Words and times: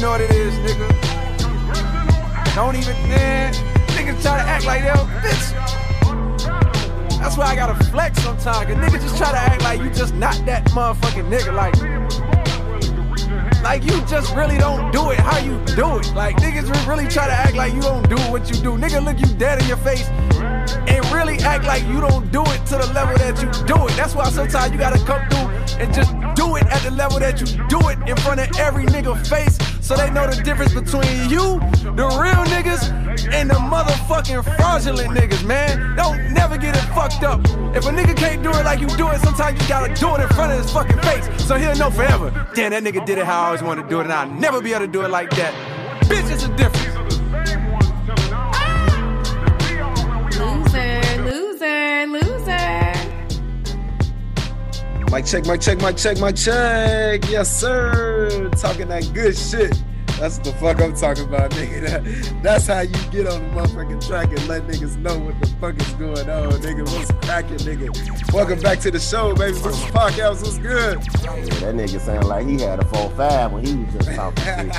know 0.00 0.12
what 0.12 0.20
it 0.22 0.30
is, 0.30 0.54
nigga. 0.60 0.88
Don't 2.54 2.74
even, 2.74 2.96
man. 3.08 3.52
Niggas 3.88 4.22
try 4.22 4.38
to 4.38 4.48
act 4.48 4.64
like 4.64 4.82
they'll 4.82 5.06
bitch. 5.20 5.52
That's 7.18 7.36
why 7.36 7.46
I 7.46 7.54
gotta 7.54 7.84
flex 7.84 8.22
sometimes. 8.22 8.66
Cause 8.66 8.76
niggas 8.76 9.02
just 9.02 9.18
try 9.18 9.30
to 9.30 9.38
act 9.38 9.62
like 9.62 9.80
you 9.80 9.90
just 9.90 10.14
not 10.14 10.40
that 10.46 10.64
motherfucking 10.68 11.28
nigga. 11.28 11.52
Like, 11.52 11.74
like 13.62 13.84
you 13.84 14.00
just 14.06 14.34
really 14.34 14.56
don't 14.56 14.90
do 14.90 15.10
it 15.10 15.18
how 15.20 15.38
you 15.38 15.62
do 15.76 15.98
it. 15.98 16.14
Like 16.14 16.36
niggas 16.36 16.70
really 16.88 17.06
try 17.06 17.26
to 17.26 17.34
act 17.34 17.56
like 17.56 17.74
you 17.74 17.82
don't 17.82 18.08
do 18.08 18.16
what 18.32 18.48
you 18.48 18.56
do. 18.62 18.78
Nigga 18.78 19.04
look 19.04 19.20
you 19.20 19.26
dead 19.36 19.60
in 19.60 19.68
your 19.68 19.76
face 19.76 20.08
and 20.08 21.04
really 21.12 21.36
act 21.40 21.64
like 21.64 21.84
you 21.84 22.00
don't 22.00 22.32
do 22.32 22.42
it 22.46 22.64
to 22.66 22.78
the 22.78 22.90
level 22.94 23.18
that 23.18 23.36
you 23.42 23.50
do 23.66 23.86
it. 23.86 23.94
That's 23.98 24.14
why 24.14 24.30
sometimes 24.30 24.72
you 24.72 24.78
gotta 24.78 25.04
come 25.04 25.28
through 25.28 25.50
and 25.78 25.92
just 25.92 26.12
do 26.36 26.56
it 26.56 26.66
at 26.68 26.80
the 26.82 26.90
level 26.90 27.18
that 27.18 27.38
you 27.38 27.46
do 27.68 27.88
it 27.90 27.98
in 28.08 28.16
front 28.16 28.40
of 28.40 28.48
every 28.58 28.86
nigga 28.86 29.14
face 29.26 29.58
so 29.90 29.96
they 29.96 30.08
know 30.08 30.24
the 30.24 30.40
difference 30.44 30.72
between 30.72 31.28
you, 31.28 31.58
the 31.98 32.06
real 32.22 32.44
niggas, 32.54 32.92
and 33.32 33.50
the 33.50 33.54
motherfucking 33.54 34.44
fraudulent 34.56 35.10
niggas, 35.10 35.44
man. 35.44 35.96
Don't 35.96 36.32
never 36.32 36.56
get 36.56 36.76
it 36.76 36.86
fucked 36.94 37.24
up. 37.24 37.40
If 37.74 37.84
a 37.86 37.90
nigga 37.90 38.16
can't 38.16 38.40
do 38.40 38.50
it 38.50 38.64
like 38.64 38.78
you 38.78 38.86
do 38.86 39.08
it, 39.08 39.18
sometimes 39.20 39.60
you 39.60 39.68
gotta 39.68 39.92
do 39.92 40.14
it 40.14 40.20
in 40.20 40.28
front 40.28 40.52
of 40.52 40.62
his 40.62 40.72
fucking 40.72 41.00
face 41.00 41.44
so 41.44 41.56
he'll 41.56 41.74
know 41.74 41.90
forever. 41.90 42.30
Damn, 42.54 42.70
that 42.70 42.84
nigga 42.84 43.04
did 43.04 43.18
it 43.18 43.26
how 43.26 43.42
I 43.42 43.46
always 43.46 43.64
wanted 43.64 43.82
to 43.82 43.88
do 43.88 43.98
it, 43.98 44.04
and 44.04 44.12
I'll 44.12 44.30
never 44.30 44.60
be 44.62 44.70
able 44.70 44.86
to 44.86 44.92
do 44.92 45.02
it 45.02 45.10
like 45.10 45.30
that. 45.30 45.52
Bitches 46.04 46.48
are 46.48 46.54
a 46.54 46.89
Mic 55.10 55.26
check, 55.26 55.44
mic 55.44 55.60
check, 55.60 55.82
mic 55.82 55.96
check, 55.96 56.20
mic 56.20 56.36
check. 56.36 57.28
Yes, 57.28 57.60
sir. 57.60 58.48
Talking 58.50 58.86
that 58.88 59.10
good 59.12 59.36
shit. 59.36 59.76
That's 60.20 60.38
the 60.38 60.52
fuck 60.52 60.80
I'm 60.80 60.94
talking 60.94 61.24
about, 61.24 61.50
nigga. 61.50 61.80
That, 61.80 62.42
that's 62.44 62.68
how 62.68 62.82
you 62.82 62.94
get 63.10 63.26
on 63.26 63.42
the 63.42 63.60
motherfucking 63.60 64.06
track 64.06 64.28
and 64.28 64.46
let 64.46 64.68
niggas 64.68 64.98
know 64.98 65.18
what 65.18 65.40
the 65.40 65.48
fuck 65.60 65.80
is 65.80 65.92
going 65.94 66.30
on, 66.30 66.52
nigga. 66.60 66.84
What's 66.94 67.10
cracking, 67.26 67.56
nigga? 67.56 68.32
Welcome 68.32 68.60
back 68.60 68.78
to 68.80 68.92
the 68.92 69.00
show, 69.00 69.34
baby. 69.34 69.58
This 69.58 69.66
is 69.66 69.84
podcast. 69.86 70.42
What's 70.42 70.58
good? 70.58 70.98
Yeah, 71.24 71.58
that 71.58 71.74
nigga 71.74 72.00
sound 72.00 72.28
like 72.28 72.46
he 72.46 72.60
had 72.60 72.78
a 72.78 72.84
4-5 72.84 73.50
when 73.50 73.64
he 73.64 73.74
was 73.74 73.92
just 73.94 74.14
talking 74.14 74.44
shit. 74.44 74.56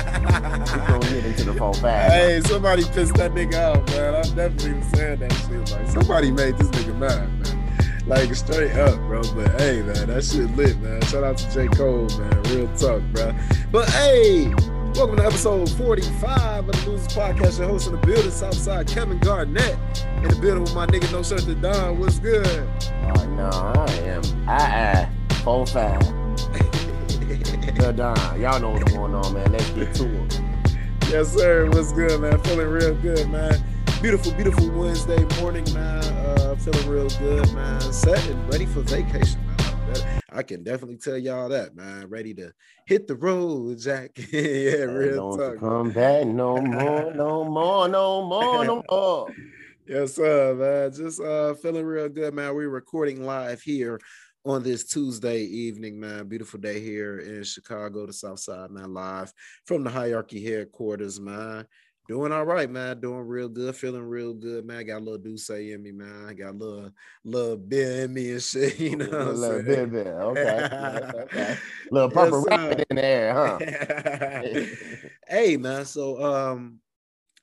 He 0.72 0.78
gonna 0.86 1.10
get 1.10 1.26
into 1.26 1.44
the 1.44 1.52
4-5. 1.52 2.08
Hey, 2.08 2.40
somebody 2.46 2.84
pissed 2.84 3.14
that 3.16 3.32
nigga 3.34 3.76
off, 3.76 3.86
man. 3.88 4.14
I'm 4.14 4.34
definitely 4.34 4.82
saying 4.96 5.18
that 5.18 5.32
shit. 5.32 5.72
Like, 5.72 5.88
somebody 5.88 6.30
made 6.30 6.56
this 6.56 6.68
nigga 6.68 6.96
mad, 6.96 7.28
man. 7.42 7.61
Like, 8.06 8.34
straight 8.34 8.72
up, 8.72 8.96
bro. 9.06 9.22
But 9.34 9.60
hey, 9.60 9.82
man, 9.82 10.08
that 10.08 10.24
shit 10.24 10.50
lit, 10.56 10.76
man. 10.80 11.00
Shout 11.02 11.22
out 11.22 11.36
to 11.38 11.48
J. 11.52 11.68
Cole, 11.68 12.08
man. 12.18 12.42
Real 12.44 12.66
talk, 12.76 13.00
bro. 13.12 13.32
But 13.70 13.88
hey, 13.90 14.52
welcome 14.96 15.16
to 15.16 15.24
episode 15.24 15.70
45 15.70 16.68
of 16.68 16.84
the 16.84 16.90
Losers 16.90 17.06
Podcast. 17.14 17.58
Your 17.60 17.68
host 17.68 17.86
in 17.86 17.92
the 17.92 17.98
building, 18.04 18.32
Southside 18.32 18.88
Kevin 18.88 19.18
Garnett. 19.18 19.76
In 20.16 20.24
the 20.28 20.36
building 20.40 20.62
with 20.62 20.74
my 20.74 20.86
nigga 20.86 21.12
No 21.12 21.22
Shirt 21.22 21.42
to 21.42 21.54
Don. 21.54 22.00
What's 22.00 22.18
good? 22.18 22.44
Oh, 22.44 23.24
no, 23.36 23.48
I 23.48 23.92
am. 24.00 24.22
I, 24.48 25.06
I, 25.06 25.08
4-5. 25.44 27.78
Good 27.78 27.96
Don. 28.02 28.40
Y'all 28.40 28.58
know 28.58 28.70
what's 28.70 28.92
going 28.92 29.14
on, 29.14 29.32
man. 29.32 29.52
Let's 29.52 29.70
get 29.70 29.94
to 29.94 30.22
it. 30.24 30.40
Yes, 31.08 31.34
sir. 31.34 31.70
What's 31.70 31.92
good, 31.92 32.20
man? 32.20 32.36
Feeling 32.40 32.66
real 32.66 32.96
good, 32.96 33.30
man. 33.30 33.62
Beautiful, 34.02 34.32
beautiful 34.32 34.68
Wednesday 34.72 35.24
morning, 35.40 35.64
man. 35.72 36.02
Uh, 36.02 36.56
feeling 36.56 36.88
real 36.88 37.08
good, 37.08 37.54
man. 37.54 37.80
Set 37.80 38.26
and 38.26 38.52
ready 38.52 38.66
for 38.66 38.80
vacation, 38.80 39.40
man. 39.46 40.20
I 40.32 40.42
can 40.42 40.64
definitely 40.64 40.96
tell 40.96 41.16
y'all 41.16 41.48
that, 41.50 41.76
man. 41.76 42.08
Ready 42.08 42.34
to 42.34 42.52
hit 42.84 43.06
the 43.06 43.14
road, 43.14 43.78
Jack. 43.78 44.10
yeah, 44.32 44.86
real 44.86 45.36
don't 45.36 45.38
talk. 45.38 45.60
come 45.60 45.92
back 45.92 46.26
no 46.26 46.56
more, 46.60 47.14
no 47.14 47.44
more, 47.44 47.86
no 47.88 48.26
more, 48.26 48.64
no 48.64 48.82
more. 48.90 49.28
Yes, 49.86 50.16
sir, 50.16 50.56
man. 50.56 50.92
Just 50.92 51.20
uh 51.20 51.54
feeling 51.54 51.86
real 51.86 52.08
good, 52.08 52.34
man. 52.34 52.56
We're 52.56 52.70
recording 52.70 53.24
live 53.24 53.62
here 53.62 54.00
on 54.44 54.64
this 54.64 54.84
Tuesday 54.84 55.42
evening, 55.42 56.00
man. 56.00 56.26
Beautiful 56.26 56.58
day 56.58 56.80
here 56.80 57.20
in 57.20 57.44
Chicago, 57.44 58.06
the 58.06 58.12
South 58.12 58.40
Side, 58.40 58.72
man. 58.72 58.92
Live 58.92 59.32
from 59.64 59.84
the 59.84 59.90
Hierarchy 59.90 60.44
headquarters, 60.44 61.20
man. 61.20 61.68
Doing 62.08 62.32
all 62.32 62.44
right, 62.44 62.68
man. 62.68 63.00
Doing 63.00 63.20
real 63.20 63.48
good, 63.48 63.76
feeling 63.76 64.02
real 64.02 64.34
good, 64.34 64.66
man. 64.66 64.84
Got 64.86 64.98
a 64.98 65.04
little 65.04 65.18
Douce 65.18 65.50
in 65.50 65.82
me, 65.82 65.92
man. 65.92 66.26
I 66.28 66.34
got 66.34 66.50
a 66.50 66.58
little 66.58 66.90
little 67.24 67.56
beer 67.56 68.04
in 68.04 68.14
me 68.14 68.32
and 68.32 68.42
shit. 68.42 68.78
You 68.82 68.96
know, 68.96 69.06
a 69.06 69.30
little 69.30 69.62
bit, 69.62 69.92
bit. 69.92 70.06
Okay. 70.08 70.68
Okay. 71.22 71.56
Little 71.90 72.10
purple 72.10 72.44
Yes, 72.50 72.58
rabbit 72.58 72.86
in 72.90 72.96
there, 72.96 73.32
huh? 73.32 73.58
hey 75.28 75.56
man, 75.56 75.84
so 75.84 76.22
um 76.22 76.80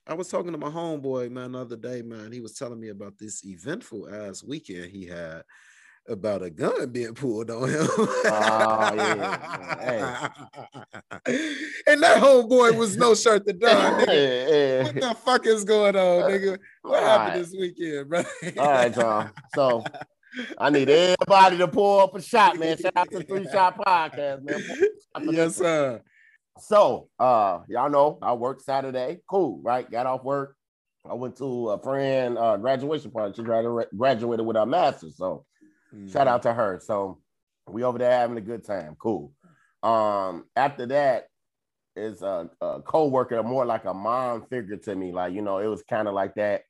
I 0.06 0.14
was 0.14 0.28
talking 0.28 0.52
to 0.52 0.58
my 0.58 0.68
homeboy 0.68 1.30
man 1.30 1.52
the 1.52 1.60
other 1.60 1.76
day, 1.76 2.02
man. 2.02 2.30
He 2.32 2.40
was 2.40 2.54
telling 2.54 2.80
me 2.80 2.88
about 2.88 3.16
this 3.18 3.44
eventful 3.44 4.12
ass 4.12 4.44
weekend 4.44 4.90
he 4.90 5.06
had 5.06 5.42
about 6.08 6.42
a 6.42 6.50
gun 6.50 6.90
being 6.90 7.14
pulled 7.14 7.50
on 7.50 7.68
him. 7.68 7.86
Oh, 7.90 8.92
yeah, 8.96 10.28
and 11.86 12.02
that 12.02 12.22
homeboy 12.22 12.76
was 12.76 12.96
no 12.96 13.14
shirt 13.14 13.46
to 13.46 13.52
done, 13.52 14.00
nigga. 14.06 14.48
Yeah, 14.48 14.82
What 14.84 14.94
the 14.94 15.14
fuck 15.14 15.46
is 15.46 15.64
going 15.64 15.96
on, 15.96 16.30
nigga? 16.30 16.58
What 16.82 17.02
happened 17.02 17.30
Alright. 17.30 17.34
this 17.34 17.54
weekend, 17.58 18.08
bro? 18.08 18.22
All 18.58 18.70
right, 18.70 18.96
y'all. 18.96 19.30
So 19.54 19.84
I 20.58 20.70
need 20.70 20.88
everybody 20.88 21.58
to 21.58 21.68
pull 21.68 22.00
up 22.00 22.14
a 22.14 22.22
shot, 22.22 22.58
man. 22.58 22.78
Shout 22.78 22.92
out 22.96 23.10
to 23.10 23.22
Three 23.22 23.46
Shot 23.50 23.76
Podcast, 23.78 24.42
man. 24.42 25.34
yes, 25.34 25.56
sir. 25.56 26.00
So, 26.60 27.08
uh, 27.18 27.60
y'all 27.68 27.90
know 27.90 28.18
I 28.20 28.34
worked 28.34 28.62
Saturday. 28.62 29.18
Cool, 29.28 29.60
right? 29.62 29.90
Got 29.90 30.06
off 30.06 30.24
work. 30.24 30.56
I 31.08 31.14
went 31.14 31.36
to 31.38 31.70
a 31.70 31.82
friend 31.82 32.36
uh, 32.36 32.58
graduation 32.58 33.10
party. 33.10 33.34
She 33.34 33.42
graduated 33.42 34.46
with 34.46 34.56
her 34.56 34.66
master's. 34.66 35.16
So, 35.16 35.46
shout 36.06 36.28
out 36.28 36.42
to 36.42 36.52
her. 36.52 36.80
So, 36.82 37.20
we 37.68 37.82
over 37.84 37.98
there 37.98 38.10
having 38.10 38.36
a 38.36 38.42
good 38.42 38.64
time. 38.64 38.96
Cool. 39.00 39.32
Um, 39.82 40.46
after 40.56 40.86
that 40.86 41.28
is 41.96 42.22
a, 42.22 42.50
a 42.60 42.82
co-worker, 42.82 43.42
more 43.42 43.64
like 43.64 43.84
a 43.84 43.94
mom 43.94 44.46
figure 44.46 44.76
to 44.76 44.94
me. 44.94 45.12
Like, 45.12 45.34
you 45.34 45.42
know, 45.42 45.58
it 45.58 45.66
was 45.66 45.82
kind 45.82 46.08
of 46.08 46.14
like 46.14 46.34
that 46.34 46.62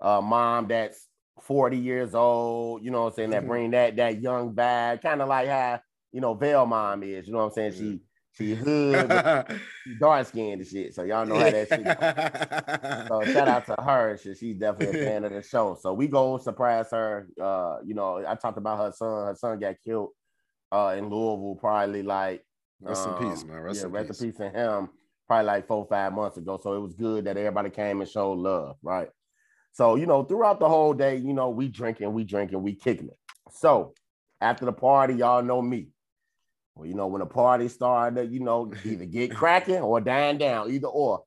uh, 0.00 0.20
mom 0.20 0.68
that's 0.68 1.06
40 1.40 1.76
years 1.78 2.14
old, 2.14 2.84
you 2.84 2.90
know 2.90 3.02
what 3.04 3.08
I'm 3.10 3.14
saying, 3.14 3.30
that 3.30 3.44
Mhm. 3.44 3.46
bring 3.46 3.70
that 3.72 3.96
that 3.96 4.20
young 4.20 4.54
vibe, 4.54 5.02
kind 5.02 5.22
of 5.22 5.28
like 5.28 5.48
how, 5.48 5.80
you 6.12 6.20
know, 6.20 6.34
Veil 6.34 6.66
mom 6.66 7.02
is, 7.02 7.26
you 7.26 7.32
know 7.32 7.40
what 7.40 7.44
I'm 7.46 7.52
saying? 7.52 7.72
She 7.72 8.02
she 8.44 8.54
hood, 8.54 9.60
dark 10.00 10.26
skinned 10.26 10.60
and 10.60 10.66
shit. 10.66 10.94
So 10.94 11.02
y'all 11.02 11.26
know 11.26 11.36
how 11.36 11.50
that 11.50 11.68
shit. 11.68 13.08
So 13.08 13.32
shout 13.32 13.48
out 13.48 13.66
to 13.66 13.82
her. 13.82 14.16
shit. 14.16 14.38
She's 14.38 14.56
definitely 14.56 15.00
a 15.00 15.04
fan 15.08 15.24
of 15.24 15.32
the 15.32 15.42
show. 15.42 15.76
So 15.80 15.92
we 15.92 16.06
go 16.06 16.38
surprise 16.38 16.90
her. 16.92 17.28
Uh, 17.40 17.78
you 17.84 17.94
know, 17.94 18.24
I 18.26 18.34
talked 18.34 18.58
about 18.58 18.78
her 18.78 18.92
son. 18.92 19.26
Her 19.26 19.36
son 19.38 19.58
got 19.58 19.76
killed 19.84 20.10
uh 20.70 20.94
in 20.98 21.08
Louisville, 21.08 21.56
probably 21.60 22.02
like 22.02 22.44
Rest 22.80 23.08
in 23.08 23.14
peace, 23.14 23.42
um, 23.42 23.48
man. 23.48 23.60
Rest 23.60 23.80
yeah, 23.80 23.86
in 23.86 23.92
rest 23.92 24.08
peace. 24.08 24.20
in 24.20 24.28
peace 24.28 24.38
to 24.38 24.50
him. 24.50 24.88
Probably 25.26 25.46
like 25.46 25.66
four, 25.66 25.86
five 25.88 26.12
months 26.12 26.36
ago. 26.36 26.58
So 26.62 26.74
it 26.74 26.80
was 26.80 26.94
good 26.94 27.24
that 27.24 27.36
everybody 27.36 27.70
came 27.70 28.00
and 28.00 28.08
showed 28.08 28.38
love, 28.38 28.76
right? 28.82 29.08
So 29.72 29.96
you 29.96 30.06
know, 30.06 30.24
throughout 30.24 30.60
the 30.60 30.68
whole 30.68 30.94
day, 30.94 31.16
you 31.16 31.32
know, 31.32 31.50
we 31.50 31.68
drinking, 31.68 32.12
we 32.12 32.24
drinking, 32.24 32.62
we 32.62 32.74
kicking 32.74 33.08
it. 33.08 33.18
So 33.50 33.94
after 34.40 34.64
the 34.64 34.72
party, 34.72 35.14
y'all 35.14 35.42
know 35.42 35.60
me. 35.60 35.88
Well, 36.78 36.86
you 36.86 36.94
know, 36.94 37.08
when 37.08 37.18
the 37.18 37.26
party 37.26 37.66
started, 37.66 38.32
you 38.32 38.38
know, 38.38 38.72
either 38.84 39.04
get 39.04 39.34
cracking 39.34 39.80
or 39.80 40.00
dying 40.00 40.38
down, 40.38 40.70
either 40.70 40.86
or. 40.86 41.24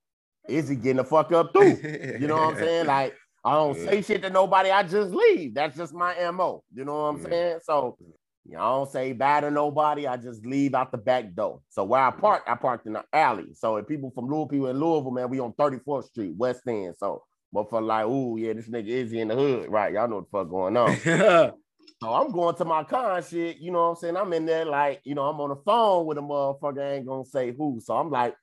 Is 0.48 0.70
he 0.70 0.76
getting 0.78 0.98
the 0.98 1.04
fuck 1.04 1.32
up 1.34 1.54
too? 1.54 1.78
You 2.20 2.28
know 2.28 2.36
what 2.36 2.54
I'm 2.54 2.56
saying? 2.56 2.86
Like, 2.88 3.16
I 3.44 3.54
don't 3.54 3.78
say 3.78 4.02
shit 4.02 4.22
to 4.22 4.30
nobody, 4.30 4.72
I 4.72 4.84
just 4.84 5.12
leave. 5.12 5.54
That's 5.54 5.76
just 5.76 5.94
my 5.94 6.16
MO. 6.32 6.64
You 6.74 6.86
know 6.86 6.94
what 6.94 7.00
I'm 7.10 7.18
Yeah. 7.18 7.30
saying? 7.30 7.60
So 7.64 7.98
you 8.46 8.54
know, 8.54 8.60
I 8.60 8.70
don't 8.70 8.90
say 8.90 9.14
bad 9.14 9.42
to 9.42 9.52
nobody. 9.52 10.08
I 10.08 10.18
just 10.18 10.46
leave 10.46 10.74
out 10.74 10.92
the 10.92 10.98
back 10.98 11.34
door. 11.36 11.62
So 11.70 11.84
where 11.84 12.02
I 12.02 12.12
park, 12.12 12.44
I 12.48 12.56
parked 12.56 12.88
in 12.88 12.94
the 12.94 13.04
alley. 13.14 13.54
So 13.54 13.76
if 13.78 13.88
people 13.88 14.12
from 14.16 14.28
Louisville, 14.28 14.48
people 14.48 14.68
in 14.68 14.80
Louisville, 14.80 15.12
man, 15.12 15.30
we 15.30 15.40
on 15.40 15.54
34th 15.54 16.06
Street, 16.06 16.34
West 16.36 16.62
End. 16.68 16.96
So 16.98 17.24
but 17.52 17.70
for 17.70 17.82
like, 17.82 18.06
ooh, 18.06 18.38
yeah, 18.38 18.54
this 18.54 18.70
nigga 18.70 18.88
Izzy 18.88 19.20
in 19.20 19.28
the 19.28 19.36
hood, 19.36 19.70
right? 19.70 19.94
Y'all 19.94 20.08
know 20.08 20.18
what 20.18 20.32
the 20.32 20.38
fuck 20.38 20.50
going 20.50 20.78
on. 20.78 21.52
So 22.02 22.12
I'm 22.12 22.32
going 22.32 22.56
to 22.56 22.66
my 22.66 22.84
con 22.84 23.22
shit, 23.24 23.58
you 23.58 23.72
know 23.72 23.84
what 23.84 23.90
I'm 23.90 23.96
saying? 23.98 24.18
I'm 24.18 24.34
in 24.34 24.46
there 24.48 24.66
like, 24.66 25.02
you 25.04 25.14
know, 25.14 25.24
I'm 25.24 25.40
on 25.40 25.50
the 25.50 25.56
phone 25.58 26.08
with 26.08 26.18
a 26.18 26.22
motherfucker, 26.22 26.82
I 26.82 26.94
ain't 26.96 27.06
gonna 27.06 27.26
say 27.26 27.52
who. 27.52 27.80
So 27.80 27.96
I'm 27.96 28.10
like, 28.10 28.36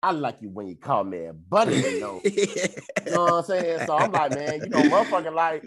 I 0.00 0.12
like 0.12 0.36
you 0.40 0.48
when 0.48 0.68
you 0.68 0.76
call 0.76 1.02
me 1.02 1.24
a 1.26 1.32
buddy, 1.32 1.74
you 1.76 1.98
know. 1.98 2.22
You 3.04 3.12
know 3.12 3.24
what 3.24 3.38
I'm 3.38 3.44
saying? 3.44 3.80
So 3.86 3.96
I'm 3.96 4.12
like, 4.12 4.32
man, 4.32 4.62
you 4.62 4.70
know, 4.70 4.84
motherfucker, 4.84 5.34
like, 5.34 5.64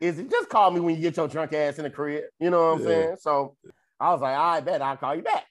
is 0.00 0.18
it 0.18 0.30
just 0.30 0.48
call 0.48 0.70
me 0.70 0.80
when 0.80 0.96
you 0.96 1.02
get 1.02 1.16
your 1.16 1.28
drunk 1.28 1.52
ass 1.52 1.78
in 1.78 1.84
the 1.84 1.90
crib? 1.90 2.24
You 2.40 2.50
know 2.50 2.58
what 2.58 2.72
I'm 2.72 2.80
Yeah. 2.80 2.86
saying? 2.86 3.16
So 3.20 3.56
I 4.00 4.12
was 4.12 4.22
like, 4.22 4.36
I 4.36 4.60
bet 4.60 4.82
I'll 4.82 4.96
call 4.96 5.14
you 5.14 5.22
back. 5.22 5.44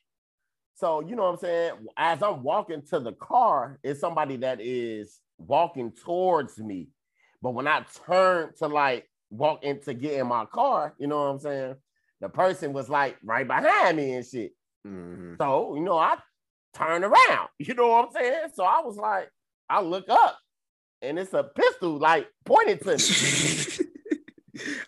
So, 0.76 1.02
you 1.02 1.16
know 1.16 1.24
what 1.24 1.34
I'm 1.34 1.38
saying? 1.38 1.72
As 1.96 2.22
I'm 2.22 2.44
walking 2.44 2.82
to 2.90 3.00
the 3.00 3.14
car, 3.14 3.80
it's 3.84 4.00
somebody 4.00 4.38
that 4.38 4.60
is 4.60 5.20
walking 5.38 5.92
towards 5.92 6.58
me. 6.60 6.90
But 7.42 7.52
when 7.52 7.68
I 7.68 7.86
turn 8.06 8.52
to 8.58 8.68
like 8.68 9.08
walk 9.30 9.64
in 9.64 9.80
to 9.82 9.94
get 9.94 10.20
in 10.20 10.28
my 10.28 10.46
car, 10.46 10.94
you 10.98 11.08
know 11.08 11.18
what 11.18 11.30
I'm 11.30 11.40
saying? 11.40 11.76
The 12.22 12.30
person 12.30 12.74
was 12.74 12.90
like 12.90 13.18
right 13.24 13.48
behind 13.48 13.98
me 13.98 14.14
and 14.14 14.26
shit. 14.26 14.54
Mhm. 14.86 15.38
So, 15.38 15.76
you 15.76 15.82
know, 15.82 15.98
I 15.98 16.18
turn 16.74 17.04
around. 17.04 17.50
You 17.60 17.74
know 17.74 17.88
what 17.88 18.06
I'm 18.06 18.12
saying? 18.12 18.50
So 18.54 18.64
I 18.64 18.82
was 18.82 18.98
like, 18.98 19.30
I 19.70 19.82
look 19.82 20.06
up 20.10 20.38
and 21.02 21.20
it's 21.20 21.34
a 21.34 21.44
pistol 21.44 21.98
like 22.00 22.28
pointed 22.46 22.82
to 22.82 22.98
me. 22.98 23.04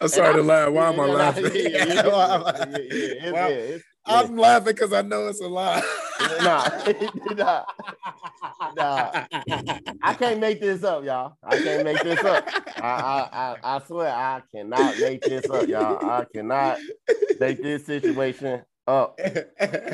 I'm 0.01 0.07
sorry 0.07 0.35
to 0.35 0.41
laugh. 0.41 0.71
Why 0.71 0.89
am 0.89 0.99
I 0.99 1.05
Yeah, 1.05 1.13
laughing? 1.13 1.43
Yeah, 4.09 4.15
yeah, 4.15 4.17
Why 4.17 4.17
am 4.17 4.17
I- 4.17 4.17
yeah, 4.17 4.17
yeah, 4.17 4.17
it's- 4.17 4.17
Why- 4.17 4.17
yeah, 4.17 4.19
it's- 4.19 4.29
I'm 4.29 4.37
laughing 4.37 4.73
because 4.73 4.93
I 4.93 5.01
know 5.01 5.27
it's 5.27 5.41
a 5.41 5.47
lie. 5.47 5.83
nah, 6.41 6.69
nah, 7.35 7.63
nah. 8.75 9.25
I 10.03 10.13
can't 10.13 10.39
make 10.39 10.59
this 10.61 10.83
up, 10.83 11.03
y'all. 11.03 11.33
I 11.43 11.57
can't 11.61 11.83
make 11.83 12.01
this 12.03 12.23
up. 12.23 12.47
I, 12.77 12.81
I, 12.81 13.29
I, 13.31 13.57
I 13.77 13.81
swear 13.85 14.09
I 14.13 14.41
cannot 14.53 14.99
make 14.99 15.21
this 15.21 15.49
up, 15.49 15.67
y'all. 15.67 16.03
I 16.09 16.25
cannot 16.33 16.79
make 17.39 17.61
this 17.61 17.85
situation 17.85 18.63
up 18.87 19.19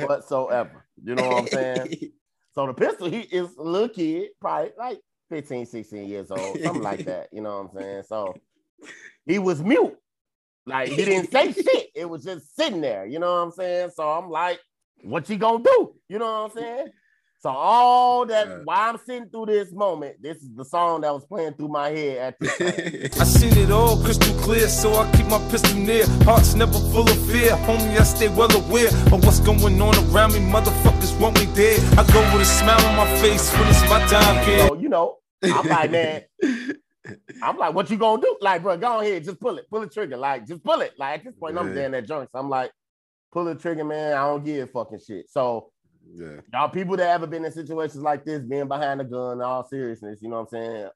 whatsoever. 0.08 0.86
You 1.04 1.16
know 1.16 1.28
what 1.28 1.38
I'm 1.44 1.48
saying? 1.48 2.12
So 2.54 2.68
the 2.68 2.74
pistol, 2.74 3.10
he 3.10 3.20
is 3.22 3.56
a 3.58 3.64
little 3.64 3.90
kid, 3.90 4.30
probably 4.40 4.72
like 4.78 5.00
15, 5.30 5.66
16 5.66 6.08
years 6.08 6.32
old, 6.32 6.60
something 6.62 6.82
like 6.84 7.06
that. 7.06 7.28
You 7.34 7.42
know 7.42 7.58
what 7.64 7.72
I'm 7.72 7.78
saying? 7.82 8.04
So 8.08 8.34
he 9.26 9.40
was 9.40 9.62
mute. 9.62 9.98
Like 10.66 10.90
he 10.90 11.06
didn't 11.06 11.32
say 11.32 11.52
shit. 11.54 11.88
It 11.96 12.10
was 12.10 12.24
just 12.24 12.56
sitting 12.56 12.82
there. 12.82 13.06
You 13.06 13.20
know 13.20 13.32
what 13.34 13.42
I'm 13.44 13.52
saying? 13.52 13.92
So 13.96 14.04
I'm 14.10 14.30
like, 14.30 14.60
what 15.04 15.30
you 15.30 15.38
gonna 15.38 15.64
do? 15.64 15.94
You 16.10 16.20
know 16.20 16.44
what 16.44 16.52
I'm 16.52 16.58
saying? 16.58 16.88
So 17.42 17.52
all 17.52 18.26
that 18.26 18.48
Yeah. 18.48 18.58
while 18.64 18.90
I'm 18.90 18.98
sitting 18.98 19.30
through 19.30 19.46
this 19.48 19.72
moment, 19.72 20.16
this 20.20 20.38
is 20.38 20.50
the 20.56 20.66
song 20.66 21.02
that 21.02 21.14
was 21.14 21.26
playing 21.28 21.54
through 21.54 21.68
my 21.68 21.90
head 21.90 22.18
at 22.18 22.40
this. 22.40 23.20
I 23.22 23.24
seen 23.24 23.56
it 23.56 23.70
all 23.70 24.02
crystal 24.04 24.34
clear, 24.40 24.68
so 24.68 24.96
I 24.96 25.12
keep 25.12 25.28
my 25.28 25.38
pistol 25.52 25.78
near. 25.78 26.08
Heart's 26.24 26.56
never 26.56 26.74
full 26.74 27.08
of 27.08 27.28
fear, 27.30 27.52
homie. 27.52 28.00
I 28.00 28.04
stay 28.04 28.30
well 28.30 28.52
aware 28.56 28.88
of 29.14 29.24
what's 29.24 29.40
going 29.42 29.80
on 29.80 29.94
around 30.12 30.34
me. 30.34 30.40
Motherfuckers 30.40 31.20
want 31.22 31.38
me 31.40 31.46
dead. 31.54 31.80
I 32.00 32.04
go 32.12 32.20
with 32.34 32.42
a 32.42 32.46
smile 32.46 32.84
on 32.88 32.96
my 32.98 33.06
face 33.22 33.54
when 33.54 33.68
it's 33.68 33.82
my 33.84 34.00
time, 34.08 34.44
kid. 34.44 34.68
So 34.68 34.76
you 34.80 34.90
know, 34.90 35.18
I'm 35.44 35.68
like, 35.68 35.92
man, 35.92 36.24
I'm 37.42 37.58
like, 37.58 37.74
what 37.74 37.90
you 37.90 37.98
gonna 37.98 38.22
do? 38.22 38.38
Like, 38.42 38.64
bro, 38.64 38.78
go 38.78 39.00
ahead, 39.00 39.24
just 39.24 39.40
pull 39.40 39.58
it, 39.58 39.70
pull 39.70 39.82
the 39.82 39.88
trigger, 39.88 40.18
like, 40.18 40.48
just 40.48 40.64
pull 40.64 40.82
it. 40.82 40.94
Like 40.98 41.20
at 41.20 41.26
this 41.26 41.36
point, 41.36 41.58
I'm 41.58 41.70
Yeah. 41.70 41.74
doing 41.74 41.92
that 41.92 42.08
joint. 42.08 42.30
So 42.32 42.40
I'm 42.40 42.50
like, 42.50 42.72
pull 43.32 43.46
the 43.46 43.56
trigger, 43.56 43.84
man. 43.84 44.14
I 44.14 44.26
don't 44.28 44.44
give 44.44 44.72
fucking 44.72 45.00
shit. 45.06 45.30
So 45.30 45.72
yeah. 46.14 46.40
y'all 46.54 46.70
people 46.70 46.98
that 46.98 47.10
ever 47.10 47.28
been 47.28 47.46
in 47.46 47.52
situations 47.52 48.04
like 48.04 48.26
this, 48.26 48.42
being 48.44 48.68
behind 48.68 49.00
the 49.00 49.04
gun, 49.04 49.42
all 49.42 49.68
seriousness, 49.68 50.20
you 50.22 50.30
know 50.30 50.38
what 50.38 50.54
I'm 50.54 50.64
saying? 50.64 50.90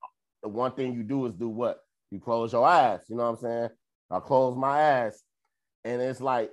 The 0.44 0.50
one 0.50 0.72
thing 0.72 0.94
you 0.94 1.04
do 1.04 1.26
is 1.26 1.34
do 1.34 1.50
what? 1.50 1.80
You 2.12 2.20
close 2.20 2.54
your 2.54 2.66
eyes, 2.66 3.02
you 3.08 3.16
know 3.16 3.24
what 3.24 3.38
I'm 3.38 3.38
saying? 3.38 3.70
I 4.10 4.20
close 4.20 4.58
my 4.58 5.04
eyes, 5.04 5.22
and 5.84 6.02
it's 6.02 6.22
like 6.22 6.52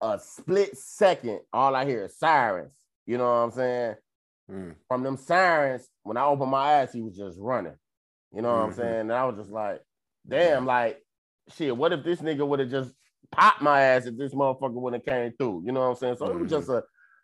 a 0.00 0.18
split 0.20 0.76
second, 0.76 1.40
all 1.52 1.74
I 1.74 1.84
hear 1.84 2.04
is 2.04 2.18
sirens. 2.18 2.72
You 3.06 3.18
know 3.18 3.24
what 3.24 3.30
I'm 3.30 3.50
saying? 3.50 3.94
Mm. 4.50 4.74
From 4.86 5.02
them 5.02 5.16
sirens, 5.16 5.88
when 6.02 6.16
I 6.16 6.24
opened 6.24 6.50
my 6.50 6.80
eyes, 6.80 6.92
he 6.92 7.00
was 7.02 7.16
just 7.16 7.38
running. 7.40 7.74
You 8.36 8.42
know 8.42 8.48
what 8.48 8.64
I'm 8.64 8.70
Mhm. 8.70 8.76
saying? 8.76 9.00
And 9.00 9.12
I 9.12 9.24
was 9.24 9.36
just 9.36 9.50
like, 9.50 9.80
damn, 10.28 10.66
like, 10.66 11.02
shit, 11.54 11.74
what 11.74 11.92
if 11.92 12.04
this 12.04 12.20
nigga 12.20 12.46
would 12.46 12.60
have 12.60 12.70
just 12.70 12.94
popped 13.32 13.62
my 13.62 13.80
ass 13.80 14.06
if 14.06 14.16
this 14.18 14.34
motherfucker 14.34 14.72
wouldn't 14.74 15.02
have 15.08 15.14
came 15.14 15.32
through? 15.38 15.62
You 15.64 15.72
know 15.72 15.80
what 15.80 15.86
I'm 15.86 15.94
saying? 15.96 16.16
So 16.16 16.28
it 16.28 16.38
was 16.38 16.50
just 16.50 16.68
a, 16.68 16.82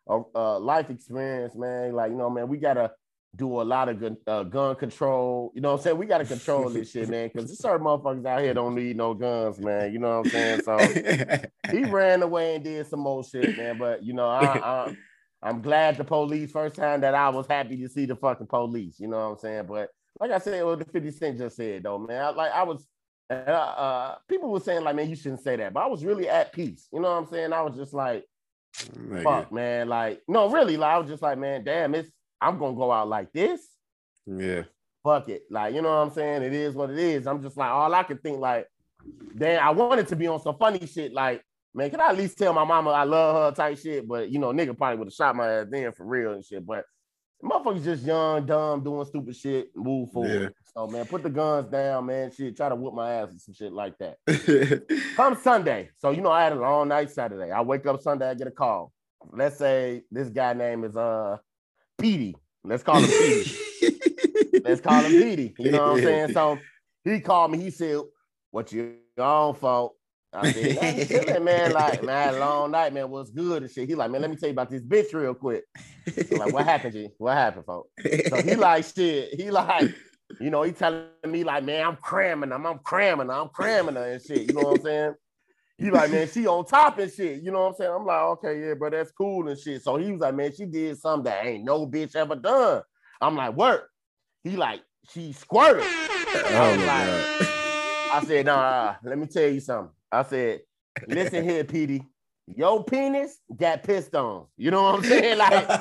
a, 0.09 0.23
a 0.35 0.59
life 0.59 0.89
experience, 0.89 1.55
man. 1.55 1.93
Like, 1.93 2.11
you 2.11 2.17
know, 2.17 2.31
man, 2.31 2.49
we 2.49 2.57
gotta 2.57 2.93
do 3.37 3.61
a 3.61 3.63
lot 3.63 3.89
of 3.91 4.01
gun, 4.01 4.17
uh, 4.27 4.43
gun 4.45 4.75
control. 4.77 5.53
You 5.55 5.61
know 5.61 5.73
what 5.73 5.81
I'm 5.81 5.85
saying? 5.85 5.99
We 5.99 6.07
gotta 6.07 6.25
control 6.25 6.71
this 6.71 6.91
shit, 6.91 7.11
man, 7.11 7.29
because 7.29 7.47
there's 7.49 7.61
certain 7.61 7.87
motherfuckers 7.87 8.25
out 8.27 8.41
here 8.41 8.55
don't 8.55 8.75
need 8.75 8.97
no 8.97 9.13
guns, 9.13 9.61
man. 9.61 9.93
You 9.93 9.99
know 9.99 10.21
what 10.23 10.27
I'm 10.27 10.27
saying? 10.27 10.61
So 10.61 10.79
he 11.71 11.85
ran 11.85 12.23
away 12.23 12.55
and 12.55 12.65
did 12.65 12.87
some 12.87 13.01
more 13.01 13.23
shit, 13.23 13.57
man. 13.57 13.77
But 13.77 14.03
you 14.03 14.15
know, 14.15 14.29
I, 14.29 14.59
I 14.63 14.93
I'm 15.43 15.61
glad 15.61 15.97
the 15.99 16.05
police 16.05 16.53
first 16.53 16.77
time 16.77 17.03
that 17.03 17.15
I 17.15 17.29
was 17.31 17.47
happy 17.47 17.77
to 17.83 17.89
see 17.89 18.07
the 18.07 18.17
fucking 18.17 18.47
police. 18.47 18.99
You 18.99 19.09
know 19.09 19.19
what 19.19 19.33
I'm 19.33 19.39
saying? 19.39 19.67
But 19.67 19.91
like 20.21 20.31
I 20.31 20.39
said, 20.39 20.65
what 20.65 20.79
the 20.79 20.85
50 20.85 21.11
Cent 21.11 21.39
just 21.39 21.57
said 21.57 21.83
though, 21.83 21.99
man. 21.99 22.23
I, 22.23 22.31
like 22.31 22.53
I 22.53 22.63
was 22.63 22.87
uh, 23.31 23.35
uh 23.35 24.17
people 24.29 24.51
were 24.51 24.61
saying 24.61 24.85
like, 24.85 24.97
man, 24.97 25.09
you 25.09 25.17
shouldn't 25.17 25.43
say 25.43 25.57
that, 25.57 25.73
but 25.73 25.81
I 25.81 25.87
was 25.87 26.05
really 26.05 26.29
at 26.29 26.53
peace. 26.53 26.89
You 26.93 27.01
know 27.01 27.11
what 27.11 27.19
I'm 27.19 27.27
saying? 27.27 27.53
I 27.53 27.63
was 27.63 27.77
just 27.77 27.93
like, 27.93 28.25
Nigga. 28.97 29.23
fuck, 29.23 29.53
man. 29.53 29.89
Like, 29.89 30.23
no, 30.29 30.51
really, 30.51 30.77
like 30.77 30.95
I 30.95 30.99
was 30.99 31.09
just 31.09 31.23
like, 31.23 31.39
man, 31.39 31.65
damn, 31.65 31.95
it's 31.95 32.11
I'm 32.41 32.59
gonna 32.59 32.77
go 32.77 32.91
out 32.91 33.09
like 33.09 33.33
this. 33.33 33.61
Yeah. 34.27 34.63
Fuck 35.05 35.29
it. 35.29 35.43
Like, 35.51 35.75
you 35.75 35.83
know 35.83 35.89
what 35.89 36.07
I'm 36.07 36.11
saying? 36.11 36.43
It 36.43 36.53
is 36.53 36.75
what 36.75 36.91
it 36.91 36.99
is. 36.99 37.27
I'm 37.27 37.43
just 37.43 37.57
like, 37.57 37.71
all 37.71 37.93
I 37.93 38.03
could 38.05 38.23
think, 38.23 38.39
like, 38.39 38.69
damn, 39.37 39.67
I 39.67 39.71
wanted 39.71 40.07
to 40.09 40.17
be 40.17 40.29
on 40.29 40.41
some 40.41 40.57
funny 40.57 40.87
shit, 40.87 41.13
like, 41.13 41.43
man, 41.75 41.91
can 41.91 42.01
I 42.01 42.11
at 42.11 42.17
least 42.17 42.39
tell 42.39 42.53
my 42.53 42.65
mama 42.65 42.91
I 42.91 43.05
love 43.05 43.35
her 43.37 43.57
type 43.57 43.79
shit? 43.79 44.07
But 44.07 44.31
you 44.31 44.39
know, 44.39 44.53
nigga 44.53 44.77
probably 44.77 44.99
would 44.99 45.09
have 45.09 45.15
shot 45.15 45.37
my 45.37 45.51
ass 45.51 45.67
then 45.71 45.93
for 45.93 46.05
real 46.05 46.33
and 46.33 46.45
shit. 46.45 46.65
But 46.65 46.85
motherfuckers 47.43 47.85
just 47.85 48.05
young, 48.05 48.47
dumb, 48.47 48.83
doing 48.83 49.05
stupid 49.05 49.37
shit, 49.37 49.77
move 49.77 50.11
forward. 50.13 50.55
So 50.75 50.87
man, 50.87 51.05
put 51.07 51.23
the 51.23 51.31
guns 51.31 51.69
down, 51.69 52.07
man. 52.07 52.31
Shit, 52.31 52.57
try 52.57 52.69
to 52.69 52.75
whoop 52.75 52.95
my 52.95 53.13
ass 53.13 53.31
and 53.31 53.41
some 53.41 53.55
shit 53.55 53.73
like 53.73 53.95
that. 53.99 54.17
Come 55.17 55.37
Sunday. 55.37 55.91
So 55.99 56.11
you 56.11 56.23
know, 56.23 56.31
I 56.31 56.45
had 56.45 56.53
a 56.53 56.61
long 56.61 56.89
night 56.89 57.11
Saturday. 57.11 57.51
I 57.51 57.61
wake 57.61 57.87
up 57.87 58.01
Sunday, 58.01 58.31
I 58.31 58.35
get 58.35 58.47
a 58.47 58.53
call. 58.53 58.93
Let's 59.31 59.59
say 59.59 60.03
this 60.11 60.29
guy 60.29 60.53
name 60.55 60.85
is 60.85 60.97
uh 60.97 61.37
Petey. 61.99 62.37
Let's 62.65 62.83
call 62.83 63.01
him 63.01 63.11
Petey. 63.11 64.61
Let's 64.65 64.81
call 64.81 65.03
him 65.03 65.11
Petey. 65.13 65.55
You 65.59 65.73
know 65.73 65.93
what 65.93 65.99
I'm 65.99 66.03
saying? 66.03 66.33
So 66.33 66.59
he 67.05 67.21
called 67.21 67.51
me. 67.51 67.59
He 67.59 67.71
said, 67.71 68.01
"What 68.51 68.73
you 68.73 68.97
on 69.19 69.55
for?" 69.55 69.93
I 70.35 70.43
"Man, 70.43 71.07
chilling, 71.07 71.45
man. 71.45 71.73
Like, 71.73 72.03
man, 72.03 72.17
I 72.17 72.23
had 72.23 72.35
a 72.35 72.39
long 72.39 72.71
night, 72.71 72.93
man. 72.93 73.11
What's 73.11 73.31
good 73.31 73.63
and 73.63 73.71
shit?" 73.71 73.89
He 73.89 73.95
like, 73.95 74.11
"Man, 74.11 74.23
let 74.23 74.31
me 74.31 74.37
tell 74.37 74.49
you 74.49 74.55
about 74.55 74.71
this 74.71 74.83
bitch 74.83 75.13
real 75.13 75.35
quick." 75.35 75.65
I'm 76.31 76.39
like, 76.39 76.53
"What 76.53 76.65
happened, 76.65 76.95
G? 76.95 77.09
What 77.19 77.37
happened, 77.37 77.67
folks?" 77.67 77.91
So 78.29 78.43
he 78.43 78.55
like, 78.55 78.85
"Shit." 78.85 79.35
He 79.35 79.51
like, 79.51 79.95
you 80.41 80.51
know, 80.51 80.63
he 80.63 80.73
telling 80.73 81.07
me 81.27 81.45
like, 81.45 81.65
"Man, 81.65 81.87
I'm 81.87 81.97
cramming 81.97 82.51
them. 82.51 82.67
I'm 82.67 82.79
cramming 82.79 83.27
her. 83.29 83.33
I'm 83.33 83.49
cramming 83.49 83.97
her 83.97 84.13
and 84.13 84.23
shit." 84.23 84.49
You 84.49 84.55
know 84.55 84.63
what 84.63 84.79
I'm 84.79 84.83
saying? 84.83 85.15
He 85.79 85.91
like, 85.91 86.13
man, 86.13 86.29
she 86.29 86.47
on 86.47 86.65
top 86.65 86.99
and 86.99 87.13
shit. 87.13 87.43
You 87.43 87.51
know 87.51 87.63
what 87.63 87.69
I'm 87.71 87.75
saying? 87.75 87.91
I'm 87.91 88.07
like, 88.07 88.21
okay, 88.21 88.61
yeah, 88.61 88.75
but 88.75 88.93
that's 88.93 89.11
cool 89.11 89.49
and 89.49 89.59
shit. 89.59 89.83
So 89.83 89.97
he 89.97 90.13
was 90.13 90.21
like, 90.21 90.35
man, 90.35 90.53
she 90.55 90.65
did 90.65 90.97
something 90.99 91.25
that 91.25 91.45
ain't 91.45 91.65
no 91.65 91.89
bitch 91.89 92.15
ever 92.15 92.37
done. 92.37 92.83
I'm 93.21 93.35
like, 93.35 93.57
work. 93.57 93.89
He 94.45 94.57
like, 94.57 94.83
she 95.11 95.33
squirted. 95.33 95.83
Oh 95.85 96.53
I 96.55 96.77
like. 96.77 97.49
I 98.13 98.25
said, 98.27 98.47
nah, 98.47 98.95
let 99.03 99.19
me 99.19 99.27
tell 99.27 99.49
you 99.49 99.59
something. 99.59 99.93
I 100.13 100.23
said, 100.23 100.61
listen 101.09 101.45
here, 101.45 101.65
Petey. 101.65 102.03
Your 102.49 102.85
penis 102.85 103.39
got 103.57 103.83
pissed 103.83 104.15
on. 104.15 104.47
You 104.57 104.71
know 104.73 104.83
what 104.83 104.97
I'm 104.97 105.03
saying? 105.05 105.39
Like, 105.39 105.69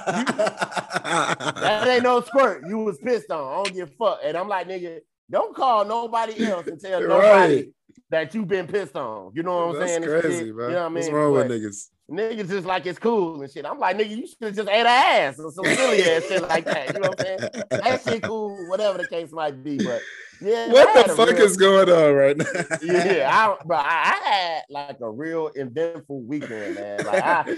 that 1.01 1.87
ain't 1.87 2.03
no 2.03 2.21
squirt. 2.21 2.63
You 2.67 2.77
was 2.79 2.97
pissed 2.99 3.31
on. 3.31 3.51
I 3.51 3.63
don't 3.63 3.73
give 3.75 3.89
a 3.89 3.91
fuck. 3.93 4.19
And 4.23 4.37
I'm 4.37 4.47
like, 4.47 4.67
nigga, 4.67 4.99
don't 5.29 5.55
call 5.55 5.85
nobody 5.85 6.45
else 6.45 6.67
and 6.67 6.79
tell 6.79 7.01
nobody 7.01 7.55
Right. 7.55 7.65
that 8.11 8.35
you 8.35 8.45
been 8.45 8.67
pissed 8.67 8.95
on. 8.95 9.31
You 9.33 9.43
know 9.43 9.67
what 9.67 9.75
I'm 9.75 9.79
That's 9.79 9.91
saying? 9.91 10.03
Crazy, 10.21 10.51
man. 10.51 10.69
You 10.69 10.75
know 10.75 10.83
what 10.83 10.85
I 10.85 10.89
mean? 10.89 10.93
What's 10.95 11.09
wrong 11.09 11.33
But 11.33 11.47
with 11.49 11.61
niggas? 11.63 11.87
Niggas 12.11 12.49
just 12.49 12.67
like 12.67 12.85
it's 12.85 12.99
cool 12.99 13.41
and 13.41 13.49
shit. 13.49 13.65
I'm 13.65 13.79
like, 13.79 13.97
nigga, 13.97 14.09
you 14.17 14.27
should 14.27 14.37
have 14.41 14.55
just 14.55 14.67
ate 14.69 14.85
ass 14.85 15.39
or 15.39 15.49
some 15.51 15.63
silly 15.63 16.03
ass 16.03 16.23
shit 16.27 16.41
like 16.41 16.65
that. 16.65 16.93
You 16.93 16.99
know 16.99 17.09
what 17.09 17.19
I'm 17.21 17.25
saying? 17.25 17.63
That 17.69 18.01
shit 18.03 18.23
cool, 18.23 18.67
whatever 18.69 18.97
the 18.97 19.07
case 19.07 19.31
might 19.31 19.63
be. 19.63 19.77
But 19.77 20.01
yeah, 20.41 20.69
What 20.73 21.07
the 21.07 21.13
fuck 21.15 21.29
real- 21.29 21.41
is 21.41 21.55
going 21.55 21.89
on 21.89 22.13
right 22.13 22.35
now? 22.37 22.45
yeah, 22.81 23.29
I, 23.31 23.55
but 23.65 23.77
I, 23.77 24.19
I 24.25 24.29
had 24.29 24.61
like 24.69 24.97
a 24.99 25.09
real 25.09 25.51
eventful 25.55 26.21
weekend, 26.23 26.75
man. 26.75 27.05
Like 27.05 27.23
I, 27.23 27.55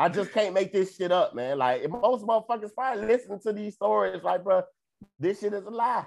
I 0.00 0.08
just 0.08 0.32
can't 0.32 0.52
make 0.52 0.72
this 0.72 0.96
shit 0.96 1.12
up, 1.12 1.36
man. 1.36 1.58
Like 1.58 1.88
most 1.88 2.24
motherfuckers 2.26 2.74
probably 2.74 3.06
listen 3.06 3.38
to 3.42 3.52
these 3.52 3.74
stories, 3.74 4.24
like, 4.24 4.42
bro, 4.42 4.62
this 5.20 5.38
shit 5.40 5.52
is 5.52 5.64
a 5.64 5.70
lie, 5.70 6.06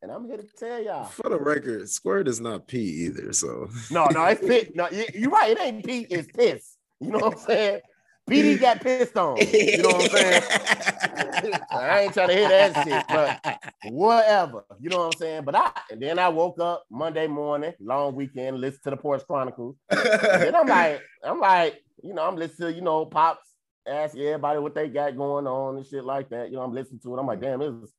and 0.00 0.12
I'm 0.12 0.26
here 0.26 0.36
to 0.36 0.46
tell 0.56 0.80
y'all. 0.80 1.06
For 1.06 1.28
the 1.28 1.38
record, 1.40 1.88
squirt 1.88 2.28
is 2.28 2.40
not 2.40 2.68
pee 2.68 3.06
either. 3.06 3.32
So 3.32 3.68
No, 3.90 4.06
no, 4.12 4.24
it's 4.26 4.40
pit. 4.46 4.76
No, 4.76 4.88
you- 4.90 5.06
you're 5.12 5.30
right. 5.30 5.50
It 5.50 5.60
ain't 5.60 5.84
pee. 5.84 6.06
It's 6.08 6.28
piss. 6.30 6.71
You 7.02 7.10
know 7.10 7.18
what 7.18 7.32
I'm 7.34 7.38
saying? 7.40 7.80
Petey 8.28 8.56
got 8.58 8.80
pissed 8.80 9.16
on. 9.16 9.38
You 9.38 9.82
know 9.82 9.88
what 9.88 10.04
I'm 10.04 10.10
saying? 10.10 10.42
I 11.70 12.00
ain't 12.00 12.14
trying 12.14 12.28
to 12.28 12.34
hear 12.34 12.48
that 12.48 12.86
shit, 12.86 13.04
but 13.08 13.92
whatever. 13.92 14.64
You 14.80 14.90
know 14.90 14.98
what 14.98 15.14
I'm 15.14 15.18
saying? 15.18 15.44
But 15.44 15.56
I 15.56 15.72
and 15.90 16.00
then 16.00 16.18
I 16.18 16.28
woke 16.28 16.60
up 16.60 16.84
Monday 16.90 17.26
morning, 17.26 17.72
long 17.80 18.14
weekend, 18.14 18.60
listen 18.60 18.80
to 18.84 18.90
the 18.90 18.96
Porch 18.96 19.22
Chronicles. 19.26 19.76
And 19.90 20.00
then 20.42 20.54
I'm 20.54 20.66
like, 20.66 21.02
I'm 21.24 21.40
like, 21.40 21.82
you 22.02 22.14
know, 22.14 22.22
I'm 22.22 22.36
listening 22.36 22.70
to, 22.70 22.74
you 22.74 22.82
know, 22.82 23.04
pops 23.04 23.48
ask 23.86 24.16
everybody 24.16 24.60
what 24.60 24.74
they 24.74 24.88
got 24.88 25.16
going 25.16 25.46
on 25.46 25.76
and 25.76 25.86
shit 25.86 26.04
like 26.04 26.30
that. 26.30 26.50
You 26.50 26.56
know, 26.56 26.62
I'm 26.62 26.72
listening 26.72 27.00
to 27.00 27.16
it. 27.16 27.18
I'm 27.18 27.26
like, 27.26 27.40
damn, 27.40 27.58
this 27.58 27.72
is 27.72 27.92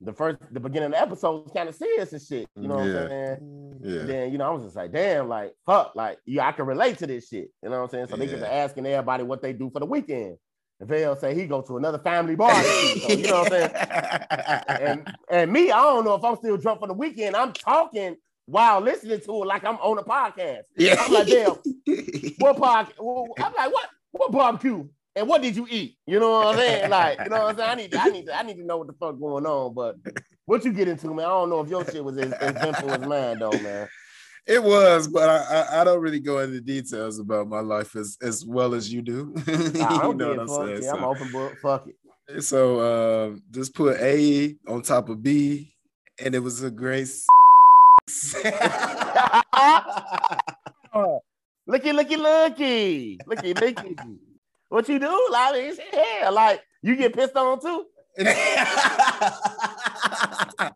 the 0.00 0.12
first 0.12 0.38
the 0.52 0.60
beginning 0.60 0.86
of 0.86 0.92
the 0.92 1.00
episode 1.00 1.44
was 1.44 1.52
kind 1.54 1.68
of 1.68 1.74
serious 1.74 2.12
and 2.12 2.20
shit. 2.22 2.48
You 2.56 2.68
know 2.68 2.76
what 2.76 2.84
Yeah. 2.86 3.00
I'm 3.02 3.08
saying? 3.08 3.36
Mm-hmm. 3.40 3.88
yeah. 3.88 4.02
Then 4.04 4.32
you 4.32 4.38
know, 4.38 4.46
I 4.46 4.50
was 4.54 4.64
just 4.64 4.76
like, 4.76 4.92
damn, 4.92 5.28
like 5.28 5.54
fuck, 5.64 5.92
like 5.96 6.18
yeah, 6.26 6.46
I 6.46 6.52
can 6.52 6.66
relate 6.66 6.98
to 6.98 7.06
this 7.06 7.28
shit. 7.28 7.50
You 7.62 7.70
know 7.70 7.78
what 7.78 7.84
I'm 7.84 7.88
saying? 7.90 8.06
So 8.08 8.16
they 8.16 8.26
get 8.26 8.40
to 8.40 8.52
asking 8.52 8.86
everybody 8.86 9.24
what 9.24 9.42
they 9.42 9.52
do 9.52 9.70
for 9.70 9.80
the 9.80 9.86
weekend. 9.86 10.36
And 10.80 10.88
Vale 10.88 11.16
say 11.16 11.34
he 11.34 11.46
go 11.46 11.62
to 11.62 11.78
another 11.78 11.98
family 11.98 12.36
bar. 12.36 12.52
so, 12.62 13.08
you 13.08 13.26
know 13.26 13.42
what 13.42 13.52
I'm 13.52 13.70
saying? 13.70 13.70
And 14.68 15.14
and 15.30 15.52
me, 15.52 15.70
I 15.70 15.82
don't 15.82 16.04
know 16.04 16.14
if 16.14 16.24
I'm 16.24 16.36
still 16.36 16.58
drunk 16.58 16.80
for 16.80 16.88
the 16.88 16.94
weekend. 16.94 17.34
I'm 17.34 17.52
talking 17.54 18.16
while 18.44 18.80
listening 18.80 19.20
to 19.20 19.42
it 19.42 19.46
like 19.46 19.64
I'm 19.64 19.76
on 19.76 19.98
a 19.98 20.02
podcast. 20.02 20.62
yeah. 20.76 20.96
I'm 21.00 21.12
like, 21.12 21.26
damn, 21.26 21.50
what 22.38 22.56
podcast? 22.58 22.92
I'm 23.38 23.52
like, 23.54 23.72
what 23.72 23.88
what 24.12 24.32
barbecue? 24.32 24.86
And 25.16 25.26
what 25.26 25.40
did 25.40 25.56
you 25.56 25.66
eat? 25.70 25.94
You 26.06 26.20
know 26.20 26.30
what 26.30 26.48
I'm 26.48 26.56
saying? 26.56 26.90
Like, 26.96 27.18
you 27.20 27.30
know 27.30 27.44
what 27.44 27.48
I'm 27.48 27.56
saying? 27.56 27.70
I 27.70 27.74
need, 27.74 27.90
to, 27.92 28.00
I 28.02 28.08
need, 28.08 28.26
to, 28.26 28.38
I 28.38 28.42
need 28.42 28.56
to 28.58 28.64
know 28.64 28.76
what 28.76 28.86
the 28.86 28.92
fuck 28.92 29.18
going 29.18 29.46
on. 29.46 29.72
But 29.74 29.96
what 30.44 30.62
you 30.64 30.72
get 30.72 30.88
into, 30.88 31.08
man? 31.14 31.24
I 31.24 31.28
don't 31.30 31.48
know 31.48 31.60
if 31.60 31.70
your 31.70 31.84
shit 31.86 32.04
was 32.04 32.18
as, 32.18 32.32
as 32.34 32.50
eventful 32.50 32.90
as 32.90 33.00
mine, 33.00 33.38
though, 33.38 33.50
man. 33.50 33.88
It 34.46 34.62
was, 34.62 35.08
but 35.08 35.28
I, 35.28 35.36
I, 35.38 35.80
I 35.80 35.84
don't 35.84 36.00
really 36.00 36.20
go 36.20 36.38
into 36.38 36.60
details 36.60 37.18
about 37.18 37.48
my 37.48 37.60
life 37.60 37.96
as, 37.96 38.16
as 38.22 38.44
well 38.44 38.74
as 38.74 38.92
you 38.92 39.02
do. 39.02 39.34
Nah, 39.46 39.86
I 39.88 39.94
you 39.94 40.00
don't 40.00 40.18
know 40.18 40.28
what 40.28 40.40
I'm 40.40 40.48
saying? 40.48 40.82
Yeah, 40.84 40.92
I'm 40.92 41.00
So- 41.00 41.10
open 41.10 41.32
book. 41.32 41.56
Fuck 41.62 41.88
it. 41.88 42.42
So 42.42 42.80
um, 43.30 43.42
just 43.52 43.74
put 43.74 43.96
A 44.00 44.54
on 44.68 44.82
top 44.82 45.08
of 45.08 45.22
B, 45.22 45.68
and 46.22 46.34
it 46.34 46.40
was 46.40 46.62
a 46.62 46.70
great. 46.70 47.08
looky, 51.66 51.92
looky, 51.92 52.16
looky, 52.16 53.18
looky, 53.26 53.54
looky. 53.54 53.96
What 54.68 54.88
you 54.88 54.98
do? 54.98 55.28
Like, 55.30 55.54
I 55.54 55.60
mean, 55.60 55.74
yeah, 55.92 56.30
like 56.30 56.60
you 56.82 56.96
get 56.96 57.14
pissed 57.14 57.36
on 57.36 57.60
too. 57.60 57.86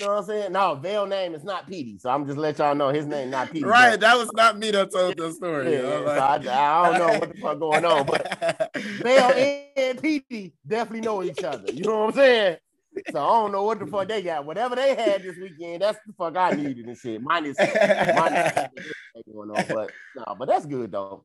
You 0.00 0.06
know 0.06 0.12
what 0.12 0.18
I'm 0.20 0.24
saying? 0.24 0.52
No, 0.52 0.74
Vale 0.76 1.06
name 1.06 1.34
is 1.34 1.44
not 1.44 1.66
Petey, 1.66 1.98
so 1.98 2.08
I'm 2.08 2.24
just 2.24 2.38
let 2.38 2.58
y'all 2.58 2.74
know 2.74 2.90
his 2.90 3.06
name 3.06 3.30
not 3.30 3.50
Petey. 3.50 3.64
right, 3.64 3.98
that 3.98 4.16
was 4.16 4.30
not 4.32 4.58
me 4.58 4.70
that 4.70 4.92
told 4.92 5.16
the 5.16 5.32
story. 5.32 5.72
Yeah, 5.72 5.80
yo. 5.80 6.04
so 6.06 6.12
I, 6.12 6.34
I 6.36 6.38
don't 6.38 6.98
know 6.98 7.18
what 7.18 7.34
the 7.34 7.40
fuck 7.40 7.58
going 7.58 7.84
on, 7.84 8.06
but 8.06 8.70
Vale 9.02 9.58
and 9.76 10.00
Petey 10.00 10.52
definitely 10.66 11.00
know 11.00 11.22
each 11.22 11.42
other. 11.42 11.70
You 11.72 11.84
know 11.84 12.06
what 12.06 12.08
I'm 12.10 12.14
saying? 12.14 12.56
So 13.10 13.18
I 13.18 13.40
don't 13.40 13.52
know 13.52 13.64
what 13.64 13.78
the 13.78 13.86
fuck 13.86 14.08
they 14.08 14.22
got. 14.22 14.46
Whatever 14.46 14.76
they 14.76 14.94
had 14.94 15.22
this 15.22 15.36
weekend, 15.36 15.82
that's 15.82 15.98
the 16.06 16.12
fuck 16.12 16.36
I 16.36 16.52
needed 16.52 16.86
and 16.86 16.96
shit. 16.96 17.20
Minus, 17.20 17.58
minus 17.58 17.72
going 19.32 19.50
on, 19.50 19.64
but 19.68 19.90
no, 20.16 20.36
but 20.38 20.48
that's 20.48 20.66
good 20.66 20.92
though. 20.92 21.24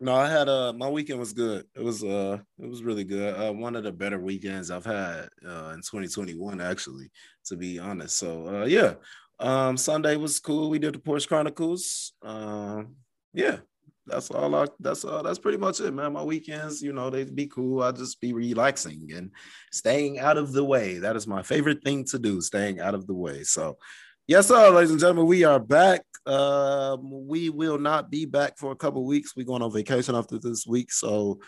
No, 0.00 0.14
I 0.14 0.28
had 0.28 0.48
uh 0.48 0.72
my 0.72 0.88
weekend 0.88 1.20
was 1.20 1.32
good. 1.32 1.66
It 1.74 1.82
was 1.82 2.02
uh 2.02 2.38
it 2.58 2.68
was 2.68 2.82
really 2.82 3.04
good. 3.04 3.34
Uh 3.38 3.52
one 3.52 3.76
of 3.76 3.84
the 3.84 3.92
better 3.92 4.18
weekends 4.18 4.70
I've 4.70 4.84
had 4.84 5.28
uh 5.46 5.72
in 5.74 5.80
2021 5.82 6.60
actually, 6.60 7.10
to 7.46 7.56
be 7.56 7.78
honest. 7.78 8.18
So 8.18 8.46
uh 8.62 8.64
yeah. 8.64 8.94
Um 9.38 9.76
Sunday 9.76 10.16
was 10.16 10.40
cool. 10.40 10.68
We 10.70 10.78
did 10.78 10.94
the 10.94 10.98
Porch 10.98 11.28
Chronicles. 11.28 12.12
Um 12.22 12.96
yeah. 13.32 13.58
That's 14.06 14.30
all 14.30 14.54
I 14.54 14.66
that's 14.80 15.04
all 15.04 15.22
that's 15.22 15.38
pretty 15.38 15.56
much 15.58 15.80
it, 15.80 15.92
man. 15.92 16.12
My 16.12 16.22
weekends, 16.22 16.82
you 16.82 16.92
know, 16.92 17.08
they'd 17.08 17.34
be 17.34 17.46
cool. 17.46 17.82
I 17.82 17.92
just 17.92 18.20
be 18.20 18.34
relaxing 18.34 19.08
and 19.14 19.30
staying 19.72 20.18
out 20.18 20.36
of 20.36 20.52
the 20.52 20.64
way. 20.64 20.98
That 20.98 21.16
is 21.16 21.26
my 21.26 21.42
favorite 21.42 21.82
thing 21.82 22.04
to 22.06 22.18
do, 22.18 22.42
staying 22.42 22.80
out 22.80 22.94
of 22.94 23.06
the 23.06 23.14
way. 23.14 23.44
So 23.44 23.78
Yes, 24.26 24.48
sir, 24.48 24.70
ladies 24.70 24.90
and 24.90 24.98
gentlemen, 24.98 25.26
we 25.26 25.44
are 25.44 25.60
back. 25.60 26.00
Um, 26.24 27.26
we 27.26 27.50
will 27.50 27.76
not 27.76 28.10
be 28.10 28.24
back 28.24 28.56
for 28.56 28.72
a 28.72 28.76
couple 28.76 29.04
weeks. 29.04 29.36
We're 29.36 29.44
going 29.44 29.60
on 29.60 29.70
vacation 29.70 30.14
after 30.14 30.38
this 30.38 30.66
week. 30.66 30.90
So, 30.92 31.40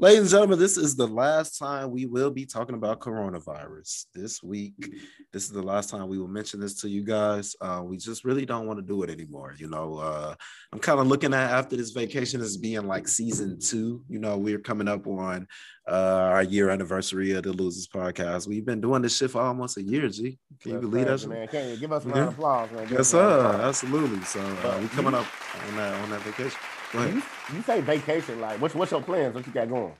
ladies 0.00 0.20
and 0.20 0.28
gentlemen, 0.30 0.58
this 0.58 0.76
is 0.76 0.94
the 0.94 1.06
last 1.06 1.58
time 1.58 1.90
we 1.90 2.06
will 2.06 2.30
be 2.30 2.46
talking 2.46 2.74
about 2.76 3.00
coronavirus 3.00 4.06
this 4.14 4.42
week. 4.42 4.94
This 5.32 5.44
is 5.44 5.50
the 5.50 5.62
last 5.62 5.90
time 5.90 6.08
we 6.08 6.18
will 6.18 6.28
mention 6.28 6.60
this 6.60 6.80
to 6.82 6.88
you 6.88 7.02
guys. 7.02 7.56
Uh, 7.60 7.82
we 7.84 7.96
just 7.96 8.24
really 8.24 8.46
don't 8.46 8.66
want 8.66 8.78
to 8.78 8.84
do 8.84 9.02
it 9.02 9.10
anymore. 9.10 9.54
You 9.58 9.68
know, 9.68 9.96
uh, 9.96 10.34
I'm 10.72 10.78
kind 10.78 11.00
of 11.00 11.06
looking 11.08 11.34
at 11.34 11.50
after 11.50 11.76
this 11.76 11.90
vacation 11.90 12.40
as 12.40 12.56
being 12.56 12.86
like 12.86 13.08
season 13.08 13.58
two. 13.60 14.04
You 14.08 14.20
know, 14.20 14.38
we're 14.38 14.60
coming 14.60 14.88
up 14.88 15.06
on 15.06 15.46
uh, 15.88 15.92
our 16.32 16.42
year 16.42 16.70
anniversary 16.70 17.32
of 17.32 17.42
the 17.42 17.52
Losers 17.52 17.88
Podcast. 17.88 18.46
We've 18.46 18.64
been 18.64 18.80
doing 18.80 19.02
this 19.02 19.16
shit 19.16 19.30
for 19.32 19.42
almost 19.42 19.78
a 19.78 19.82
year, 19.82 20.08
G. 20.08 20.38
Can 20.60 20.72
you 20.72 20.80
believe 20.80 21.06
that? 21.06 21.26
man? 21.26 21.48
Can 21.48 21.70
you 21.70 21.76
give 21.76 21.92
us 21.92 22.04
a 22.04 22.08
round 22.08 22.28
of 22.28 22.34
applause, 22.34 22.70
man? 22.70 22.82
Give 22.84 22.92
Yes, 22.98 23.00
us 23.00 23.14
a 23.14 23.18
round 23.18 23.32
of 23.32 23.40
sir. 23.40 23.48
applause. 23.48 23.68
Absolutely. 23.68 24.24
So 24.24 24.40
uh, 24.40 24.62
But 24.62 24.80
we 24.80 24.88
coming 24.88 25.14
up 25.14 25.26
on 25.68 25.76
that 25.76 25.94
on 26.02 26.10
that 26.10 26.20
vacation. 26.22 26.58
You, 26.94 27.22
you 27.54 27.62
say 27.62 27.80
vacation, 27.80 28.40
like 28.40 28.60
what's 28.60 28.74
what's 28.74 28.90
your 28.92 29.02
plans? 29.02 29.34
What 29.34 29.46
you 29.46 29.52
got 29.52 29.68
going? 29.68 29.94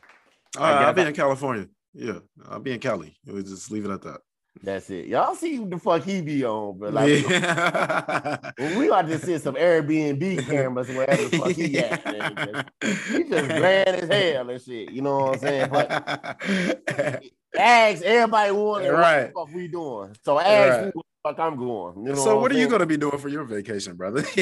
Uh, 0.58 0.62
I'll 0.62 0.92
be 0.92 1.02
in 1.02 1.12
California. 1.14 1.66
Yeah, 1.92 2.18
I'll 2.48 2.60
be 2.60 2.72
in 2.72 2.80
Cali. 2.80 3.16
We 3.26 3.42
just 3.42 3.70
leave 3.70 3.84
it 3.84 3.90
at 3.90 4.02
that. 4.02 4.20
That's 4.62 4.90
it. 4.90 5.06
Y'all 5.06 5.34
see 5.36 5.58
what 5.60 5.70
the 5.70 5.78
fuck 5.78 6.02
he 6.02 6.20
be 6.20 6.44
on, 6.44 6.78
but 6.78 6.92
like 6.92 7.28
yeah. 7.28 8.50
We 8.76 8.90
ought 8.90 9.06
to 9.06 9.18
send 9.18 9.40
some 9.42 9.54
Airbnb 9.54 10.46
cameras 10.46 10.88
wherever 10.88 11.28
the 11.28 11.38
fuck 11.38 11.52
he 11.52 11.78
at. 11.78 12.04
Man. 12.04 12.66
He 12.80 13.24
just 13.24 13.48
bland 13.48 13.88
as 13.88 14.08
hell 14.08 14.50
and 14.50 14.60
shit. 14.60 14.90
You 14.90 15.02
know 15.02 15.18
what 15.18 15.34
I'm 15.34 15.38
saying? 15.38 15.68
But 15.70 16.42
ask 17.58 18.02
everybody 18.02 18.52
wondering 18.52 18.92
Right. 18.98 19.32
what 19.34 19.46
the 19.46 19.52
fuck 19.52 19.56
we 19.56 19.68
doing. 19.68 20.16
So 20.24 20.40
ask 20.40 20.84
Right. 20.96 21.04
What 21.28 21.36
fuck 21.36 21.46
I'm 21.46 21.58
going. 21.58 22.06
You 22.06 22.12
know 22.12 22.14
so 22.14 22.38
what 22.38 22.50
I'm 22.50 22.56
are 22.56 22.60
you 22.60 22.68
gonna 22.68 22.86
be 22.86 22.96
doing 22.96 23.18
for 23.18 23.28
your 23.28 23.44
vacation, 23.44 23.96
brother? 23.96 24.24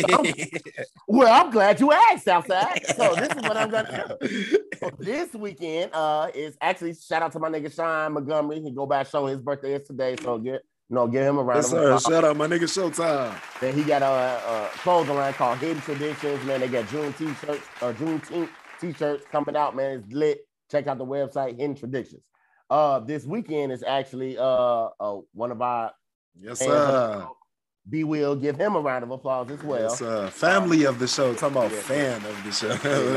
Well, 1.08 1.32
I'm 1.32 1.52
glad 1.52 1.78
you 1.78 1.92
asked, 1.92 2.24
Southside. 2.24 2.84
So 2.96 3.14
this 3.14 3.28
is 3.28 3.42
what 3.42 3.56
I'm 3.56 3.70
gonna 3.70 4.16
do. 4.20 4.58
So 4.80 4.90
this 4.98 5.32
weekend 5.34 5.92
uh 5.94 6.28
is 6.34 6.56
actually 6.60 6.94
shout 6.94 7.22
out 7.22 7.32
to 7.32 7.38
my 7.38 7.48
nigga 7.48 7.72
Sean 7.72 8.12
Montgomery. 8.12 8.60
He 8.60 8.72
go 8.72 8.86
back 8.86 9.06
show 9.06 9.26
his 9.26 9.40
birthday 9.40 9.74
is 9.74 9.86
today. 9.86 10.16
So 10.20 10.38
get 10.38 10.62
no 10.90 11.06
give 11.06 11.22
him 11.22 11.38
a 11.38 11.42
round 11.42 11.58
yes, 11.58 11.66
of 11.66 11.70
sir. 11.70 11.84
applause. 11.84 12.02
Shout 12.02 12.24
out 12.24 12.36
my 12.36 12.48
nigga 12.48 12.64
Showtime. 12.64 13.60
Then 13.60 13.74
he 13.74 13.84
got 13.84 14.02
a, 14.02 14.06
a 14.06 14.68
clothing 14.78 15.14
line 15.14 15.32
called 15.34 15.58
Hidden 15.58 15.80
Traditions. 15.82 16.44
Man, 16.44 16.60
they 16.60 16.68
got 16.68 16.88
June 16.88 17.12
t-shirts 17.12 17.62
or 17.80 17.92
Juneteenth 17.94 18.48
t-shirts 18.80 19.24
coming 19.30 19.56
out. 19.56 19.76
Man, 19.76 20.00
it's 20.00 20.12
lit. 20.12 20.40
Check 20.70 20.88
out 20.88 20.98
the 20.98 21.06
website 21.06 21.56
Hidden 21.56 21.76
Traditions. 21.76 22.22
Uh, 22.68 22.98
this 22.98 23.24
weekend 23.24 23.70
is 23.70 23.84
actually 23.84 24.36
uh, 24.38 24.88
uh 24.98 25.20
one 25.32 25.52
of 25.52 25.62
our 25.62 25.92
Yes, 26.40 26.58
sir. 26.60 27.26
B 27.88 28.02
will 28.02 28.34
give 28.34 28.56
him 28.56 28.74
a 28.74 28.80
round 28.80 29.04
of 29.04 29.10
applause 29.12 29.48
as 29.50 29.62
well. 29.62 29.82
Yes, 29.82 29.98
sir. 30.00 30.28
Family 30.30 30.84
of 30.84 30.98
the 30.98 31.06
show. 31.06 31.32
Talking 31.34 31.56
about 31.58 31.70
Yeah. 31.70 31.78
fan 31.78 32.16
of 32.26 32.44
the 32.44 32.50
show. 32.50 32.74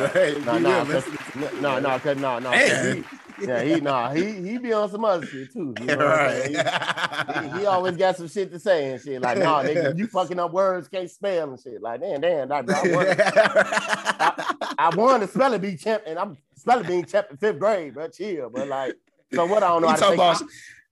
Hey, 0.10 0.40
No, 0.46 0.60
no, 0.60 0.70
real, 0.84 0.86
'cause- 1.02 1.08
listen. 1.36 1.62
no, 1.62 1.80
no, 1.80 1.98
cause 2.00 2.18
no, 2.18 2.38
no. 2.40 2.52
'cause 2.52 2.70
Man. 2.70 3.06
He, 3.40 3.46
yeah, 3.48 3.62
he 3.64 3.80
no, 3.82 4.10
he 4.10 4.32
he 4.34 4.58
be 4.60 4.72
on 4.74 4.90
some 4.92 5.06
other 5.06 5.26
shit 5.26 5.52
too. 5.54 5.74
You 5.80 5.86
know 5.88 5.96
what 5.98 6.06
I'm 6.08 6.42
saying? 6.42 6.56
right. 6.56 7.52
He, 7.54 7.60
he 7.62 7.66
always 7.66 7.96
got 7.98 8.18
some 8.18 8.28
shit 8.28 8.52
to 8.52 8.60
say 8.60 8.92
and 8.92 9.02
shit. 9.02 9.22
Like, 9.22 9.40
nah, 9.40 9.64
nigga, 9.64 9.98
you 9.98 10.06
fucking 10.14 10.38
up 10.38 10.52
words, 10.54 10.88
can't 10.88 11.10
spell 11.10 11.50
and 11.50 11.60
shit. 11.60 11.82
Like, 11.82 12.02
damn, 12.02 12.22
damn, 12.22 12.50
that, 12.50 12.70
I 12.70 12.82
won, 12.94 14.76
I 14.78 14.96
won 14.96 15.22
the 15.22 15.28
spelling 15.28 15.62
bee 15.62 15.78
champ, 15.78 16.04
and 16.06 16.20
I'm 16.20 16.38
spelling 16.56 16.86
bee 16.86 17.04
champ 17.04 17.28
in 17.32 17.38
fifth 17.38 17.60
grade, 17.60 17.96
but 17.96 18.14
chill, 18.14 18.50
but 18.50 18.68
like, 18.68 18.96
so 19.34 19.46
what 19.46 19.64
I 19.64 19.70
don't 19.70 19.82
know 19.82 19.88
He 19.88 19.92
how 19.94 19.96
to 19.96 20.02
talking 20.02 20.16
about, 20.20 20.42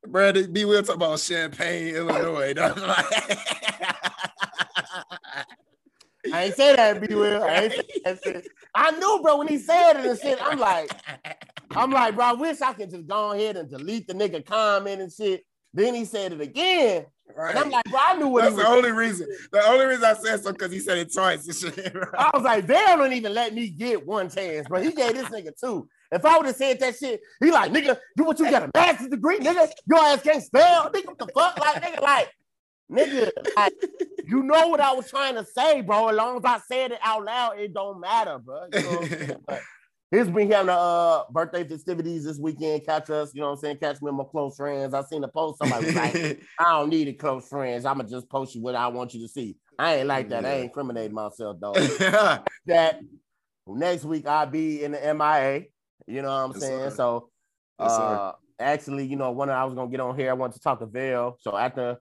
Brad, 0.06 0.54
B. 0.54 0.66
Will 0.66 0.84
talk 0.84 0.96
about 0.96 1.20
Champagne, 1.20 1.96
Illinois. 1.96 2.54
I 6.34 6.44
ain't 6.44 6.56
say 6.56 6.76
that, 6.76 7.02
B 7.02 7.16
Will. 7.16 7.44
I 7.44 7.56
ain't 7.64 7.74
say 7.74 7.84
that 8.04 8.20
shit. 8.24 8.48
I 8.76 8.92
knew, 8.92 9.20
bro, 9.22 9.38
when 9.38 9.48
he 9.48 9.58
said 9.58 9.94
it 9.94 10.06
and 10.06 10.20
shit. 10.20 10.40
I'm 10.42 10.60
like, 10.60 10.92
I'm 11.72 11.92
like, 11.92 12.16
bro, 12.16 12.26
I 12.26 12.34
wish 12.34 12.62
I 12.62 12.74
could 12.74 12.90
just 12.90 13.08
go 13.08 13.32
ahead 13.32 13.58
and 13.58 13.70
delete 13.70 14.08
the 14.08 14.14
nigga 14.14 14.46
comment 14.46 15.02
and 15.02 15.12
shit. 15.12 15.46
Then 15.74 15.94
he 15.94 16.06
said 16.06 16.34
it 16.34 16.42
again, 16.42 17.06
and 17.36 17.60
I'm 17.60 17.70
like, 17.70 17.86
bro, 17.86 18.00
I 18.02 18.16
knew 18.16 18.28
what 18.30 18.44
That's 18.44 18.56
he 18.56 18.62
the 18.62 18.68
only 18.68 18.92
reason. 18.92 19.28
The 19.52 19.64
only 19.68 19.86
reason 19.86 20.06
I 20.06 20.14
said 20.14 20.44
so 20.44 20.52
because 20.52 20.72
he 20.72 20.80
said 20.80 20.98
it 20.98 21.14
twice. 21.14 21.64
right? 21.64 22.08
I 22.18 22.32
was 22.34 22.44
like, 22.44 22.68
they 22.68 22.74
don't 22.74 23.14
even 23.14 23.34
let 23.34 23.54
me 23.54 23.70
get 23.70 24.06
one 24.06 24.30
chance, 24.30 24.68
bro. 24.68 24.82
He 24.82 24.92
gave 24.92 25.14
this 25.14 25.30
nigga 25.30 25.52
two. 25.60 25.88
If 26.12 26.26
I 26.26 26.38
would 26.38 26.46
have 26.46 26.56
said 26.56 26.80
that 26.80 26.96
shit, 26.96 27.22
he 27.40 27.52
like, 27.52 27.72
nigga, 27.72 27.98
do 28.16 28.24
what 28.24 28.40
you 28.40 28.50
got 28.50 28.64
a 28.64 28.72
master's 28.74 29.10
degree, 29.10 29.40
nigga. 29.40 29.70
Your 29.88 30.00
ass 30.00 30.22
can't 30.22 30.44
spell, 30.44 30.90
nigga. 30.92 31.08
What 31.08 31.20
the 31.20 31.28
fuck, 31.34 31.60
like, 31.60 31.84
nigga, 31.84 32.02
like, 32.02 32.30
nigga, 32.92 33.32
like, 33.56 33.74
you 34.26 34.44
know 34.44 34.68
what 34.68 34.80
I 34.80 34.94
was 34.94 35.10
trying 35.10 35.36
to 35.36 35.46
say, 35.46 35.82
bro. 35.82 36.08
As 36.10 36.16
long 36.16 36.38
as 36.38 36.46
I 36.46 36.60
said 36.68 36.92
it 36.92 37.00
out 37.04 37.26
loud, 37.26 37.60
it 37.60 37.74
don't 37.74 38.00
matter, 38.00 38.40
bro. 38.40 38.68
You 38.74 38.82
know 38.82 38.90
what 38.90 39.02
I'm 39.02 39.10
saying? 39.10 39.36
But 39.48 39.62
He's 40.10 40.30
been 40.30 40.50
having 40.50 40.68
the 40.68 40.74
uh, 40.74 41.24
birthday 41.30 41.68
festivities 41.68 42.24
this 42.24 42.40
weekend. 42.40 42.86
Catch 42.86 43.10
us, 43.10 43.34
you 43.34 43.42
know 43.42 43.48
what 43.48 43.54
I'm 43.54 43.60
saying? 43.60 43.78
Catch 43.78 44.02
me 44.02 44.08
and 44.08 44.18
my 44.18 44.24
close 44.24 44.56
friends. 44.56 44.94
I 44.94 45.04
seen 45.04 45.22
the 45.22 45.28
post. 45.28 45.58
Somebody 45.58 45.88
was 45.88 45.96
like, 45.96 46.42
I 46.60 46.72
don't 46.72 46.90
need 46.90 47.10
it, 47.10 47.20
close 47.20 47.48
friends. 47.50 47.84
I'ma 47.84 48.04
just 48.04 48.30
post 48.30 48.56
you 48.56 48.62
what 48.62 48.76
I 48.76 48.88
want 48.88 49.14
you 49.14 49.22
to 49.22 49.28
see. 49.28 49.58
I 49.78 49.96
ain't 49.96 50.08
like 50.08 50.30
that. 50.30 50.46
I 50.46 50.54
ain't 50.54 50.64
incriminating 50.66 51.14
myself, 51.14 51.58
though. 51.60 51.74
that 52.68 53.02
next 53.68 54.06
week 54.06 54.26
I'll 54.26 54.46
be 54.46 54.82
in 54.82 54.94
the 54.94 55.14
MIA. 55.14 55.66
You 56.06 56.22
know 56.22 56.28
what 56.30 56.34
I'm 56.34 56.52
Yes, 56.52 56.60
saying? 56.62 56.90
sir. 56.92 56.96
So 56.96 57.30
Yes, 57.80 57.92
uh 57.92 58.32
actually, 58.60 59.06
you 59.06 59.16
know, 59.16 59.32
when 59.32 59.50
I 59.50 59.64
was 59.66 59.74
gonna 59.76 59.90
get 59.92 60.00
on 60.00 60.18
here, 60.18 60.30
I 60.30 60.34
wanted 60.34 60.54
to 60.54 60.60
talk 60.60 60.80
to 60.80 60.86
Vail. 60.86 61.38
So 61.42 61.56
after 61.56 61.98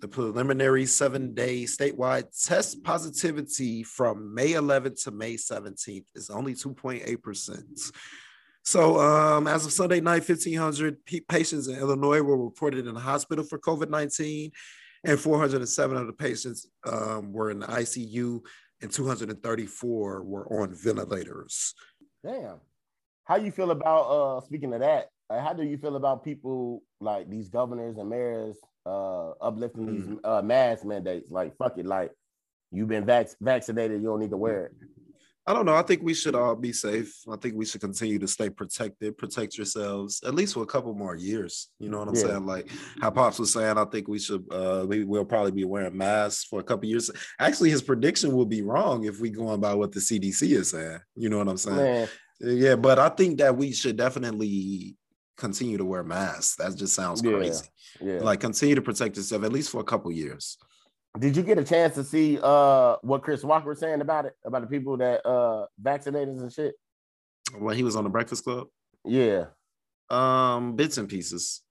The 0.00 0.06
preliminary 0.06 0.86
seven 0.86 1.34
day 1.34 1.64
statewide 1.64 2.26
test 2.46 2.84
positivity 2.84 3.82
from 3.82 4.32
May 4.32 4.52
11th 4.52 5.02
to 5.04 5.10
May 5.10 5.34
17th 5.34 6.04
is 6.14 6.30
only 6.30 6.54
2.8%. 6.54 7.90
So, 8.62 9.00
um, 9.00 9.48
as 9.48 9.66
of 9.66 9.72
Sunday 9.72 10.00
night, 10.00 10.28
1,500 10.28 11.04
p- 11.04 11.22
patients 11.22 11.66
in 11.66 11.76
Illinois 11.76 12.22
were 12.22 12.40
reported 12.40 12.86
in 12.86 12.94
the 12.94 13.00
hospital 13.00 13.42
for 13.42 13.58
COVID 13.58 13.90
19, 13.90 14.52
and 15.02 15.18
407 15.18 15.96
of 15.96 16.06
the 16.06 16.12
patients 16.12 16.68
um, 16.86 17.32
were 17.32 17.50
in 17.50 17.58
the 17.58 17.66
ICU 17.66 18.40
and 18.80 18.90
234 18.90 20.22
were 20.22 20.46
on 20.60 20.74
ventilators. 20.74 21.74
Damn. 22.24 22.60
How 23.24 23.36
you 23.36 23.50
feel 23.50 23.70
about 23.70 24.02
uh 24.04 24.40
speaking 24.42 24.72
of 24.72 24.80
that? 24.80 25.08
Like, 25.28 25.42
how 25.42 25.52
do 25.52 25.62
you 25.62 25.76
feel 25.76 25.96
about 25.96 26.24
people 26.24 26.82
like 27.00 27.28
these 27.28 27.48
governors 27.48 27.96
and 27.98 28.08
mayors 28.08 28.56
uh 28.86 29.30
uplifting 29.40 29.86
these 29.86 30.18
uh 30.24 30.42
mask 30.42 30.84
mandates? 30.84 31.30
Like 31.30 31.56
fuck 31.56 31.78
it, 31.78 31.86
like 31.86 32.12
you've 32.70 32.88
been 32.88 33.04
vac- 33.04 33.38
vaccinated, 33.40 34.00
you 34.00 34.08
don't 34.08 34.20
need 34.20 34.30
to 34.30 34.36
wear 34.36 34.66
it. 34.66 34.72
I 35.48 35.54
don't 35.54 35.64
know. 35.64 35.74
I 35.74 35.80
think 35.80 36.02
we 36.02 36.12
should 36.12 36.34
all 36.34 36.54
be 36.54 36.74
safe. 36.74 37.10
I 37.32 37.36
think 37.36 37.54
we 37.54 37.64
should 37.64 37.80
continue 37.80 38.18
to 38.18 38.28
stay 38.28 38.50
protected, 38.50 39.16
protect 39.16 39.56
yourselves 39.56 40.20
at 40.26 40.34
least 40.34 40.52
for 40.52 40.62
a 40.62 40.66
couple 40.66 40.94
more 40.94 41.16
years. 41.16 41.70
You 41.78 41.88
know 41.88 42.00
what 42.00 42.08
I'm 42.08 42.14
Yeah. 42.16 42.20
saying? 42.20 42.44
Like 42.44 42.70
how 43.00 43.10
Pops 43.10 43.38
was 43.38 43.54
saying, 43.54 43.78
I 43.78 43.86
think 43.86 44.08
we 44.08 44.18
should 44.18 44.44
uh 44.52 44.84
we 44.86 45.04
will 45.04 45.24
probably 45.24 45.52
be 45.52 45.64
wearing 45.64 45.96
masks 45.96 46.44
for 46.44 46.60
a 46.60 46.62
couple 46.62 46.86
years. 46.86 47.10
Actually, 47.38 47.70
his 47.70 47.80
prediction 47.80 48.32
will 48.36 48.44
be 48.44 48.60
wrong 48.60 49.04
if 49.06 49.20
we 49.20 49.30
going 49.30 49.58
by 49.58 49.72
what 49.72 49.90
the 49.90 50.00
CDC 50.00 50.52
is 50.52 50.72
saying. 50.72 50.98
You 51.16 51.30
know 51.30 51.38
what 51.38 51.48
I'm 51.48 51.56
saying? 51.56 51.76
Man, 51.78 52.08
Yeah, 52.40 52.76
but 52.76 52.98
I 52.98 53.08
think 53.08 53.38
that 53.38 53.56
we 53.56 53.72
should 53.72 53.96
definitely 53.96 54.96
continue 55.38 55.78
to 55.78 55.84
wear 55.86 56.04
masks. 56.04 56.56
That 56.56 56.76
just 56.76 56.94
sounds 56.94 57.22
crazy. 57.22 57.64
yeah. 58.02 58.18
Like 58.20 58.40
continue 58.40 58.74
to 58.74 58.82
protect 58.82 59.16
yourself 59.16 59.44
at 59.44 59.52
least 59.52 59.70
for 59.70 59.80
a 59.80 59.84
couple 59.92 60.12
years. 60.12 60.58
Did 61.18 61.36
you 61.36 61.42
get 61.42 61.58
a 61.58 61.64
chance 61.64 61.94
to 61.96 62.04
see 62.04 62.38
uh 62.42 62.96
what 63.02 63.22
Chris 63.22 63.42
Walker 63.42 63.68
was 63.70 63.78
saying 63.80 64.00
about 64.00 64.26
it? 64.26 64.34
About 64.44 64.62
the 64.62 64.68
people 64.68 64.96
that 64.98 65.24
uh 65.26 65.66
vaccinated 65.80 66.36
and 66.36 66.52
shit? 66.52 66.74
When 67.58 67.76
he 67.76 67.82
was 67.82 67.96
on 67.96 68.04
the 68.04 68.10
Breakfast 68.10 68.44
Club, 68.44 68.68
Yeah. 69.04 69.46
um, 70.10 70.76
bits 70.76 70.98
and 70.98 71.08
pieces. 71.08 71.62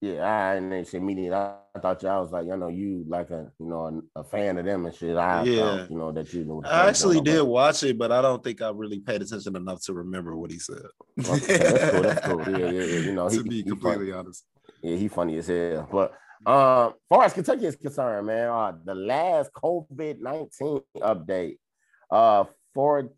Yeah, 0.00 0.24
I 0.24 0.54
didn't 0.60 0.86
shit 0.86 1.02
me 1.02 1.14
neither. 1.14 1.34
I, 1.74 1.78
thought 1.80 2.02
y'all 2.04 2.22
was 2.22 2.30
like, 2.30 2.46
you 2.46 2.56
know, 2.56 2.68
you 2.68 3.04
like 3.08 3.30
a 3.30 3.50
you 3.58 3.66
know 3.66 4.02
a, 4.16 4.20
a 4.20 4.24
fan 4.24 4.56
of 4.56 4.64
them 4.64 4.86
and 4.86 4.94
shit. 4.94 5.16
I 5.16 5.42
Yeah. 5.42 5.86
you 5.90 5.96
know 5.98 6.12
that 6.12 6.32
you 6.32 6.44
the 6.44 6.68
I 6.68 6.88
actually 6.88 7.20
did 7.20 7.42
watch 7.42 7.82
it, 7.82 7.98
but 7.98 8.12
I 8.12 8.22
don't 8.22 8.42
think 8.42 8.62
I 8.62 8.70
really 8.70 9.00
paid 9.00 9.22
attention 9.22 9.56
enough 9.56 9.82
to 9.86 9.92
remember 9.92 10.36
what 10.36 10.50
he 10.52 10.58
said. 10.60 10.82
Okay, 11.28 11.58
that's 11.58 11.90
cool. 11.90 12.02
That's 12.02 12.26
cool. 12.26 12.42
Yeah, 12.58 12.70
yeah, 12.70 12.82
yeah. 12.84 12.98
You 13.00 13.12
know, 13.12 13.28
he, 13.28 13.38
to 13.38 13.42
be 13.42 13.56
he 13.56 13.62
completely 13.64 14.06
funny. 14.06 14.18
honest. 14.18 14.44
Yeah, 14.82 14.96
he 14.96 15.08
funny 15.08 15.36
as 15.38 15.48
hell. 15.48 15.88
But 15.90 16.12
um, 16.46 16.94
far 17.08 17.24
as 17.24 17.32
Kentucky 17.32 17.66
is 17.66 17.76
concerned, 17.76 18.26
man, 18.26 18.48
uh, 18.48 18.72
the 18.84 18.94
last 18.94 19.50
COVID 19.52 20.20
nineteen 20.20 20.80
update, 20.98 21.58
uh, 22.10 22.44
for 22.74 23.10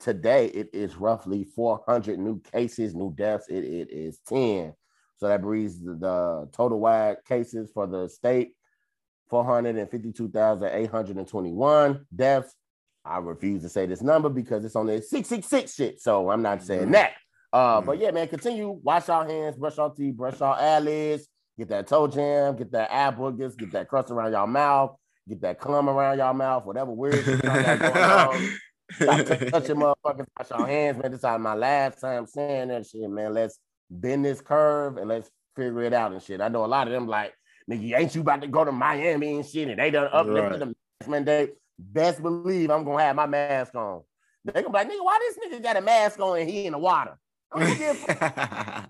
today 0.00 0.46
it 0.46 0.70
is 0.72 0.96
roughly 0.96 1.44
four 1.44 1.82
hundred 1.86 2.18
new 2.18 2.40
cases, 2.52 2.94
new 2.94 3.12
deaths. 3.14 3.46
It, 3.48 3.64
it 3.64 3.90
is 3.90 4.18
ten. 4.26 4.72
So 5.18 5.28
that 5.28 5.42
brings 5.42 5.82
the, 5.82 5.94
the 5.94 6.48
total 6.52 6.80
wide 6.80 7.18
cases 7.26 7.70
for 7.72 7.86
the 7.86 8.08
state 8.08 8.52
452,821 9.30 12.06
deaths. 12.14 12.54
I 13.04 13.18
refuse 13.18 13.62
to 13.62 13.68
say 13.68 13.86
this 13.86 14.02
number 14.02 14.28
because 14.28 14.64
it's 14.64 14.76
on 14.76 14.86
the 14.86 15.00
666 15.00 15.74
shit. 15.74 16.00
So 16.00 16.30
I'm 16.30 16.42
not 16.42 16.62
saying 16.62 16.88
Mhm. 16.88 16.92
that. 16.92 17.12
Uh, 17.52 17.80
but 17.80 17.98
yeah, 17.98 18.10
man, 18.10 18.28
continue. 18.28 18.70
Wash 18.82 19.08
our 19.08 19.24
hands, 19.26 19.56
brush 19.56 19.78
our 19.78 19.94
teeth, 19.94 20.16
brush 20.16 20.40
our 20.40 20.56
eyelids, 20.56 21.28
get 21.58 21.68
that 21.68 21.86
toe 21.86 22.06
jam, 22.06 22.56
get 22.56 22.72
that 22.72 22.90
eye 22.92 23.10
boogers, 23.14 23.56
get 23.56 23.72
that 23.72 23.88
crust 23.88 24.10
around 24.10 24.32
your 24.32 24.46
mouth, 24.46 24.96
get 25.28 25.40
that 25.42 25.60
cum 25.60 25.88
around 25.88 26.18
your 26.18 26.34
mouth, 26.34 26.64
whatever 26.64 26.90
weird 26.90 27.24
shit 27.24 27.42
y'all 27.44 27.62
got 27.62 27.78
going 27.78 27.96
on. 28.04 28.58
Stop 28.92 29.26
t- 29.26 29.50
touching 29.50 29.76
motherfuckers, 29.76 30.26
wash 30.38 30.50
our 30.52 30.66
hands, 30.66 30.98
man. 31.02 31.10
This 31.10 31.18
is 31.20 31.24
my 31.40 31.54
last 31.54 32.00
time 32.00 32.26
saying 32.26 32.68
that 32.68 32.86
shit, 32.86 33.08
man. 33.10 33.34
Let's 33.34 33.58
bend 33.90 34.24
this 34.24 34.40
curve 34.40 34.96
and 34.96 35.08
let's 35.08 35.30
figure 35.56 35.82
it 35.82 35.92
out 35.92 36.12
and 36.12 36.22
shit. 36.22 36.40
I 36.40 36.48
know 36.48 36.64
a 36.64 36.66
lot 36.66 36.86
of 36.86 36.92
them 36.92 37.06
like, 37.08 37.34
nigga, 37.70 37.98
ain't 37.98 38.14
you 38.14 38.20
about 38.20 38.42
to 38.42 38.48
go 38.48 38.64
to 38.64 38.72
Miami 38.72 39.36
and 39.36 39.46
shit? 39.46 39.68
And 39.68 39.78
they 39.78 39.90
done 39.90 40.08
uplifted 40.12 40.50
Right. 40.50 40.58
the 40.60 40.66
mask 40.66 41.08
mandate. 41.08 41.54
Best 41.78 42.22
believe 42.22 42.70
I'm 42.70 42.84
gonna 42.84 43.02
have 43.02 43.16
my 43.16 43.26
mask 43.26 43.74
on. 43.74 44.02
They 44.44 44.52
gonna 44.52 44.68
be 44.68 44.72
like, 44.72 44.88
nigga, 44.88 45.04
why 45.04 45.18
this 45.20 45.52
nigga 45.52 45.62
got 45.62 45.76
a 45.76 45.80
mask 45.80 46.20
on 46.20 46.38
and 46.38 46.48
he 46.48 46.66
in 46.66 46.72
the 46.72 46.78
water? 46.78 47.18
I 47.52 47.60
don't 47.66 47.78
give 47.78 47.90
a 47.90 47.94
fuck. 47.94 48.32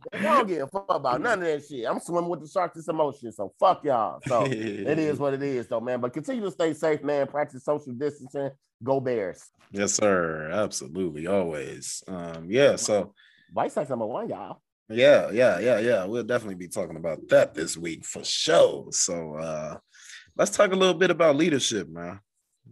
I 0.13 0.23
don't 0.23 0.49
give 0.49 0.63
a 0.63 0.67
fuck 0.67 0.87
about 0.89 1.21
none 1.21 1.41
of 1.41 1.45
that 1.47 1.65
shit. 1.67 1.87
I'm 1.87 2.01
swimming 2.01 2.31
with 2.31 2.41
the 2.41 2.49
sharks 2.49 2.77
this 2.77 2.89
emotion, 2.89 3.31
so 3.33 3.53
fuck 3.61 3.85
y'all. 3.85 4.21
So 4.27 4.45
it 4.45 4.99
is 4.99 5.19
what 5.21 5.35
it 5.35 5.43
is, 5.43 5.69
though, 5.69 5.81
man. 5.81 6.01
But 6.01 6.13
continue 6.13 6.43
to 6.43 6.51
stay 6.51 6.73
safe, 6.73 7.03
man. 7.03 7.27
Practice 7.27 7.65
social 7.65 7.93
distancing. 7.93 8.51
Go 8.83 9.01
Bears. 9.01 9.45
Yes, 9.73 9.95
sir. 9.95 10.51
Absolutely. 10.53 11.27
Always. 11.27 12.03
Um, 12.09 12.47
yeah. 12.51 12.77
So 12.77 13.15
White 13.53 13.73
Sox 13.73 13.89
number 13.89 14.07
one, 14.07 14.29
y'all. 14.29 14.61
yeah, 14.89 15.31
yeah, 15.31 15.59
yeah, 15.59 15.79
yeah. 15.79 16.05
We'll 16.05 16.25
definitely 16.25 16.57
be 16.57 16.69
talking 16.69 16.97
about 16.97 17.27
that 17.29 17.55
this 17.55 17.77
week 17.77 18.05
for 18.05 18.23
sure. 18.25 18.87
So 18.91 19.35
uh 19.37 19.79
let's 20.37 20.51
talk 20.51 20.73
a 20.73 20.77
little 20.77 20.95
bit 20.95 21.11
about 21.11 21.37
leadership, 21.37 21.89
man. 21.89 22.21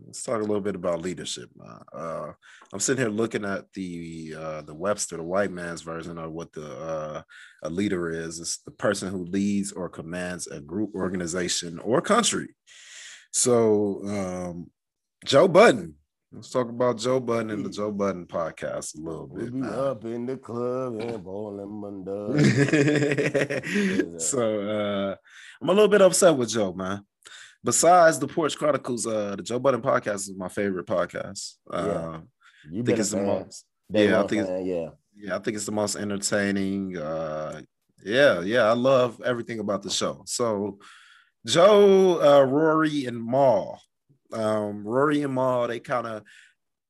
Let's 0.07 0.23
talk 0.23 0.37
a 0.37 0.45
little 0.45 0.61
bit 0.61 0.75
about 0.75 1.01
leadership, 1.03 1.49
man. 1.57 1.81
Uh 1.93 2.33
I'm 2.73 2.81
sitting 2.81 3.03
here 3.03 3.11
looking 3.11 3.45
at 3.45 3.73
the 3.73 4.35
uh 4.39 4.63
the 4.63 4.75
Webster, 4.75 5.17
the 5.17 5.23
white 5.23 5.51
man's 5.51 5.83
version 5.83 6.19
of 6.19 6.33
what 6.33 6.53
the 6.53 6.67
uh 6.77 7.23
a 7.63 7.71
leader 7.71 8.11
is. 8.11 8.41
It's 8.41 8.59
the 8.59 8.71
person 8.71 9.11
who 9.11 9.25
leads 9.25 9.73
or 9.73 9.89
commands 9.89 10.47
a 10.47 10.61
group, 10.61 10.95
organization, 10.95 11.79
or 11.79 12.01
country. 12.01 12.55
So 13.33 14.01
um 14.05 14.71
Joe 15.25 15.49
Budden. 15.49 15.95
Let's 16.33 16.51
talk 16.51 16.69
about 16.69 16.99
Joe 16.99 17.21
Budden 17.21 17.51
and 17.51 17.65
the 17.65 17.71
Joe 17.71 17.93
Budden 17.93 18.27
podcast 18.27 18.99
a 18.99 19.01
little 19.01 19.29
bit. 19.29 19.55
man. 19.55 19.73
up 19.73 20.05
in 20.05 20.27
the 20.27 20.37
club 20.37 21.01
and 21.01 21.23
bowling 21.23 21.71
Monday. 21.71 23.63
so 24.19 24.61
uh 24.61 25.17
I'm 25.63 25.69
a 25.69 25.73
little 25.73 25.89
bit 25.89 26.03
upset 26.03 26.37
with 26.37 26.51
Joe, 26.51 26.73
man. 26.73 27.07
Besides 27.65 28.19
the 28.19 28.29
Porch 28.29 28.57
Chronicles, 28.57 29.07
uh 29.07 29.35
the 29.37 29.43
Joe 29.43 29.59
Budden 29.59 29.81
podcast 29.83 30.29
is 30.29 30.35
my 30.37 30.49
favorite 30.49 30.87
podcast. 30.87 31.55
Uh 31.71 32.21
You 32.71 32.83
I 32.83 32.85
think 32.85 32.99
it's 32.99 33.11
the 33.11 33.17
fan. 33.19 33.27
most 33.27 33.65
Day 33.91 34.09
yeah, 34.09 34.23
I 34.23 34.27
think 34.27 34.43
it's- 34.43 34.49
fan, 34.59 34.67
yeah. 34.67 34.89
yeah, 35.17 35.37
I 35.37 35.39
think 35.41 35.57
it's 35.57 35.67
the 35.67 35.73
most 35.73 35.97
entertaining. 35.97 36.97
Uh 36.99 37.63
yeah, 38.05 38.41
yeah, 38.43 38.65
I 38.65 38.73
love 38.75 39.21
everything 39.25 39.61
about 39.61 39.83
the 39.83 39.91
show. 39.91 40.23
So 40.27 40.79
Joe, 41.47 42.21
uh, 42.23 42.43
Rory, 42.45 43.05
and 43.07 43.23
Mal. 43.23 43.81
Um, 44.33 44.83
Rory 44.87 45.23
and 45.23 45.35
Mal, 45.35 45.69
they 45.69 45.79
kind 45.79 46.07
of 46.07 46.23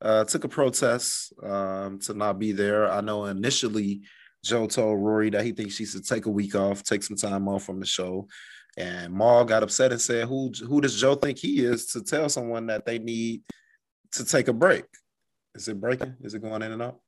uh, 0.01 0.25
took 0.25 0.45
a 0.45 0.49
protest 0.49 1.33
um, 1.43 1.99
to 2.01 2.15
not 2.15 2.39
be 2.39 2.53
there. 2.53 2.89
I 2.91 3.01
know 3.01 3.25
initially 3.27 4.03
Joe 4.45 4.67
told 4.67 5.01
Rory 5.03 5.31
that 5.31 5.45
he 5.45 5.51
thinks 5.53 5.75
she 5.75 5.87
should 5.87 6.07
take 6.07 6.27
a 6.27 6.31
week 6.31 6.55
off, 6.55 6.83
take 6.85 7.03
some 7.03 7.17
time 7.17 7.49
off 7.49 7.65
from 7.65 7.81
the 7.81 7.87
show. 7.87 8.29
And 8.77 9.13
Mal 9.15 9.45
got 9.45 9.63
upset 9.63 9.93
and 9.93 10.01
said, 10.01 10.27
Who 10.27 10.53
who 10.67 10.81
does 10.81 11.01
Joe 11.01 11.15
think 11.15 11.39
he 11.39 11.65
is 11.65 11.87
to 11.89 12.03
tell 12.03 12.29
someone 12.29 12.67
that 12.67 12.85
they 12.85 12.99
need 12.99 13.43
to 14.13 14.25
take 14.25 14.49
a 14.49 14.53
break? 14.53 14.85
Is 15.55 15.69
it 15.69 15.81
breaking? 15.81 16.15
Is 16.23 16.35
it 16.35 16.43
going 16.43 16.63
in 16.63 16.73
and 16.73 16.83
out? 16.83 16.99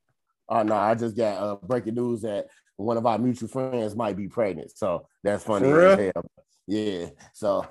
Oh 0.49 0.63
no, 0.63 0.75
I 0.75 0.95
just 0.95 1.17
got 1.17 1.43
uh, 1.43 1.57
breaking 1.57 1.97
news 1.97 2.23
that 2.23 2.47
one 2.77 2.97
of 2.97 3.07
our 3.07 3.19
mutual 3.19 3.49
friends 3.49 3.97
might 3.97 4.17
be 4.17 4.29
pregnant. 4.29 4.71
So 4.77 5.09
that's 5.25 5.43
funny. 5.43 5.69
For 5.69 5.81
as 5.87 5.99
real? 5.99 6.13
hell. 6.15 6.25
Yeah. 6.69 7.07
So 7.33 7.67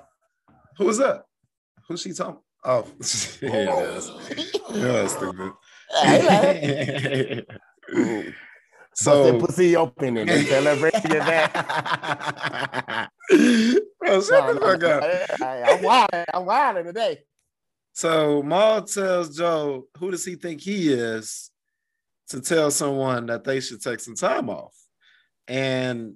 Who 0.78 0.88
is 0.88 0.98
that? 0.98 1.22
Who's 1.88 2.02
she 2.02 2.12
talking? 2.12 2.40
Oh, 2.64 2.86
yeah. 3.40 4.00
Yeah, 4.74 5.06
stupid. 5.06 5.52
So 8.96 9.38
So 9.38 9.38
pussy 9.46 9.76
open 9.76 10.16
and 10.16 10.28
they 10.28 10.44
celebrating 10.44 11.10
that. 11.10 11.52
Bro, 14.00 14.22
shut 14.22 14.54
the 14.54 14.60
fuck 14.60 14.84
up. 14.84 15.04
I'm 15.42 15.82
wild. 15.82 16.08
I'm 16.32 16.46
wild 16.46 16.86
today. 16.86 17.18
So 17.92 18.42
Mal 18.42 18.82
tells 18.84 19.36
Joe, 19.36 19.86
who 19.98 20.10
does 20.10 20.24
he 20.24 20.36
think 20.36 20.62
he 20.62 20.92
is 20.92 21.50
to 22.28 22.40
tell 22.40 22.70
someone 22.70 23.26
that 23.26 23.44
they 23.44 23.60
should 23.60 23.82
take 23.82 24.00
some 24.00 24.14
time 24.14 24.48
off? 24.48 24.74
And 25.46 26.14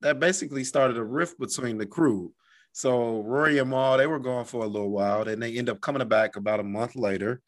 that 0.00 0.18
basically 0.18 0.64
started 0.64 0.96
a 0.96 1.04
rift 1.04 1.38
between 1.38 1.78
the 1.78 1.86
crew. 1.86 2.32
So 2.72 3.20
Rory 3.22 3.58
and 3.58 3.70
Mal, 3.70 3.96
they 3.96 4.06
were 4.08 4.18
gone 4.18 4.44
for 4.44 4.64
a 4.64 4.68
little 4.68 4.90
while, 4.90 5.26
and 5.26 5.40
they 5.42 5.56
end 5.56 5.68
up 5.68 5.80
coming 5.80 6.06
back 6.08 6.34
about 6.36 6.60
a 6.60 6.64
month 6.64 6.96
later. 6.96 7.40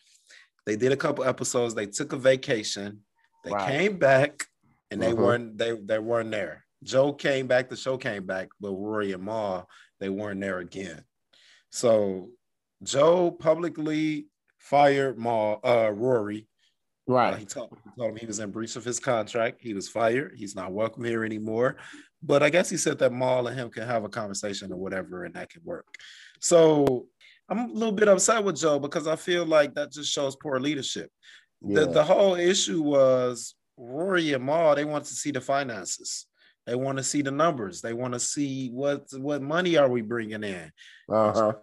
They 0.67 0.77
did 0.77 0.93
a 0.93 0.97
couple 0.97 1.25
episodes, 1.25 1.75
they 1.75 1.87
took 1.87 2.13
a 2.13 2.17
vacation, 2.17 3.01
they 3.45 3.53
Right. 3.53 3.69
came 3.69 3.99
back, 3.99 4.47
and 4.91 5.01
they 5.01 5.13
Mhm. 5.13 5.17
weren't 5.17 5.59
they 5.59 5.73
they 5.73 5.99
weren't 5.99 6.31
there. 6.31 6.65
Joe 6.83 7.13
came 7.13 7.47
back, 7.47 7.69
the 7.69 7.77
show 7.77 7.97
came 7.99 8.25
back, 8.27 8.49
but 8.61 8.71
Rory 8.73 9.13
and 9.13 9.23
Mal, 9.25 9.69
they 9.99 10.09
weren't 10.09 10.41
there 10.41 10.59
again. 10.61 11.05
So 11.71 12.31
Joe 12.83 13.31
publicly 13.31 14.29
fired 14.59 15.19
Mal, 15.19 15.61
uh, 15.65 15.91
Rory. 15.93 16.47
Uh, 17.09 17.13
Right. 17.13 17.39
he, 17.39 17.45
told, 17.45 17.77
he 17.85 17.91
told 17.99 18.11
him 18.13 18.17
he 18.17 18.27
was 18.27 18.39
in 18.39 18.51
breach 18.53 18.77
of 18.77 18.85
his 18.85 19.01
contract. 19.01 19.61
He 19.61 19.75
was 19.75 19.89
fired. 19.89 20.35
He's 20.37 20.55
not 20.55 20.73
welcome 20.73 21.03
here 21.05 21.25
anymore. 21.25 21.77
But 22.23 22.43
I 22.43 22.51
guess 22.51 22.71
he 22.71 22.77
said 22.77 22.99
that 23.01 23.13
Mal 23.13 23.47
and 23.49 23.59
him 23.59 23.69
can 23.71 23.87
have 23.87 24.05
a 24.05 24.09
conversation 24.09 24.73
or 24.73 24.77
whatever, 24.77 25.25
and 25.25 25.35
that 25.35 25.51
can 25.51 25.63
work. 25.65 25.87
So 26.41 27.09
I'm 27.49 27.59
a 27.59 27.73
little 27.73 27.93
bit 27.93 28.09
upset 28.09 28.45
with 28.45 28.57
Joe 28.57 28.79
because 28.79 29.07
I 29.07 29.17
feel 29.17 29.45
like 29.45 29.75
that 29.75 29.91
just 29.93 30.13
shows 30.13 30.37
poor 30.37 30.61
leadership. 30.61 31.11
Yeah. 31.63 31.81
The, 31.81 31.87
the 31.93 32.05
whole 32.05 32.37
issue 32.37 32.81
was 32.81 33.55
Rory 33.81 34.35
and 34.35 34.45
Mal, 34.45 34.75
they 34.75 34.85
want 34.85 35.07
to 35.07 35.15
see 35.15 35.31
the 35.31 35.41
finances. 35.41 36.27
They 36.67 36.75
want 36.75 36.99
to 36.99 37.05
see 37.05 37.23
the 37.23 37.31
numbers. 37.31 37.81
They 37.81 37.95
want 37.95 38.13
to 38.15 38.21
see 38.21 38.69
what 38.69 39.07
what 39.15 39.43
money 39.43 39.77
are 39.77 39.89
we 39.89 40.03
bringing 40.03 40.45
in. 40.45 40.71
uh-huh. 41.09 41.55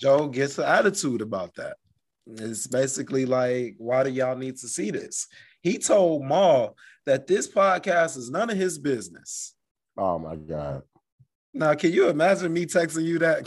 Joe 0.00 0.28
gets 0.28 0.58
an 0.58 0.64
attitude 0.64 1.20
about 1.20 1.54
that. 1.56 1.76
It's 2.26 2.66
basically 2.66 3.26
like, 3.26 3.74
why 3.78 4.04
do 4.04 4.10
y'all 4.10 4.36
need 4.36 4.56
to 4.58 4.68
see 4.68 4.90
this? 4.90 5.26
He 5.60 5.78
told 5.78 6.24
Mal 6.24 6.76
that 7.04 7.26
this 7.26 7.48
podcast 7.48 8.16
is 8.16 8.30
none 8.30 8.48
of 8.48 8.56
his 8.56 8.78
business. 8.78 9.54
Oh 9.96 10.18
my 10.18 10.36
God. 10.36 10.82
Now, 11.52 11.74
can 11.74 11.92
you 11.92 12.08
imagine 12.08 12.52
me 12.52 12.66
texting 12.66 13.04
you 13.04 13.18
that? 13.18 13.44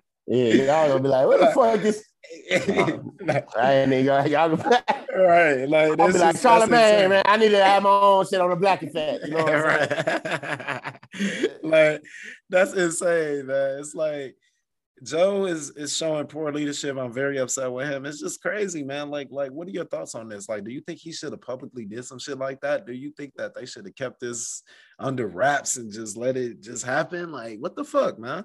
Yeah, 0.28 0.54
y'all 0.54 0.88
gonna 0.88 1.02
be 1.02 1.08
like, 1.08 1.26
what 1.26 1.38
the 1.38 1.52
fuck 1.52 1.80
is 1.84 2.04
Ain't 2.50 3.92
even 3.92 4.04
y'all 4.04 4.56
right, 5.16 5.68
like 5.68 5.98
I'll 5.98 6.06
this 6.06 6.16
be 6.16 6.18
like, 6.18 6.36
Charlamagne, 6.36 7.08
man, 7.08 7.22
I 7.24 7.36
need 7.36 7.50
to 7.50 7.64
have 7.64 7.82
my 7.82 7.90
own 7.90 8.26
shit 8.26 8.40
on 8.40 8.50
the 8.50 8.56
black 8.56 8.82
effect. 8.82 9.24
You 9.24 9.30
know 9.32 9.44
what 9.44 9.54
I'm 9.54 9.88
saying? 9.88 11.48
right. 11.64 11.64
like 11.64 12.02
that's 12.48 12.72
insane, 12.74 13.46
man. 13.46 13.78
It's 13.80 13.94
like 13.94 14.36
Joe 15.02 15.44
is 15.44 15.70
is 15.70 15.94
showing 15.94 16.26
poor 16.26 16.52
leadership. 16.52 16.96
I'm 16.96 17.12
very 17.12 17.38
upset 17.38 17.70
with 17.70 17.88
him. 17.88 18.06
It's 18.06 18.20
just 18.20 18.40
crazy, 18.40 18.82
man. 18.82 19.10
Like, 19.10 19.28
like, 19.30 19.50
what 19.50 19.68
are 19.68 19.72
your 19.72 19.84
thoughts 19.84 20.14
on 20.14 20.28
this? 20.28 20.48
Like, 20.48 20.64
do 20.64 20.70
you 20.70 20.80
think 20.80 20.98
he 20.98 21.12
should 21.12 21.32
have 21.32 21.42
publicly 21.42 21.84
did 21.84 22.04
some 22.04 22.18
shit 22.18 22.38
like 22.38 22.60
that? 22.62 22.86
Do 22.86 22.92
you 22.92 23.12
think 23.12 23.34
that 23.36 23.54
they 23.54 23.66
should 23.66 23.84
have 23.84 23.94
kept 23.94 24.20
this 24.20 24.62
under 24.98 25.26
wraps 25.26 25.76
and 25.76 25.92
just 25.92 26.16
let 26.16 26.36
it 26.36 26.62
just 26.62 26.84
happen? 26.84 27.30
Like, 27.30 27.58
what 27.58 27.76
the 27.76 27.84
fuck, 27.84 28.18
man? 28.18 28.44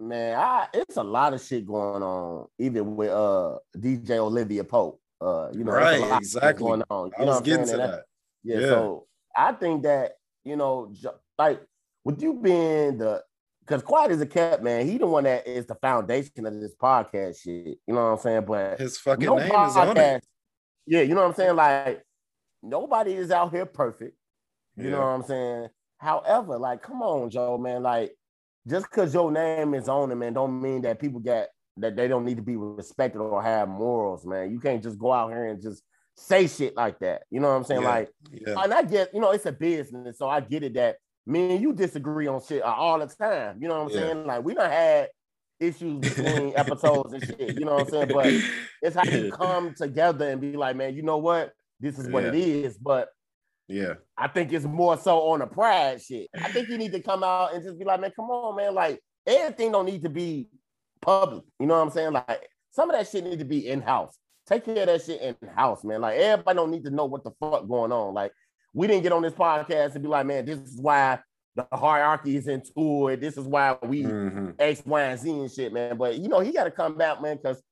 Man, 0.00 0.38
I, 0.38 0.66
it's 0.72 0.96
a 0.96 1.02
lot 1.02 1.34
of 1.34 1.42
shit 1.42 1.66
going 1.66 2.02
on, 2.02 2.46
even 2.58 2.96
with 2.96 3.10
uh 3.10 3.58
DJ 3.76 4.12
Olivia 4.18 4.62
Dope. 4.64 4.98
Uh, 5.20 5.50
you 5.52 5.62
know, 5.64 5.72
Right, 5.72 6.02
exactly. 6.18 6.64
going 6.66 6.82
on. 6.88 7.08
You 7.08 7.12
I 7.18 7.20
know 7.26 7.32
was 7.32 7.40
getting 7.42 7.66
to? 7.66 7.72
And 7.72 7.80
that. 7.92 8.04
Yeah, 8.42 8.58
Yeah. 8.60 8.66
so 8.68 9.06
I 9.36 9.52
think 9.52 9.82
that 9.82 10.12
you 10.44 10.56
know, 10.56 10.90
like 11.38 11.60
with 12.04 12.22
you 12.22 12.32
being 12.34 12.96
the 12.98 13.22
because 13.60 13.82
Quiet 13.82 14.10
is 14.12 14.22
a 14.22 14.26
cat, 14.26 14.62
man. 14.64 14.86
He 14.86 14.96
the 14.96 15.06
one 15.06 15.24
that 15.24 15.46
is 15.46 15.66
the 15.66 15.74
foundation 15.74 16.46
of 16.46 16.58
this 16.58 16.74
podcast 16.74 17.42
shit. 17.42 17.78
You 17.86 17.94
know 17.94 17.96
what 18.06 18.12
I'm 18.12 18.18
saying? 18.18 18.44
But 18.46 18.80
His 18.80 18.96
fucking 18.96 19.26
no 19.26 19.36
name 19.36 19.46
is 19.48 19.76
on 19.76 19.96
it. 19.96 19.96
podcast- 19.96 20.22
Yeah, 20.86 21.02
you 21.02 21.14
know 21.14 21.20
what 21.22 21.28
I'm 21.28 21.34
saying? 21.34 21.56
Like 21.56 22.02
nobody 22.62 23.12
is 23.12 23.30
out 23.30 23.50
here 23.52 23.66
perfect. 23.66 24.16
You 24.76 24.84
Yeah. 24.84 24.90
know 24.92 24.98
what 25.00 25.06
I'm 25.08 25.22
saying? 25.24 25.68
However, 25.98 26.56
like, 26.58 26.80
come 26.82 27.02
on, 27.02 27.28
Joe, 27.28 27.58
man. 27.58 27.82
Like, 27.82 28.16
just 28.68 28.90
because 28.90 29.14
your 29.14 29.30
name 29.32 29.74
is 29.74 29.88
on 29.88 30.10
it, 30.10 30.16
man, 30.16 30.32
don't 30.34 30.60
mean 30.60 30.82
that 30.82 31.00
people 31.00 31.20
get 31.20 31.50
that 31.76 31.96
they 31.96 32.08
don't 32.08 32.24
need 32.24 32.36
to 32.36 32.42
be 32.42 32.56
respected 32.56 33.20
or 33.20 33.42
have 33.42 33.68
morals, 33.68 34.26
man. 34.26 34.50
You 34.50 34.60
can't 34.60 34.82
just 34.82 34.98
go 34.98 35.12
out 35.12 35.30
here 35.30 35.46
and 35.46 35.62
just 35.62 35.82
say 36.16 36.46
shit 36.46 36.76
like 36.76 36.98
that. 36.98 37.22
You 37.30 37.40
know 37.40 37.48
what 37.48 37.54
I'm 37.54 37.64
saying? 37.64 37.82
Yeah. 37.82 37.88
Like, 37.88 38.10
Yeah. 38.30 38.62
and 38.62 38.74
I 38.74 38.82
get, 38.82 39.14
you 39.14 39.20
know, 39.20 39.30
it's 39.30 39.46
a 39.46 39.52
business, 39.52 40.18
so 40.18 40.28
I 40.28 40.40
get 40.40 40.62
it 40.62 40.74
that 40.74 40.96
me 41.26 41.52
and 41.54 41.62
you 41.62 41.72
disagree 41.72 42.26
on 42.26 42.42
shit 42.42 42.62
uh, 42.62 42.66
all 42.66 42.98
the 42.98 43.06
time. 43.06 43.58
You 43.62 43.68
know 43.68 43.76
what 43.82 43.92
I'm 43.92 43.98
Yeah. 43.98 44.06
saying? 44.14 44.26
Like, 44.26 44.44
we 44.44 44.54
don't 44.54 44.70
had 44.70 45.08
issues 45.58 46.02
between 46.02 46.52
episodes 46.56 47.12
and 47.14 47.22
shit. 47.22 47.56
You 47.56 47.64
know 47.64 47.76
what 47.78 47.86
I'm 47.86 47.90
saying? 47.90 48.10
But 48.12 48.34
it's 48.82 48.96
how 48.96 49.04
you 49.04 49.30
come 49.30 49.74
together 49.74 50.28
and 50.28 50.40
be 50.40 50.56
like, 50.56 50.76
man, 50.76 50.94
you 50.94 51.02
know 51.02 51.18
what? 51.18 51.52
This 51.78 51.98
is 51.98 52.08
what 52.08 52.24
it 52.24 52.34
is. 52.34 52.76
But 52.76 53.08
yeah. 53.70 53.94
I 54.16 54.28
think 54.28 54.52
it's 54.52 54.64
more 54.64 54.98
so 54.98 55.20
on 55.30 55.38
the 55.40 55.46
pride 55.46 56.02
shit. 56.02 56.28
I 56.34 56.50
think 56.50 56.68
you 56.68 56.76
need 56.76 56.92
to 56.92 57.00
come 57.00 57.22
out 57.22 57.54
and 57.54 57.62
just 57.62 57.78
be 57.78 57.84
like, 57.84 58.00
man, 58.00 58.12
come 58.14 58.26
on, 58.30 58.56
man. 58.56 58.74
Like 58.74 59.00
everything 59.26 59.72
don't 59.72 59.86
need 59.86 60.02
to 60.02 60.08
be 60.08 60.48
public. 61.00 61.44
You 61.58 61.66
know 61.66 61.76
what 61.76 61.82
I'm 61.86 61.90
saying? 61.90 62.12
Like 62.12 62.48
some 62.70 62.90
of 62.90 62.96
that 62.96 63.08
shit 63.08 63.24
need 63.24 63.38
to 63.38 63.44
be 63.44 63.68
in 63.68 63.80
house. 63.80 64.16
Take 64.46 64.64
care 64.64 64.80
of 64.82 64.86
that 64.86 65.02
shit 65.02 65.20
in 65.22 65.36
house, 65.48 65.84
man. 65.84 66.00
Like 66.00 66.18
everybody 66.18 66.56
don't 66.56 66.70
need 66.70 66.84
to 66.84 66.90
know 66.90 67.06
what 67.06 67.22
the 67.24 67.30
fuck 67.40 67.68
going 67.68 67.92
on. 67.92 68.14
Like 68.14 68.32
we 68.74 68.86
didn't 68.86 69.04
get 69.04 69.12
on 69.12 69.22
this 69.22 69.32
podcast 69.32 69.94
and 69.94 70.02
be 70.02 70.08
like, 70.08 70.26
man, 70.26 70.44
this 70.44 70.58
is 70.58 70.80
why 70.80 71.20
the 71.56 71.66
hierarchy 71.72 72.36
is 72.36 72.48
into 72.48 73.08
it. 73.08 73.20
This 73.20 73.36
is 73.36 73.44
why 73.44 73.76
we 73.82 74.02
Mhm. 74.04 74.54
X, 74.58 74.82
Y, 74.84 75.02
and 75.02 75.20
Z 75.20 75.30
and 75.30 75.50
shit, 75.50 75.72
man. 75.72 75.96
But 75.96 76.18
you 76.18 76.28
know, 76.28 76.40
he 76.40 76.52
got 76.52 76.64
to 76.64 76.70
come 76.70 76.96
back, 76.96 77.20
man, 77.22 77.36
because 77.36 77.62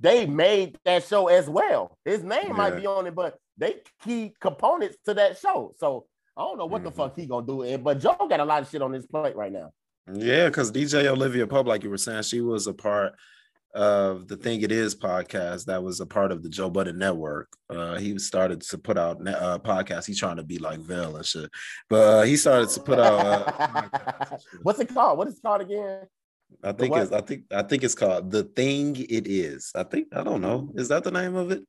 they 0.00 0.26
made 0.26 0.78
that 0.84 1.04
show 1.04 1.28
as 1.28 1.48
well. 1.48 1.96
His 2.04 2.22
name 2.22 2.56
might 2.56 2.76
be 2.76 2.86
on 2.86 3.06
it, 3.06 3.14
but 3.14 3.36
they 3.60 3.76
key 4.02 4.34
components 4.40 4.96
to 5.04 5.14
that 5.14 5.38
show. 5.38 5.74
So 5.78 6.06
I 6.36 6.42
don't 6.42 6.58
know 6.58 6.66
what 6.66 6.82
the 6.82 6.90
Mhm. 6.90 6.96
fuck 6.96 7.14
he 7.16 7.26
gonna 7.26 7.46
do. 7.46 7.62
And 7.62 7.84
but 7.84 8.00
Joe 8.00 8.16
got 8.28 8.40
a 8.40 8.44
lot 8.44 8.62
of 8.62 8.68
shit 8.70 8.82
on 8.82 8.92
his 8.92 9.06
plate 9.06 9.36
right 9.36 9.52
now. 9.52 9.70
Yeah, 10.12 10.46
because 10.48 10.72
DJ 10.72 11.06
Olivia 11.06 11.46
Dope, 11.46 11.66
like 11.66 11.84
you 11.84 11.90
were 11.90 11.98
saying, 11.98 12.22
she 12.22 12.40
was 12.40 12.66
a 12.66 12.72
part 12.74 13.12
of 13.72 14.26
the 14.26 14.36
Thing 14.36 14.62
It 14.62 14.72
Is 14.72 14.96
podcast 14.96 15.66
that 15.66 15.80
was 15.84 16.00
a 16.00 16.06
part 16.06 16.32
of 16.32 16.42
the 16.42 16.48
Joe 16.48 16.70
Budden 16.70 16.98
Network. 16.98 17.48
Uh, 17.68 17.96
he 17.98 18.18
started 18.18 18.62
to 18.62 18.78
put 18.78 18.98
out 18.98 19.18
uh, 19.28 19.58
podcasts. 19.60 20.06
He's 20.06 20.18
trying 20.18 20.38
to 20.38 20.42
be 20.42 20.58
like 20.58 20.80
Vel 20.80 21.14
and 21.16 21.24
shit, 21.24 21.48
but 21.88 22.00
uh, 22.02 22.22
he 22.22 22.36
started 22.36 22.68
to 22.70 22.80
put 22.80 22.98
out. 22.98 23.20
Uh, 23.26 23.44
podcasts 23.52 24.30
and 24.32 24.40
shit. 24.40 24.60
What's 24.62 24.80
it 24.80 24.88
called? 24.92 25.18
What 25.18 25.28
is 25.28 25.34
it 25.38 25.42
called 25.42 25.60
again? 25.60 26.06
I 26.62 26.72
think 26.72 26.94
it's 26.96 27.12
I 27.12 27.20
think 27.22 27.44
I 27.50 27.62
think 27.62 27.84
it's 27.84 27.94
called 27.94 28.30
The 28.30 28.44
Thing 28.44 28.96
It 28.96 29.26
Is. 29.26 29.72
I 29.74 29.82
think 29.84 30.08
I 30.14 30.22
don't 30.22 30.40
know. 30.40 30.70
Is 30.74 30.88
that 30.88 31.04
the 31.04 31.10
name 31.10 31.34
of 31.36 31.50
it? 31.50 31.62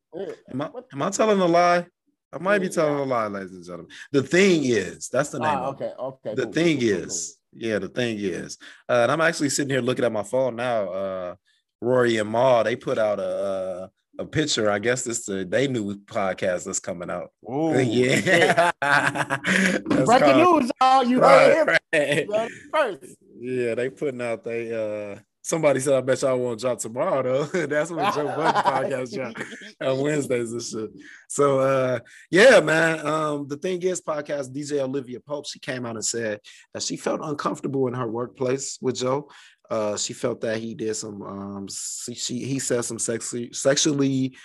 Am 0.52 0.62
I 0.62 0.70
am 0.94 1.02
I 1.02 1.10
telling 1.10 1.40
a 1.40 1.46
lie? 1.46 1.86
I 2.34 2.38
might 2.40 2.60
be 2.60 2.70
telling 2.70 2.96
a 3.00 3.04
lie, 3.04 3.28
ladies 3.28 3.52
and 3.52 3.64
gentlemen. 3.66 3.92
The 4.12 4.24
Thing 4.24 4.62
Is. 4.66 5.10
That's 5.10 5.30
the 5.30 5.40
name 5.40 5.50
Ah, 5.50 5.66
of 5.70 5.82
it 5.82 5.94
okay, 6.00 6.30
okay. 6.30 6.36
the 6.36 6.44
cool, 6.44 6.54
thing 6.54 6.80
cool, 6.80 6.88
cool, 6.90 6.98
cool, 6.98 7.06
is, 7.06 7.38
yeah, 7.54 7.80
the 7.80 7.90
thing 7.90 8.18
is, 8.20 8.58
uh, 8.90 8.94
and 9.04 9.12
I'm 9.12 9.22
actually 9.22 9.50
sitting 9.50 9.70
here 9.72 9.82
looking 9.82 10.06
at 10.06 10.12
my 10.12 10.24
phone 10.24 10.56
now. 10.56 10.90
Uh, 10.90 11.36
Rory 11.82 12.18
and 12.18 12.30
Ma, 12.30 12.64
they 12.64 12.76
put 12.76 12.98
out 12.98 13.20
a 13.20 13.90
a, 14.20 14.24
a 14.24 14.26
picture. 14.26 14.70
I 14.70 14.80
guess 14.80 15.04
this 15.04 15.26
the 15.26 15.46
they 15.50 15.68
new 15.68 15.96
podcast 16.06 16.66
that's 16.66 16.80
coming 16.80 17.10
out. 17.10 17.32
Ooh, 17.50 17.78
yeah, 17.82 18.72
Breaking 19.86 20.06
called- 20.06 20.62
news, 20.64 20.72
y'all. 20.82 21.04
You 21.04 21.22
heard 21.22 21.68
Right, 21.68 21.80
it 21.94 22.30
right. 22.30 22.52
first. 22.74 23.16
Yeah, 23.44 23.74
they 23.74 23.90
putting 23.90 24.22
out 24.22 24.44
they 24.44 24.72
uh 24.72 25.20
somebody 25.42 25.80
said 25.80 25.96
I 25.96 26.02
bet 26.02 26.22
y'all 26.22 26.38
won't 26.38 26.60
drop 26.60 26.78
tomorrow 26.78 27.24
though. 27.24 27.66
That's 27.66 27.90
when 27.90 28.14
Joe 28.14 28.28
Budden 28.28 28.62
podcast 28.62 29.16
drop 29.16 29.36
on 29.82 30.00
Wednesdays 30.00 30.52
and 30.52 30.62
shit. 30.62 30.92
So 31.28 31.60
uh 31.60 32.00
yeah, 32.30 32.60
man. 32.60 33.04
Um 33.04 33.48
the 33.48 33.58
thing 33.58 33.82
is 33.82 34.00
podcast 34.00 34.54
DJ 34.54 34.80
Olivia 34.82 35.20
Dope, 35.28 35.48
she 35.48 35.58
came 35.58 35.88
out 35.88 35.96
and 35.96 36.06
said 36.06 36.40
that 36.76 36.84
she 36.84 36.98
felt 36.98 37.22
uncomfortable 37.24 37.88
in 37.88 37.96
her 37.96 38.08
workplace 38.08 38.78
with 38.80 38.98
Joe. 38.98 39.28
Uh 39.72 39.98
she 39.98 40.14
felt 40.14 40.42
that 40.42 40.58
he 40.60 40.76
did 40.76 40.94
some 40.94 41.24
um 41.24 41.68
she, 41.68 42.14
she 42.14 42.46
he 42.46 42.60
said 42.60 42.86
some 42.86 43.00
sexy 43.00 43.52
sexually 43.54 44.36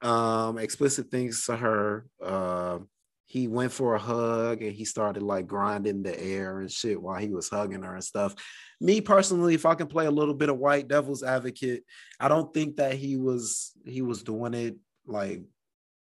um 0.00 0.56
explicit 0.56 1.10
things 1.10 1.44
to 1.44 1.56
her. 1.56 2.06
Um 2.24 2.88
he 3.36 3.48
went 3.48 3.70
for 3.70 3.94
a 3.94 3.98
hug 3.98 4.62
and 4.62 4.72
he 4.72 4.84
started 4.84 5.22
like 5.22 5.46
grinding 5.46 6.02
the 6.02 6.18
air 6.18 6.60
and 6.60 6.70
shit 6.72 7.00
while 7.00 7.18
he 7.18 7.28
was 7.28 7.48
hugging 7.50 7.82
her 7.82 7.94
and 7.94 8.04
stuff. 8.04 8.34
Me 8.80 9.00
personally, 9.00 9.54
if 9.54 9.66
I 9.66 9.74
can 9.74 9.86
play 9.88 10.06
a 10.06 10.10
little 10.10 10.34
bit 10.34 10.48
of 10.48 10.58
white 10.58 10.88
devil's 10.88 11.22
advocate, 11.22 11.84
I 12.18 12.28
don't 12.28 12.52
think 12.54 12.76
that 12.76 12.94
he 12.94 13.16
was 13.16 13.72
he 13.84 14.00
was 14.02 14.22
doing 14.22 14.54
it 14.54 14.76
like 15.06 15.42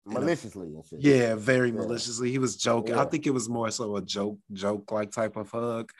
Maliciously 0.04 0.68
shit. 0.90 1.00
yeah, 1.00 1.36
very 1.36 1.68
Yeah. 1.68 1.76
maliciously. 1.76 2.30
He 2.30 2.38
was 2.38 2.56
joking. 2.56 2.96
I 2.96 3.04
think 3.04 3.24
it 3.26 3.30
was 3.30 3.48
more 3.48 3.70
so 3.70 3.94
a 3.96 4.02
joke, 4.02 4.36
joke 4.52 4.90
like 4.90 5.12
type 5.12 5.36
of 5.36 5.48
hug. 5.48 5.90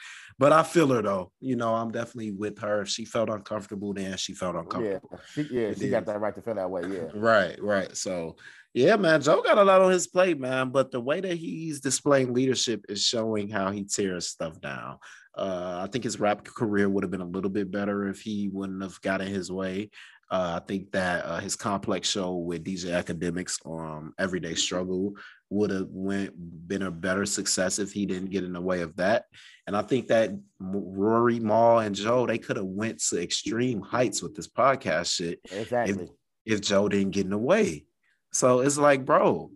But 0.41 0.53
I 0.53 0.65
feel 0.65 0.89
her 0.89 1.03
though. 1.03 1.31
You 1.41 1.55
know, 1.55 1.73
I'm 1.75 1.93
definitely 1.93 2.33
with 2.33 2.59
her. 2.59 2.83
If 2.83 2.89
she 2.89 3.05
felt 3.05 3.31
uncomfortable, 3.31 3.93
then 3.95 4.17
she 4.17 4.35
felt 4.35 4.55
Yeah, 4.57 4.61
uncomfortable. 4.63 5.21
she, 5.33 5.43
yeah, 5.53 5.73
she 5.75 5.89
got 5.89 6.05
that 6.07 6.21
right 6.21 6.35
to 6.35 6.43
feel 6.43 6.55
that 6.57 6.69
way. 6.71 6.83
Yeah. 6.93 7.11
Right, 7.15 7.63
right. 7.63 7.97
So 7.97 8.37
Yeah, 8.75 8.97
man, 8.97 9.21
Joe 9.21 9.43
got 9.43 9.59
a 9.59 9.65
lot 9.65 9.83
on 9.83 9.91
his 9.91 10.07
plate, 10.07 10.41
man. 10.41 10.71
But 10.71 10.91
the 10.91 11.01
way 11.01 11.21
that 11.21 11.37
he's 11.37 11.81
displaying 11.81 12.33
leadership 12.33 12.87
is 12.89 13.05
showing 13.05 13.51
how 13.51 13.71
he 13.71 13.85
tears 13.85 14.29
stuff 14.29 14.61
down. 14.61 14.99
Uh, 15.37 15.81
I 15.87 15.91
think 15.91 16.05
his 16.05 16.21
rap 16.21 16.45
career 16.45 16.89
would 16.89 17.05
have 17.05 17.11
been 17.11 17.21
a 17.21 17.27
little 17.27 17.51
bit 17.51 17.71
better 17.71 18.09
if 18.09 18.21
he 18.21 18.49
wouldn't 18.49 18.83
have 18.83 19.01
gotten 19.03 19.29
in 19.29 19.35
his 19.35 19.51
way. 19.51 19.91
Uh, 20.31 20.59
I 20.63 20.67
think 20.67 20.93
that 20.93 21.27
uh, 21.27 21.41
his 21.41 21.57
complex 21.57 22.09
show 22.09 22.37
with 22.37 22.65
DJ 22.65 22.87
Akademiks, 23.03 23.59
on 23.67 24.15
Everyday 24.19 24.55
Struggle 24.55 25.15
would 25.51 25.69
have 25.69 25.89
went 25.91 26.33
been 26.67 26.83
a 26.83 26.91
better 26.91 27.27
success 27.27 27.79
if 27.79 27.93
he 27.93 28.07
didn't 28.07 28.31
get 28.31 28.43
in 28.43 28.55
the 28.55 28.61
way 28.61 28.81
of 28.81 28.97
that. 28.97 29.27
And 29.67 29.77
I 29.77 29.83
think 29.83 30.07
that 30.07 30.31
Rory, 30.59 31.39
Mal, 31.39 31.81
and 31.81 31.95
Joe 31.95 32.27
they 32.27 32.39
could 32.39 32.57
have 32.57 32.65
went 32.65 33.03
to 33.11 33.21
extreme 33.21 33.83
heights 33.83 34.23
with 34.23 34.35
this 34.35 34.49
podcast 34.49 35.15
shit. 35.15 35.41
Exactly. 35.51 36.05
If, 36.47 36.55
if 36.55 36.61
Joe 36.63 36.89
didn't 36.89 37.11
get 37.11 37.27
in 37.27 37.31
the 37.31 37.39
way, 37.39 37.85
so 38.33 38.61
it's 38.61 38.79
like, 38.79 39.05
bro, 39.05 39.51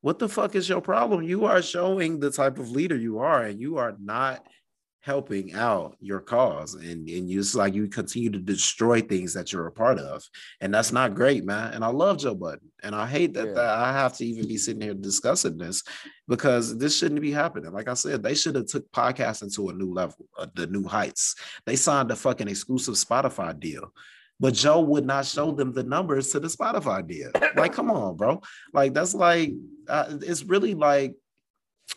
what 0.00 0.18
the 0.18 0.28
fuck 0.28 0.54
is 0.54 0.68
your 0.68 0.80
problem? 0.80 1.22
You 1.22 1.46
are 1.46 1.62
showing 1.62 2.20
the 2.20 2.30
type 2.30 2.58
of 2.58 2.70
leader 2.70 2.96
you 2.96 3.20
are, 3.20 3.42
and 3.42 3.60
you 3.60 3.78
are 3.78 3.96
not 4.00 4.46
helping 5.04 5.52
out 5.52 5.96
your 6.00 6.20
cause. 6.20 6.74
And 6.74 7.08
and 7.08 7.28
you 7.28 7.40
just 7.40 7.54
like 7.54 7.74
you 7.74 7.88
continue 7.88 8.30
to 8.30 8.38
destroy 8.38 9.02
things 9.02 9.34
that 9.34 9.52
you're 9.52 9.66
a 9.66 9.72
part 9.72 9.98
of. 9.98 10.22
And 10.62 10.72
that's 10.72 10.92
not 10.92 11.14
great 11.14 11.44
man. 11.44 11.74
And 11.74 11.84
i 11.84 11.88
love 11.88 12.18
joe 12.18 12.34
budden 12.34 12.70
and 12.82 12.94
i 12.94 13.06
hate 13.06 13.34
that, 13.34 13.48
yeah. 13.48 13.52
that 13.52 13.68
i 13.78 13.92
have 13.92 14.16
to 14.16 14.24
even 14.24 14.48
be 14.48 14.56
sitting 14.56 14.80
here 14.80 14.94
discussing 14.94 15.58
this 15.58 15.82
because 16.26 16.78
this 16.78 16.96
shouldn't 16.96 17.20
be 17.20 17.32
happening. 17.32 17.72
Like 17.72 17.88
i 17.88 17.94
said 17.94 18.22
they 18.22 18.34
should 18.34 18.54
have 18.54 18.66
took 18.66 18.90
podcasting 18.92 19.54
to 19.56 19.68
a 19.68 19.74
new 19.74 19.92
level 19.92 20.26
uh, 20.38 20.46
the 20.54 20.66
new 20.68 20.84
heights. 20.84 21.34
They 21.66 21.76
signed 21.76 22.10
a 22.10 22.16
fucking 22.16 22.48
exclusive 22.48 22.94
spotify 22.94 23.58
deal 23.60 23.92
but 24.40 24.54
Joe 24.54 24.80
would 24.80 25.06
not 25.06 25.26
show 25.26 25.52
them 25.52 25.72
the 25.72 25.84
numbers 25.84 26.30
to 26.30 26.40
the 26.40 26.48
Spotify 26.48 27.06
deal. 27.06 27.30
Like, 27.56 27.72
come 27.72 27.90
on, 27.90 28.16
bro. 28.16 28.42
Like, 28.72 28.94
that's 28.94 29.14
like, 29.14 29.52
uh, 29.88 30.18
it's 30.22 30.44
really 30.44 30.74
like 30.74 31.14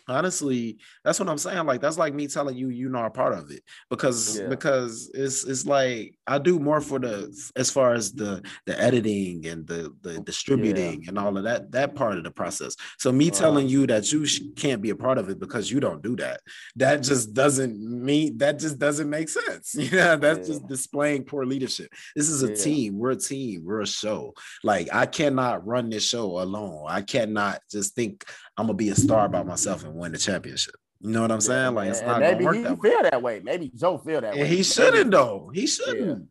honestly 0.06 0.76
that's 1.04 1.18
what 1.18 1.28
i'm 1.28 1.38
saying 1.38 1.64
like 1.66 1.80
that's 1.80 1.96
like 1.98 2.14
me 2.14 2.26
telling 2.26 2.56
you 2.56 2.68
you're 2.68 2.90
not 2.90 3.06
a 3.06 3.10
part 3.10 3.32
of 3.32 3.50
it 3.50 3.62
because 3.88 4.38
yeah. 4.38 4.46
because 4.46 5.10
it's 5.14 5.44
it's 5.44 5.66
like 5.66 6.14
i 6.28 6.38
do 6.38 6.58
more 6.58 6.80
for 6.80 6.98
the 6.98 7.34
as 7.56 7.70
far 7.70 7.94
as 7.94 8.12
the 8.12 8.42
the 8.66 8.80
editing 8.80 9.46
and 9.46 9.66
the 9.66 9.94
the 10.02 10.16
oh, 10.16 10.22
distributing 10.22 11.02
yeah. 11.02 11.08
and 11.08 11.18
all 11.18 11.36
of 11.36 11.44
that 11.44 11.72
that 11.72 11.94
part 11.94 12.16
of 12.16 12.24
the 12.24 12.30
process. 12.30 12.76
So 12.98 13.10
me 13.12 13.30
telling 13.30 13.68
you 13.68 13.86
that 13.86 14.10
you 14.12 14.26
can't 14.54 14.82
be 14.82 14.90
a 14.90 14.96
part 14.96 15.18
of 15.18 15.28
it 15.28 15.38
because 15.38 15.70
you 15.70 15.80
don't 15.80 16.02
do 16.02 16.16
that 16.16 16.40
that 16.76 17.02
just 17.02 17.34
doesn't 17.34 17.78
mean 17.78 18.38
that 18.38 18.58
just 18.58 18.78
doesn't 18.78 19.08
make 19.08 19.28
sense. 19.28 19.74
Yeah 19.98 20.16
that's 20.16 20.40
yeah. 20.40 20.54
just 20.54 20.68
displaying 20.68 21.24
poor 21.24 21.44
leadership. 21.46 21.90
This 22.14 22.28
is 22.28 22.42
a 22.42 22.54
team. 22.54 22.98
We're 22.98 23.12
a 23.12 23.16
team. 23.16 23.64
We're 23.64 23.80
a 23.80 23.86
show. 23.86 24.34
Like 24.62 24.88
i 24.92 25.06
cannot 25.06 25.66
run 25.66 25.88
this 25.90 26.06
show 26.06 26.40
alone. 26.40 26.86
I 26.88 27.02
cannot 27.02 27.60
just 27.70 27.94
think 27.94 28.24
i'm 28.56 28.66
gonna 28.66 28.74
be 28.74 28.90
a 28.90 28.94
star 28.94 29.28
by 29.28 29.42
myself 29.42 29.84
and 29.84 29.94
win 29.94 30.12
the 30.12 30.18
championship. 30.18 30.74
You 31.00 31.10
know 31.10 31.22
what 31.22 31.30
I'm 31.30 31.40
saying? 31.40 31.74
Like 31.74 31.90
it's 31.90 32.02
not 32.02 32.20
maybe 32.20 32.44
he 32.44 32.62
that 32.64 32.80
feel 32.80 33.02
that 33.02 33.22
way. 33.22 33.40
Maybe 33.42 33.70
Joe 33.74 33.98
feel 33.98 34.20
that 34.20 34.32
and 34.32 34.42
way. 34.42 34.48
He 34.48 34.62
shouldn't 34.62 35.10
though. 35.10 35.50
He 35.54 35.66
shouldn't 35.66 36.18
yeah. 36.20 36.24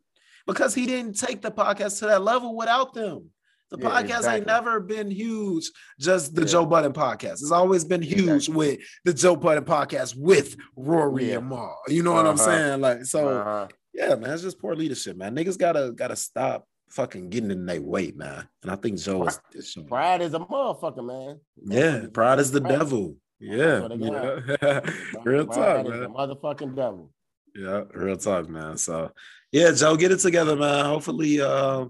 because 0.45 0.75
he 0.75 0.85
didn't 0.85 1.17
take 1.17 1.41
the 1.41 1.51
podcast 1.51 1.99
to 1.99 2.07
that 2.07 2.21
level 2.21 2.55
without 2.55 2.93
them. 2.93 3.29
The 3.69 3.77
yeah, 3.79 3.89
podcast 3.89 4.03
exactly. 4.03 4.35
ain't 4.35 4.47
never 4.47 4.79
been 4.79 5.11
huge, 5.11 5.71
just 5.99 6.33
the 6.33 6.41
yeah. 6.41 6.47
Joe 6.47 6.65
Budden 6.65 6.93
podcast. 6.93 7.33
It's 7.33 7.51
always 7.51 7.83
been 7.83 8.01
huge 8.01 8.47
exactly. 8.47 8.55
with 8.55 8.79
the 9.03 9.13
Joe 9.13 9.35
Budden 9.35 9.65
podcast 9.65 10.15
with 10.17 10.55
Rory 10.75 11.33
and 11.33 11.49
Mal. 11.49 11.77
You 11.89 12.03
know 12.03 12.13
what 12.13 12.25
uh-huh. 12.25 12.31
I'm 12.31 12.37
saying? 12.37 12.81
Like, 12.81 13.05
so 13.05 13.27
uh-huh. 13.27 13.67
yeah, 13.93 14.15
man, 14.15 14.31
it's 14.31 14.43
just 14.43 14.59
poor 14.59 14.73
leadership, 14.73 15.17
man. 15.17 15.35
Niggas 15.35 15.57
gotta 15.57 15.91
gotta 15.93 16.15
stop 16.15 16.65
fucking 16.89 17.29
getting 17.29 17.51
in 17.51 17.65
their 17.65 17.81
way, 17.81 18.13
man. 18.15 18.47
And 18.63 18.71
I 18.71 18.75
think 18.75 18.99
Joe 18.99 19.23
pride, 19.23 19.39
is, 19.53 19.65
is 19.65 19.83
pride 19.85 20.21
is 20.21 20.33
a 20.33 20.39
motherfucker, 20.39 21.05
man. 21.05 21.39
Yeah, 21.57 22.07
pride 22.13 22.39
is 22.39 22.51
the 22.51 22.61
pride. 22.61 22.79
devil. 22.79 23.17
Yeah, 23.39 23.87
yeah. 23.97 24.79
real 25.23 25.45
talk, 25.45 25.87
man. 25.87 26.09
Motherfucking 26.09 26.75
devil. 26.75 27.11
Yeah, 27.55 27.83
real 27.93 28.17
talk, 28.17 28.49
man. 28.49 28.77
So, 28.77 29.11
yeah, 29.51 29.71
Joe, 29.71 29.95
get 29.95 30.11
it 30.11 30.19
together, 30.19 30.55
man. 30.55 30.85
Hopefully, 30.85 31.39
uh, 31.39 31.85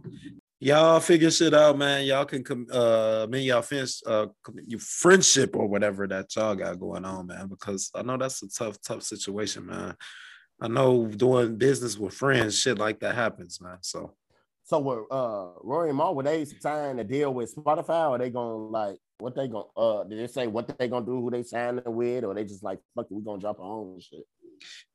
y'all 0.60 1.00
figure 1.00 1.32
shit 1.32 1.54
out, 1.54 1.78
man. 1.78 2.06
Y'all 2.06 2.26
can 2.26 2.44
come, 2.44 2.68
uh, 2.72 3.28
mean, 3.30 3.44
y'all 3.44 3.62
finish 3.62 4.02
uh, 4.06 4.28
your 4.66 4.80
friendship 4.80 5.56
or 5.56 5.68
whatever 5.68 6.08
that 6.08 6.36
y'all 6.36 6.56
got 6.56 6.80
going 6.80 7.06
on, 7.06 7.28
man. 7.28 7.48
Because 7.48 7.92
I 7.96 8.02
know 8.02 8.18
that's 8.18 8.44
a 8.44 8.50
tough, 8.50 8.82
tough 8.82 9.04
situation, 9.04 9.66
man. 9.66 9.96
I 10.60 10.68
know 10.68 11.06
doing 11.06 11.58
business 11.58 11.98
with 11.98 12.14
friends, 12.14 12.60
shit 12.60 12.78
like 12.78 13.00
that 13.02 13.16
happens, 13.16 13.62
man. 13.62 13.78
So 13.82 14.16
so 14.64 15.08
uh 15.10 15.60
Rory 15.64 15.90
and 15.90 15.98
Mal, 15.98 16.14
were 16.14 16.24
they 16.24 16.44
sign 16.44 17.00
a 17.00 17.04
deal 17.04 17.34
with 17.34 17.56
Spotify 17.56 18.10
or 18.10 18.18
they 18.18 18.30
gonna 18.30 18.56
like 18.56 18.98
what 19.20 19.36
they 19.36 19.48
gonna 19.48 19.66
uh 19.76 20.04
did 20.04 20.20
they 20.20 20.28
say 20.28 20.48
what 20.48 20.78
they 20.78 20.88
gonna 20.88 21.06
do, 21.06 21.22
who 21.22 21.32
they 21.32 21.44
signing 21.44 21.84
with, 21.86 22.24
or 22.24 22.34
they 22.34 22.44
just 22.44 22.64
like 22.64 22.80
fuck 22.96 23.08
it, 23.10 23.14
we 23.14 23.24
gonna 23.24 23.40
drop 23.40 23.60
our 23.60 23.66
own 23.66 24.00
shit? 24.00 24.26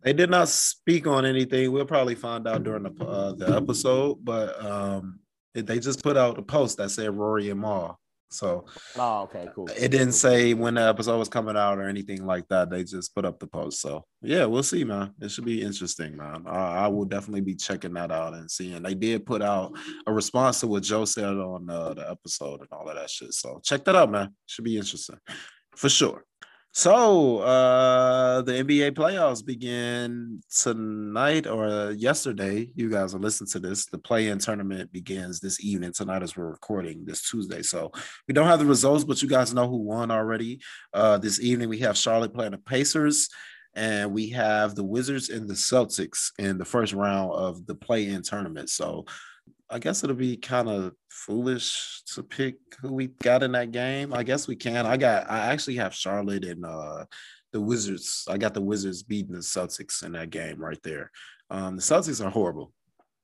They 0.02 0.12
did 0.12 0.30
not 0.30 0.48
speak 0.48 1.06
on 1.06 1.24
anything. 1.24 1.70
We'll 1.72 1.84
probably 1.84 2.14
find 2.14 2.46
out 2.46 2.64
during 2.64 2.84
the 2.84 3.04
uh, 3.04 3.32
the 3.32 3.56
episode, 3.56 4.24
but 4.24 4.64
um 4.64 5.20
they 5.54 5.78
just 5.78 6.02
put 6.02 6.16
out 6.16 6.38
a 6.38 6.42
post 6.42 6.78
that 6.78 6.90
said 6.90 7.14
Rory 7.14 7.50
and 7.50 7.60
Mal. 7.60 7.98
So, 8.32 8.66
oh, 8.96 9.22
okay, 9.22 9.48
cool. 9.54 9.68
It 9.76 9.90
didn't 9.90 10.12
say 10.12 10.54
when 10.54 10.74
the 10.74 10.82
episode 10.82 11.18
was 11.18 11.28
coming 11.28 11.56
out 11.56 11.78
or 11.78 11.88
anything 11.88 12.24
like 12.24 12.48
that. 12.48 12.70
They 12.70 12.84
just 12.84 13.14
put 13.14 13.24
up 13.24 13.38
the 13.38 13.46
post. 13.46 13.80
So, 13.80 14.04
yeah, 14.22 14.44
we'll 14.44 14.62
see, 14.62 14.84
man. 14.84 15.12
It 15.20 15.30
should 15.30 15.44
be 15.44 15.62
interesting, 15.62 16.16
man. 16.16 16.44
I, 16.46 16.84
I 16.84 16.88
will 16.88 17.04
definitely 17.04 17.42
be 17.42 17.54
checking 17.54 17.94
that 17.94 18.10
out 18.10 18.34
and 18.34 18.50
seeing. 18.50 18.82
They 18.82 18.94
did 18.94 19.26
put 19.26 19.42
out 19.42 19.72
a 20.06 20.12
response 20.12 20.60
to 20.60 20.66
what 20.66 20.82
Joe 20.82 21.04
said 21.04 21.24
on 21.24 21.68
uh, 21.68 21.94
the 21.94 22.10
episode 22.10 22.60
and 22.60 22.68
all 22.72 22.88
of 22.88 22.96
that 22.96 23.10
shit. 23.10 23.34
So, 23.34 23.60
check 23.62 23.84
that 23.84 23.96
out, 23.96 24.10
man. 24.10 24.34
Should 24.46 24.64
be 24.64 24.76
interesting 24.76 25.18
for 25.76 25.88
sure. 25.88 26.24
So 26.74 27.40
uh 27.40 28.40
the 28.40 28.52
NBA 28.52 28.92
playoffs 28.92 29.44
begin 29.44 30.40
tonight 30.50 31.46
or 31.46 31.92
yesterday. 31.92 32.70
You 32.74 32.88
guys 32.88 33.14
are 33.14 33.18
listening 33.18 33.48
to 33.48 33.60
this. 33.60 33.84
The 33.84 33.98
play-in 33.98 34.38
tournament 34.38 34.90
begins 34.90 35.38
this 35.38 35.62
evening 35.62 35.92
tonight 35.92 36.22
as 36.22 36.34
we're 36.34 36.50
recording 36.50 37.04
this 37.04 37.28
Tuesday. 37.28 37.60
So 37.60 37.92
we 38.26 38.32
don't 38.32 38.46
have 38.46 38.58
the 38.58 38.64
results, 38.64 39.04
but 39.04 39.20
you 39.20 39.28
guys 39.28 39.52
know 39.52 39.68
who 39.68 39.76
won 39.76 40.10
already. 40.10 40.60
Uh 40.94 41.18
this 41.18 41.40
evening 41.40 41.68
we 41.68 41.80
have 41.80 41.94
Charlotte 41.94 42.32
playing 42.32 42.52
the 42.52 42.58
Pacers 42.58 43.28
and 43.74 44.10
we 44.10 44.30
have 44.30 44.74
the 44.74 44.84
Wizards 44.84 45.28
and 45.28 45.46
the 45.46 45.54
Celtics 45.54 46.30
in 46.38 46.56
the 46.56 46.64
first 46.64 46.94
round 46.94 47.32
of 47.32 47.66
the 47.66 47.74
play-in 47.74 48.22
tournament. 48.22 48.70
So 48.70 49.04
I 49.72 49.78
guess 49.78 50.04
it'll 50.04 50.14
be 50.14 50.36
kind 50.36 50.68
of 50.68 50.92
foolish 51.08 52.02
to 52.14 52.22
pick 52.22 52.56
who 52.80 52.92
we 52.92 53.06
got 53.22 53.42
in 53.42 53.52
that 53.52 53.72
game. 53.72 54.12
I 54.12 54.22
guess 54.22 54.46
we 54.46 54.54
can. 54.54 54.84
I 54.84 54.98
got 54.98 55.30
I 55.30 55.38
actually 55.50 55.76
have 55.76 55.94
Charlotte 55.94 56.44
and 56.44 56.64
uh 56.64 57.06
the 57.52 57.60
Wizards. 57.60 58.26
I 58.28 58.36
got 58.36 58.52
the 58.52 58.60
Wizards 58.60 59.02
beating 59.02 59.32
the 59.32 59.38
Celtics 59.38 60.04
in 60.04 60.12
that 60.12 60.28
game 60.28 60.58
right 60.58 60.80
there. 60.84 61.10
Um 61.48 61.76
the 61.76 61.82
Celtics 61.82 62.24
are 62.24 62.30
horrible. 62.30 62.70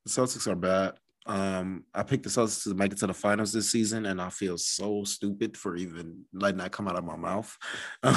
The 0.07 0.11
Celtics 0.11 0.51
are 0.51 0.57
bad. 0.57 0.95
Um, 1.29 1.85
I 1.95 2.05
picked 2.05 2.23
the 2.23 2.31
Celtics 2.31 2.65
to 2.65 2.75
make 2.75 2.91
it 2.91 2.99
to 2.99 3.07
the 3.07 3.13
finals 3.13 3.53
this 3.53 3.71
season, 3.71 4.07
and 4.07 4.21
I 4.21 4.31
feel 4.31 4.57
so 4.57 5.05
stupid 5.05 5.59
for 5.59 5.77
even 5.77 6.25
letting 6.33 6.57
that 6.57 6.73
come 6.73 6.89
out 6.89 6.97
of 6.97 7.05
my 7.05 7.17
mouth. 7.17 7.57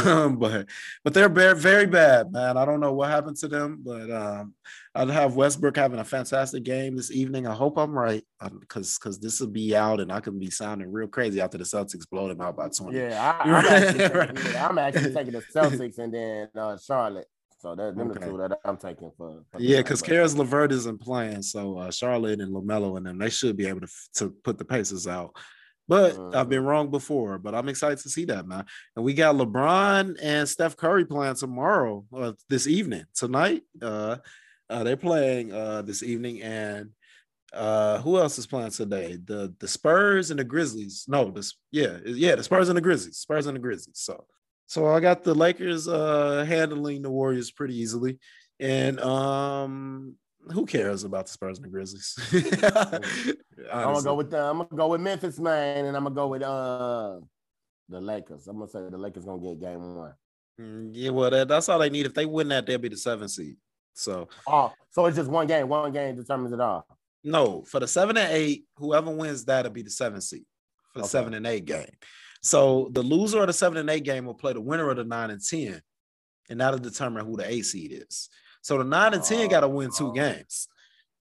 Um, 0.02 0.38
but 0.38 0.68
but 1.04 1.14
they're 1.14 1.30
very 1.30 1.58
very 1.58 1.86
bad, 1.86 2.32
man. 2.32 2.58
I 2.58 2.66
don't 2.66 2.80
know 2.80 2.94
what 2.94 3.10
happened 3.10 3.36
to 3.38 3.48
them, 3.48 3.82
but 3.84 4.10
um, 4.10 4.54
I'd 4.96 5.10
have 5.10 5.36
Westbrook 5.36 5.76
having 5.76 6.00
a 6.00 6.06
fantastic 6.06 6.64
game 6.64 6.96
this 6.96 7.12
evening. 7.12 7.46
I 7.46 7.54
hope 7.54 7.78
I'm 7.78 7.92
right, 7.92 8.24
because 8.40 8.52
um, 8.52 9.00
because 9.00 9.20
this 9.20 9.40
will 9.40 9.48
be 9.48 9.76
out, 9.76 10.00
and 10.00 10.12
I 10.12 10.22
can 10.22 10.40
be 10.40 10.50
sounding 10.50 10.92
real 10.92 11.08
crazy 11.08 11.42
after 11.42 11.58
the 11.58 11.66
Celtics 11.66 12.10
blow 12.10 12.30
them 12.30 12.42
out 12.42 12.56
by 12.56 12.70
twenty. 12.70 13.00
Yeah, 13.00 13.36
I, 13.44 13.50
am 13.50 13.56
actually, 13.56 14.00
yeah, 14.54 14.80
actually 14.80 15.14
taking 15.14 15.34
the 15.34 15.44
Celtics 15.54 15.98
and 15.98 16.14
then 16.14 16.50
uh, 16.56 16.78
Charlotte. 16.78 17.28
So 17.62 17.76
that 17.76 17.96
them 17.96 18.10
okay. 18.10 18.20
the 18.20 18.26
two 18.26 18.38
that 18.38 18.58
I'm 18.66 18.78
taking 18.78 19.12
for. 19.16 19.44
for 19.52 19.60
yeah, 19.60 19.78
because 19.78 20.02
Caris 20.02 20.34
LeVert 20.34 20.72
isn't 20.72 21.00
playing, 21.00 21.44
so 21.44 21.78
uh, 21.78 21.92
Charlotte 21.92 22.42
and 22.42 22.52
Lamelo 22.52 22.98
and 22.98 23.06
them 23.06 23.20
they 23.20 23.30
should 23.30 23.56
be 23.56 23.68
able 23.68 23.82
to 23.82 23.88
to 24.16 24.32
put 24.44 24.58
the 24.58 24.66
Pacers 24.66 25.06
out. 25.06 25.36
But 25.88 26.14
I've 26.14 26.18
mm-hmm. 26.18 26.50
been 26.50 26.64
wrong 26.64 26.90
before. 26.90 27.38
But 27.38 27.54
I'm 27.54 27.70
excited 27.70 28.00
to 28.00 28.10
see 28.10 28.26
that, 28.26 28.48
man. 28.48 28.66
And 28.96 29.06
we 29.06 29.14
got 29.14 29.36
LeBron 29.36 30.18
and 30.20 30.50
Steph 30.50 30.76
Curry 30.76 31.06
playing 31.06 31.36
tomorrow, 31.36 32.04
uh, 32.16 32.32
this 32.50 32.66
evening, 32.66 33.04
tonight. 33.14 33.62
Uh, 33.80 34.18
uh, 34.68 34.84
they're 34.84 34.98
playing 34.98 35.52
uh, 35.54 35.84
this 35.84 36.02
evening, 36.02 36.42
and 36.42 36.90
uh, 37.54 38.00
who 38.00 38.18
else 38.18 38.40
is 38.40 38.48
playing 38.48 38.72
today? 38.72 39.20
The 39.24 39.54
the 39.60 39.68
Spurs 39.68 40.32
and 40.32 40.40
the 40.40 40.44
Grizzlies. 40.44 41.06
No, 41.08 41.30
this 41.30 41.54
yeah 41.72 41.98
yeah 42.06 42.36
the 42.36 42.44
Spurs 42.44 42.70
and 42.70 42.78
the 42.78 42.82
Grizzlies. 42.82 43.18
Spurs 43.18 43.46
and 43.46 43.56
the 43.56 43.62
Grizzlies. 43.62 44.00
So 44.00 44.26
so 44.72 44.88
I 44.88 45.02
got 45.02 45.26
the 45.26 45.34
Lakers 45.34 45.90
uh, 45.90 46.46
handling 46.48 47.02
the 47.02 47.10
Warriors 47.10 47.52
pretty 47.52 47.76
easily. 47.78 48.20
And 48.58 49.02
um, 49.02 50.16
who 50.54 50.66
cares 50.66 51.04
about 51.04 51.26
the 51.26 51.34
Spurs 51.34 51.58
and 51.58 51.66
the 51.66 51.70
Grizzlies? 51.70 52.18
I'm 53.70 53.94
gonna 53.94 54.02
go 54.02 54.16
with 54.16 54.32
the, 54.32 54.42
I'm 54.42 54.60
gonna 54.60 54.70
go 54.74 54.88
with 54.88 55.02
Memphis, 55.02 55.40
man, 55.40 55.88
and 55.88 55.98
I'm 55.98 56.04
gonna 56.04 56.16
go 56.16 56.28
with 56.30 56.42
uh 56.42 57.20
the 57.90 58.00
Lakers. 58.00 58.48
I'm 58.48 58.60
gonna 58.60 58.70
say 58.70 58.88
the 58.90 58.98
Lakers 58.98 59.26
gonna 59.26 59.42
get 59.42 59.60
game 59.60 59.98
one. 59.98 60.14
Mm, 60.58 60.92
yeah, 60.94 61.10
well, 61.10 61.32
that, 61.32 61.50
that's 61.50 61.68
all 61.68 61.80
they 61.80 61.90
need. 61.90 62.06
If 62.06 62.14
they 62.14 62.26
win 62.26 62.48
that, 62.48 62.66
they'll 62.66 62.78
be 62.78 62.88
the 62.88 62.96
seven 62.96 63.28
seed. 63.28 63.58
So, 63.94 64.30
oh, 64.48 64.72
so 64.92 65.06
it's 65.06 65.18
just 65.18 65.30
one 65.30 65.48
game. 65.48 65.68
One 65.68 65.92
game 65.92 66.16
determines 66.16 66.54
it 66.54 66.62
all. 66.62 66.88
No, 67.26 67.64
for 67.64 67.82
the 67.82 67.90
seven 67.90 68.16
and 68.16 68.32
eight, 68.32 68.64
whoever 68.78 69.12
wins 69.12 69.44
that'll 69.44 69.70
be 69.70 69.82
the 69.82 69.90
seven 69.90 70.22
seed. 70.22 70.46
for 70.94 71.00
the 71.00 71.04
Okay. 71.04 71.10
seven 71.10 71.34
and 71.34 71.46
eight 71.46 71.66
game. 71.66 71.92
So 72.42 72.90
the 72.92 73.04
loser 73.04 73.40
of 73.42 73.48
the 73.48 73.54
seven 73.54 73.78
and 73.78 73.90
eight 73.90 74.04
game 74.04 74.26
will 74.26 74.34
play 74.34 74.54
the 74.54 74.62
winner 74.62 74.90
of 74.90 74.98
the 74.98 75.04
nine 75.04 75.30
and 75.30 75.42
ten, 75.44 75.82
and 76.50 76.60
that'll 76.60 76.80
determine 76.80 77.26
who 77.26 77.38
the 77.38 77.48
eight 77.50 77.66
seed 77.66 77.92
is. 78.08 78.30
So 78.62 78.78
the 78.78 78.84
nine 78.84 79.14
and 79.14 79.24
ten 79.24 79.48
got 79.50 79.62
to 79.62 79.68
win 79.68 79.92
two 79.96 80.08
Oh. 80.08 80.12
games. 80.12 80.68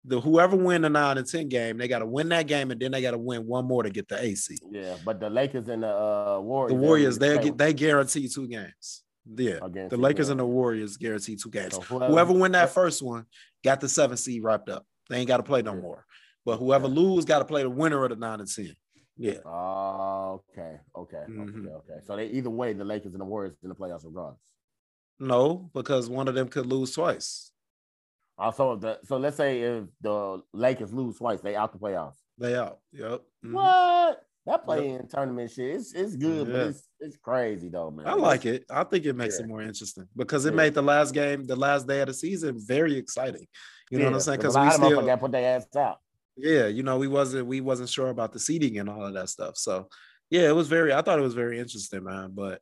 The 0.06 0.20
whoever 0.20 0.54
win 0.54 0.82
the 0.82 0.90
nine 0.90 1.16
and 1.16 1.26
ten 1.26 1.48
game, 1.48 1.78
they 1.78 1.88
got 1.88 2.00
to 2.00 2.06
win 2.06 2.28
that 2.28 2.46
game, 2.46 2.70
and 2.70 2.78
then 2.80 2.90
they 2.92 3.00
got 3.00 3.12
to 3.12 3.18
win 3.18 3.46
one 3.46 3.64
more 3.64 3.82
to 3.82 3.88
get 3.90 4.06
the 4.06 4.34
seed. 4.36 4.58
Yeah, 4.70 4.96
but 5.04 5.18
the 5.18 5.30
Lakers 5.30 5.68
and 5.68 5.82
the 5.82 5.88
uh, 5.88 6.40
Warriors. 6.42 6.72
The 6.78 6.86
Warriors, 6.86 7.18
they 7.18 7.38
get 7.38 7.56
they 7.56 7.72
guarantee 7.72 8.28
two 8.28 8.46
games. 8.46 9.02
Yeah, 9.26 9.60
the 9.88 9.96
Lakers 9.96 10.28
and 10.28 10.38
the 10.38 10.44
Warriors 10.44 10.98
guarantee 10.98 11.36
two 11.36 11.48
games. 11.48 11.74
So 11.76 11.80
Whoever 11.80 12.34
win 12.34 12.52
that 12.52 12.70
first 12.70 13.02
one 13.02 13.24
got 13.62 13.80
the 13.80 13.88
seven 13.88 14.18
seed 14.18 14.42
wrapped 14.42 14.68
up. 14.68 14.84
They 15.08 15.16
ain't 15.16 15.28
got 15.28 15.38
to 15.38 15.42
play 15.42 15.62
no 15.62 15.74
Yeah. 15.74 15.80
more. 15.80 16.04
But 16.44 16.58
whoever 16.58 16.86
lose 16.88 17.24
got 17.24 17.38
to 17.38 17.46
play 17.46 17.62
the 17.62 17.70
winner 17.70 18.04
of 18.04 18.10
the 18.10 18.16
nine 18.16 18.40
and 18.40 18.50
ten. 18.50 18.74
Yeah. 19.16 19.38
Oh, 19.44 20.42
okay, 20.50 20.80
okay, 20.96 21.24
Mhm. 21.28 21.58
okay, 21.66 21.68
okay. 21.74 22.00
So 22.04 22.16
they 22.16 22.26
either 22.26 22.50
way, 22.50 22.72
the 22.72 22.84
Lakers 22.84 23.12
and 23.12 23.20
the 23.20 23.24
Warriors 23.24 23.54
in 23.62 23.68
the 23.68 23.74
playoffs 23.74 24.04
regardless. 24.04 24.40
No, 25.20 25.70
because 25.72 26.08
one 26.08 26.26
of 26.26 26.34
them 26.34 26.48
could 26.48 26.66
lose 26.66 26.92
twice. 26.92 27.52
Also, 28.36 28.74
the 28.76 28.98
so 29.04 29.16
let's 29.16 29.36
say 29.36 29.60
if 29.62 29.84
the 30.00 30.42
Lakers 30.52 30.92
lose 30.92 31.18
twice, 31.18 31.40
they 31.40 31.54
out 31.54 31.72
the 31.72 31.78
playoffs. 31.78 32.16
They 32.38 32.56
out. 32.56 32.80
Yep. 32.92 33.22
Mhm. 33.44 33.52
What? 33.52 34.26
That 34.46 34.64
play-in 34.66 35.06
tournament 35.08 35.50
shit, 35.52 35.76
it's 35.76 35.94
it's 35.94 36.16
good, 36.16 36.48
but 36.48 36.66
it's 36.68 36.88
it's 37.00 37.16
crazy 37.16 37.68
though, 37.68 37.90
man. 37.92 38.06
I 38.08 38.14
like 38.14 38.44
it. 38.44 38.64
I 38.68 38.82
think 38.84 39.06
it 39.06 39.14
makes 39.14 39.38
Yeah. 39.38 39.44
it 39.44 39.48
more 39.48 39.62
interesting 39.62 40.08
because 40.16 40.44
it 40.44 40.50
Yeah. 40.50 40.56
made 40.56 40.74
the 40.74 40.82
last 40.82 41.14
game, 41.14 41.44
the 41.44 41.56
last 41.56 41.86
day 41.86 42.00
of 42.00 42.08
the 42.08 42.14
season, 42.14 42.58
very 42.58 42.96
exciting. 42.98 43.46
You 43.90 44.00
know 44.00 44.06
what 44.06 44.14
I'm 44.14 44.20
saying? 44.20 44.40
Because 44.40 44.56
a 44.56 44.60
we 44.60 44.66
lot 44.66 44.74
of 44.80 44.84
still, 44.86 45.06
got 45.06 45.20
put 45.20 45.30
their 45.32 45.56
ass 45.56 45.66
out. 45.76 45.98
Yeah, 46.36 46.66
you 46.66 46.82
know, 46.82 46.98
we 46.98 47.08
wasn't 47.08 47.46
we 47.46 47.60
wasn't 47.60 47.88
sure 47.88 48.08
about 48.08 48.32
the 48.32 48.38
seating 48.38 48.78
and 48.78 48.88
all 48.88 49.04
of 49.04 49.14
that 49.14 49.28
stuff. 49.28 49.56
So 49.56 49.88
yeah, 50.30 50.48
it 50.48 50.54
was 50.54 50.68
very. 50.68 50.92
I 50.92 51.02
thought 51.02 51.18
it 51.18 51.22
was 51.22 51.34
very 51.34 51.58
interesting, 51.58 52.04
man. 52.04 52.32
But 52.34 52.60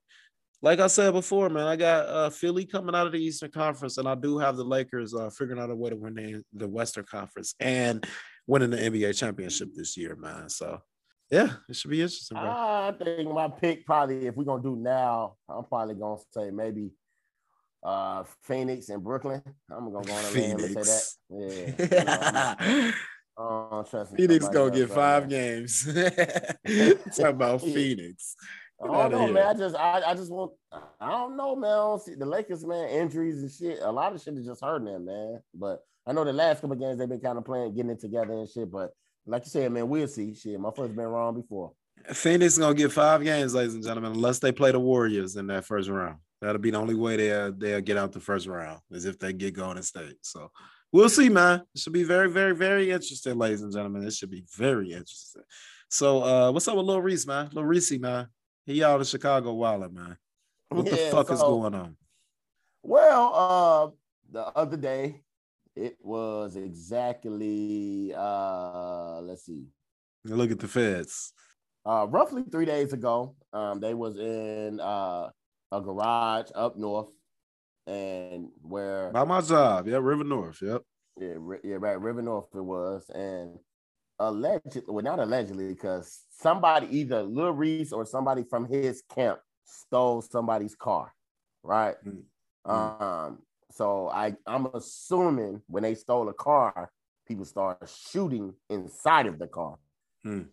like 0.60 0.78
I 0.78 0.86
said 0.86 1.12
before, 1.12 1.48
man, 1.48 1.66
I 1.66 1.76
got 1.76 2.06
uh, 2.06 2.30
Philly 2.30 2.66
coming 2.66 2.94
out 2.94 3.06
of 3.06 3.12
the 3.12 3.22
Eastern 3.22 3.50
Conference, 3.50 3.98
and 3.98 4.08
I 4.08 4.14
do 4.14 4.38
have 4.38 4.56
the 4.56 4.64
Lakers 4.64 5.14
uh, 5.14 5.30
figuring 5.30 5.60
out 5.60 5.70
a 5.70 5.74
way 5.74 5.90
to 5.90 5.96
win 5.96 6.14
the, 6.14 6.42
the 6.52 6.68
Western 6.68 7.04
Conference 7.04 7.54
and 7.60 8.06
winning 8.46 8.70
the 8.70 8.76
NBA 8.76 9.18
championship 9.18 9.70
this 9.74 9.96
year, 9.96 10.16
man. 10.16 10.48
So 10.48 10.80
yeah, 11.30 11.48
it 11.68 11.76
should 11.76 11.90
be 11.90 12.02
interesting, 12.02 12.36
bro. 12.36 12.50
I 12.50 12.94
think 13.02 13.32
my 13.32 13.48
pick 13.48 13.86
probably, 13.86 14.26
if 14.26 14.36
we're 14.36 14.44
gonna 14.44 14.62
do 14.62 14.76
now, 14.76 15.36
I'm 15.48 15.64
probably 15.64 15.94
gonna 15.94 16.20
say 16.30 16.50
maybe 16.50 16.90
uh 17.82 18.22
Phoenix 18.44 18.88
and 18.90 19.02
Brooklyn. 19.02 19.42
I'm 19.70 19.90
gonna 19.90 20.04
go 20.06 20.12
on 20.12 20.24
and 20.24 20.60
say 20.60 20.74
that. 20.74 21.08
Yeah. 21.30 22.58
you 22.68 22.84
know, 22.84 22.92
Don't 23.36 23.88
trust 23.88 24.16
Phoenix 24.16 24.48
gonna 24.48 24.70
get 24.70 24.90
five 24.90 25.28
games. 25.28 25.84
Talk 27.16 27.30
about 27.30 27.60
Phoenix. 27.62 28.36
I 28.82 28.86
don't 28.86 29.12
know, 29.12 29.24
here. 29.26 29.34
man. 29.34 29.46
I 29.46 29.54
just, 29.54 29.76
I, 29.76 30.02
I 30.06 30.14
just 30.14 30.30
want, 30.30 30.52
I 31.00 31.10
don't 31.10 31.36
know, 31.36 31.54
man. 31.54 31.70
I 31.70 31.74
don't 31.74 32.02
see 32.02 32.14
the 32.14 32.26
Lakers, 32.26 32.66
man. 32.66 32.88
Injuries 32.88 33.40
and 33.40 33.50
shit. 33.50 33.78
A 33.80 33.92
lot 33.92 34.12
of 34.12 34.20
shit 34.20 34.34
is 34.34 34.44
just 34.44 34.62
hurting 34.62 34.86
them, 34.86 35.04
man. 35.04 35.40
But 35.54 35.84
I 36.06 36.12
know 36.12 36.24
the 36.24 36.32
last 36.32 36.60
couple 36.60 36.76
games 36.76 36.98
they've 36.98 37.08
been 37.08 37.20
kind 37.20 37.38
of 37.38 37.44
playing, 37.44 37.74
getting 37.74 37.92
it 37.92 38.00
together 38.00 38.32
and 38.32 38.48
shit. 38.48 38.70
But 38.70 38.90
like 39.24 39.44
you 39.44 39.50
said, 39.50 39.70
man, 39.70 39.88
we'll 39.88 40.08
see. 40.08 40.34
Shit, 40.34 40.58
my 40.58 40.70
foot's 40.70 40.94
been 40.94 41.06
wrong 41.06 41.40
before. 41.40 41.72
Phoenix 42.12 42.58
gonna 42.58 42.74
get 42.74 42.90
five 42.90 43.22
games, 43.22 43.54
ladies 43.54 43.74
and 43.74 43.84
gentlemen, 43.84 44.12
unless 44.12 44.40
they 44.40 44.50
play 44.50 44.72
the 44.72 44.80
Warriors 44.80 45.36
in 45.36 45.46
that 45.46 45.64
first 45.64 45.88
round. 45.88 46.16
That'll 46.40 46.60
be 46.60 46.72
the 46.72 46.78
only 46.78 46.96
way 46.96 47.16
they'll 47.16 47.52
they'll 47.52 47.80
get 47.80 47.96
out 47.96 48.10
the 48.10 48.18
first 48.18 48.48
round 48.48 48.80
is 48.90 49.04
if 49.04 49.18
they 49.18 49.32
get 49.32 49.54
going 49.54 49.66
Golden 49.68 49.82
State. 49.84 50.16
So 50.22 50.50
we'll 50.92 51.08
see, 51.08 51.28
man. 51.28 51.62
It 51.74 51.80
should 51.80 51.92
be 51.92 52.04
very, 52.04 52.30
very, 52.30 52.54
very 52.54 52.90
interesting, 52.90 53.36
ladies 53.38 53.62
and 53.62 53.72
gentlemen. 53.72 54.04
It 54.06 54.12
should 54.12 54.30
be 54.30 54.44
very 54.56 54.92
interesting. 54.92 55.42
So 55.88 56.22
uh 56.22 56.52
what's 56.52 56.68
up 56.68 56.76
with 56.76 56.86
Lil 56.86 57.02
Reese, 57.02 57.26
man? 57.26 57.50
Lil 57.52 57.64
Reese, 57.64 57.98
man. 57.98 58.28
He 58.64 58.82
out 58.84 59.00
in 59.00 59.04
Chicago 59.06 59.52
wilding, 59.52 59.94
man. 59.94 60.16
What 60.68 60.86
the 60.86 60.96
Yeah, 60.96 61.10
fuck 61.10 61.30
is 61.30 61.40
going 61.40 61.74
on? 61.74 61.96
Well, 62.82 63.34
uh, 63.34 63.90
the 64.30 64.46
other 64.56 64.76
day, 64.76 65.22
it 65.76 65.96
was 66.00 66.56
exactly, 66.56 68.12
uh, 68.16 69.20
let's 69.20 69.44
see, 69.46 69.66
Look 70.24 70.50
at 70.50 70.58
the 70.60 70.68
feds. 70.68 71.32
uh, 71.84 72.06
roughly 72.08 72.42
three 72.50 72.64
days 72.64 72.92
ago. 72.92 73.34
Um, 73.52 73.80
they 73.80 73.92
was 73.94 74.16
in 74.16 74.80
uh 74.80 75.30
a 75.72 75.80
garage 75.80 76.50
up 76.54 76.76
north, 76.76 77.10
and 77.86 78.48
where 78.62 79.10
By 79.10 79.24
my 79.24 79.40
job. 79.40 79.86
Yeah, 79.88 79.98
River 79.98 80.24
North. 80.24 80.60
Yep. 80.62 80.82
Yeah, 81.20 81.34
yeah, 81.62 81.76
right. 81.78 82.00
River 82.00 82.22
North 82.22 82.48
it 82.54 82.60
was, 82.60 83.10
and 83.10 83.58
allegedly, 84.18 84.82
well, 84.88 85.04
not 85.04 85.18
allegedly, 85.18 85.68
because 85.68 86.20
somebody, 86.30 86.86
either 86.90 87.22
Lil 87.22 87.52
Reese 87.52 87.92
or 87.92 88.06
somebody 88.06 88.44
from 88.44 88.66
his 88.66 89.02
camp, 89.14 89.40
stole 89.64 90.22
somebody's 90.22 90.74
car, 90.74 91.12
right? 91.62 91.96
Mm. 92.06 92.22
Um, 92.70 93.38
so 93.70 94.08
I, 94.08 94.34
I'm 94.46 94.66
assuming 94.74 95.62
when 95.66 95.82
they 95.82 95.94
stole 95.94 96.28
a 96.28 96.34
car, 96.34 96.90
people 97.26 97.44
started 97.44 97.88
shooting 97.88 98.54
inside 98.70 99.26
of 99.26 99.38
the 99.38 99.46
car. 99.46 99.76
Mm. 100.26 100.46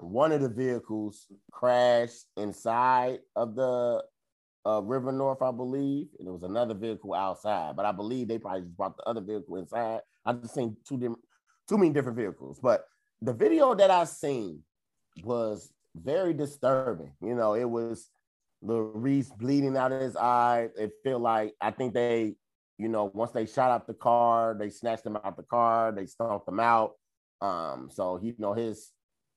One 0.00 0.32
of 0.32 0.40
the 0.40 0.48
vehicles 0.48 1.26
crashed 1.50 2.26
inside 2.36 3.20
of 3.34 3.54
the 3.54 4.02
uh, 4.68 4.80
River 4.80 5.12
North, 5.12 5.40
I 5.40 5.50
believe, 5.50 6.08
and 6.18 6.26
there 6.26 6.32
was 6.32 6.42
another 6.42 6.74
vehicle 6.74 7.14
outside. 7.14 7.74
But 7.76 7.86
I 7.86 7.92
believe 7.92 8.28
they 8.28 8.38
probably 8.38 8.62
just 8.62 8.76
brought 8.76 8.96
the 8.96 9.04
other 9.04 9.20
vehicle 9.20 9.56
inside. 9.56 10.00
I 10.26 10.34
just 10.34 10.54
seen 10.54 10.76
two 10.86 10.98
different, 10.98 11.20
too 11.68 11.78
many 11.78 11.90
different 11.90 12.18
vehicles. 12.18 12.60
But 12.62 12.84
the 13.22 13.32
video 13.32 13.74
that 13.74 13.90
I 13.90 14.04
seen 14.04 14.62
was 15.24 15.72
very 15.96 16.34
disturbing. 16.34 17.12
You 17.22 17.34
know, 17.34 17.54
it 17.54 17.64
was 17.64 18.10
Lil 18.60 18.92
Reese 18.94 19.30
bleeding 19.30 19.76
out 19.76 19.92
of 19.92 20.00
his 20.00 20.16
eye. 20.16 20.68
It 20.76 20.92
feel 21.02 21.18
like 21.18 21.54
I 21.60 21.70
think 21.70 21.94
they, 21.94 22.34
you 22.76 22.88
know, 22.88 23.10
once 23.14 23.30
they 23.30 23.46
shot 23.46 23.70
out 23.70 23.86
the 23.86 23.94
car, 23.94 24.54
they 24.58 24.70
snatched 24.70 25.06
him 25.06 25.16
out 25.16 25.36
the 25.36 25.44
car, 25.44 25.92
they 25.92 26.06
stomped 26.06 26.48
him 26.48 26.60
out. 26.60 26.92
Um, 27.40 27.88
so 27.90 28.18
you 28.20 28.34
know 28.38 28.52
his 28.52 28.90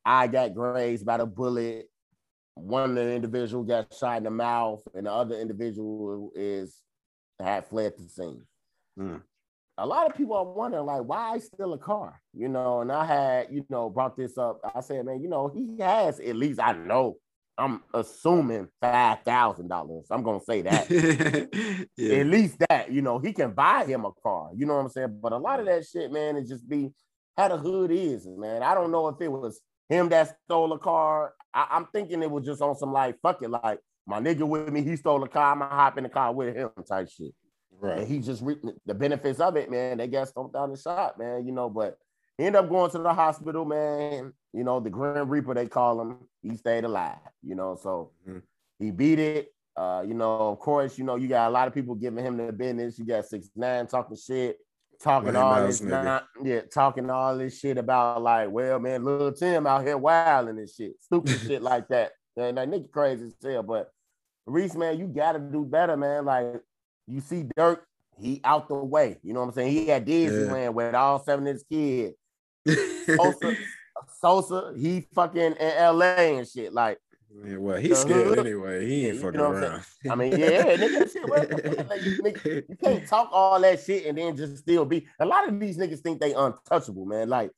eye 0.03 0.27
got 0.27 0.55
grazed 0.55 1.05
by 1.05 1.17
the 1.17 1.25
bullet. 1.25 1.90
One 2.55 2.91
of 2.91 2.95
the 2.95 3.13
individual 3.13 3.63
got 3.63 3.93
shot 3.93 4.17
in 4.17 4.23
the 4.23 4.31
mouth, 4.31 4.81
and 4.93 5.05
the 5.05 5.11
other 5.11 5.35
individual 5.35 6.31
is 6.35 6.81
had 7.39 7.65
fled 7.67 7.93
the 7.97 8.07
scene. 8.09 8.43
Mm. 8.99 9.21
A 9.77 9.85
lot 9.85 10.07
of 10.07 10.15
people 10.15 10.35
are 10.35 10.45
wondering, 10.45 10.85
like, 10.85 11.01
why 11.03 11.39
steal 11.39 11.73
a 11.73 11.77
car? 11.77 12.21
You 12.33 12.49
know, 12.49 12.81
and 12.81 12.91
I 12.91 13.05
had, 13.05 13.47
you 13.51 13.65
know, 13.69 13.89
brought 13.89 14.15
this 14.15 14.37
up. 14.37 14.59
I 14.75 14.81
said, 14.81 15.05
man, 15.05 15.21
you 15.21 15.29
know, 15.29 15.47
he 15.47 15.81
has 15.81 16.19
at 16.19 16.35
least 16.35 16.59
I 16.59 16.73
know. 16.73 17.17
I'm 17.57 17.81
assuming 17.93 18.69
five 18.81 19.19
thousand 19.23 19.67
dollars. 19.67 20.07
I'm 20.09 20.23
gonna 20.23 20.39
say 20.39 20.61
that 20.63 20.89
yeah. 21.97 22.15
at 22.15 22.27
least 22.27 22.57
that, 22.69 22.91
you 22.91 23.01
know, 23.01 23.19
he 23.19 23.33
can 23.33 23.51
buy 23.51 23.85
him 23.85 24.05
a 24.05 24.11
car. 24.23 24.49
You 24.55 24.65
know 24.65 24.75
what 24.75 24.85
I'm 24.85 24.89
saying? 24.89 25.19
But 25.21 25.33
a 25.33 25.37
lot 25.37 25.59
of 25.59 25.65
that 25.67 25.85
shit, 25.85 26.11
man, 26.11 26.37
it 26.37 26.47
just 26.47 26.67
be 26.67 26.91
how 27.37 27.49
the 27.49 27.57
hood 27.57 27.91
is, 27.91 28.27
man. 28.27 28.63
I 28.63 28.73
don't 28.73 28.91
know 28.91 29.07
if 29.09 29.21
it 29.21 29.31
was 29.31 29.61
him 29.91 30.09
that 30.09 30.37
stole 30.45 30.71
a 30.73 30.79
car. 30.79 31.33
I, 31.53 31.67
I'm 31.71 31.87
thinking 31.93 32.23
it 32.23 32.31
was 32.31 32.45
just 32.45 32.61
on 32.61 32.75
some 32.75 32.93
like, 32.93 33.19
fuck 33.21 33.41
it, 33.41 33.49
like 33.49 33.79
my 34.07 34.19
nigga 34.19 34.47
with 34.47 34.71
me, 34.71 34.81
he 34.81 34.95
stole 34.95 35.23
a 35.23 35.27
car, 35.27 35.51
I'm 35.51 35.59
gonna 35.59 35.75
hop 35.75 35.97
in 35.97 36.03
the 36.03 36.09
car 36.09 36.33
with 36.33 36.55
him 36.55 36.69
type 36.87 37.09
shit. 37.09 37.33
And 37.81 37.91
Right. 37.99 38.07
he 38.07 38.19
just 38.19 38.41
reaped 38.43 38.65
the 38.85 38.93
benefits 38.93 39.39
of 39.39 39.55
it, 39.57 39.69
man. 39.71 39.97
They 39.97 40.07
got 40.07 40.27
stumped 40.27 40.53
down 40.53 40.71
the 40.71 40.77
shot, 40.77 41.17
man. 41.17 41.45
You 41.45 41.51
know, 41.51 41.69
but 41.69 41.97
he 42.37 42.45
ended 42.45 42.61
up 42.63 42.69
going 42.69 42.91
to 42.91 42.99
the 42.99 43.13
hospital, 43.13 43.65
man. 43.65 44.33
You 44.53 44.63
know, 44.63 44.79
the 44.79 44.89
Grim 44.89 45.27
Reaper, 45.27 45.53
they 45.55 45.67
call 45.67 45.99
him. 46.01 46.17
He 46.43 46.55
stayed 46.57 46.83
alive, 46.83 47.17
you 47.41 47.55
know. 47.55 47.75
So 47.75 48.11
Mhm. 48.27 48.43
he 48.79 48.91
beat 48.91 49.19
it. 49.19 49.53
Uh, 49.75 50.03
you 50.05 50.13
know, 50.13 50.49
of 50.51 50.59
course, 50.59 50.97
you 50.97 51.03
know, 51.05 51.15
you 51.15 51.27
got 51.27 51.47
a 51.49 51.53
lot 51.53 51.67
of 51.67 51.73
people 51.73 51.95
giving 51.95 52.23
him 52.23 52.37
the 52.37 52.51
business. 52.51 52.99
You 52.99 53.05
got 53.05 53.25
six 53.25 53.49
nine 53.55 53.87
talking 53.87 54.17
shit, 54.17 54.59
talking 55.01 55.35
all 55.35 55.65
this, 55.65 55.81
non- 55.81 56.23
yeah, 56.43 56.61
talking 56.61 57.09
all 57.09 57.37
this 57.37 57.59
shit 57.59 57.77
about 57.77 58.21
like, 58.21 58.49
well, 58.51 58.79
man, 58.79 59.03
little 59.03 59.31
Tim 59.31 59.67
out 59.67 59.85
here 59.85 59.97
wilding 59.97 60.57
and 60.57 60.69
shit, 60.69 60.93
stupid 61.01 61.39
shit 61.47 61.61
like 61.61 61.87
that. 61.89 62.11
And 62.37 62.57
that 62.57 62.69
nigga 62.69 62.91
crazy 62.91 63.25
as 63.25 63.33
hell. 63.43 63.63
But 63.63 63.91
Reese, 64.45 64.75
man, 64.75 64.99
you 64.99 65.07
gotta 65.07 65.39
do 65.39 65.65
better, 65.65 65.97
man. 65.97 66.25
Like 66.25 66.61
you 67.07 67.21
see 67.21 67.45
Durk, 67.57 67.79
he 68.19 68.41
out 68.43 68.67
the 68.67 68.75
way. 68.75 69.17
You 69.23 69.33
know 69.33 69.41
what 69.41 69.47
I'm 69.47 69.53
saying? 69.53 69.71
He 69.71 69.87
had 69.87 70.05
Disneyland 70.05 70.73
with 70.73 70.95
all 70.95 71.19
seven 71.23 71.47
of 71.47 71.53
his 71.53 71.63
kids. 71.63 72.15
Sosa, 73.17 73.57
Sosa, 74.19 74.73
he 74.77 75.07
fucking 75.13 75.41
in 75.41 75.97
LA 75.97 76.37
and 76.37 76.47
shit. 76.47 76.73
Like, 76.73 76.99
Yeah, 77.45 77.57
well, 77.57 77.77
he's 77.77 77.97
scared 77.97 78.37
anyway. 78.39 78.85
He 78.85 79.05
ain't 79.07 79.15
You 79.15 79.21
fucking 79.21 79.39
know 79.39 79.51
around. 79.51 79.83
I 80.09 80.15
mean, 80.15 80.37
yeah, 80.37 80.75
nigga, 80.75 81.11
shit? 81.11 81.27
Like, 81.29 82.03
you, 82.03 82.17
nigga, 82.21 82.63
you 82.69 82.75
can't 82.75 83.07
talk 83.07 83.29
all 83.31 83.59
that 83.59 83.79
shit 83.81 84.05
and 84.05 84.17
then 84.17 84.35
just 84.35 84.57
still 84.57 84.85
be. 84.85 85.07
A 85.19 85.25
lot 85.25 85.47
of 85.47 85.59
these 85.59 85.77
niggas 85.77 85.99
think 85.99 86.19
they 86.19 86.33
untouchable, 86.33 87.05
man. 87.05 87.29
Like 87.29 87.51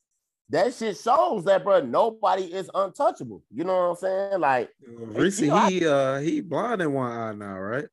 that 0.49 0.73
shit 0.73 0.97
shows 0.97 1.43
that, 1.45 1.63
bro. 1.63 1.81
Nobody 1.81 2.43
is 2.43 2.69
untouchable. 2.73 3.43
You 3.51 3.63
know 3.63 3.89
what 3.89 3.89
I'm 3.89 3.95
saying? 3.97 4.39
Like, 4.39 4.69
Reese, 4.87 5.39
you 5.41 5.47
know, 5.47 5.55
I- 5.55 5.69
he 5.69 5.85
uh 5.87 6.19
he 6.19 6.41
blind 6.41 6.81
in 6.81 6.93
one 6.93 7.11
eye 7.11 7.33
now, 7.33 7.57
right? 7.57 7.85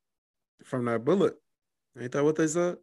From 0.65 0.85
that 0.85 1.05
bullet. 1.05 1.35
Ain't 1.99 2.13
that 2.13 2.23
what 2.25 2.37
they 2.37 2.47
said? 2.47 2.77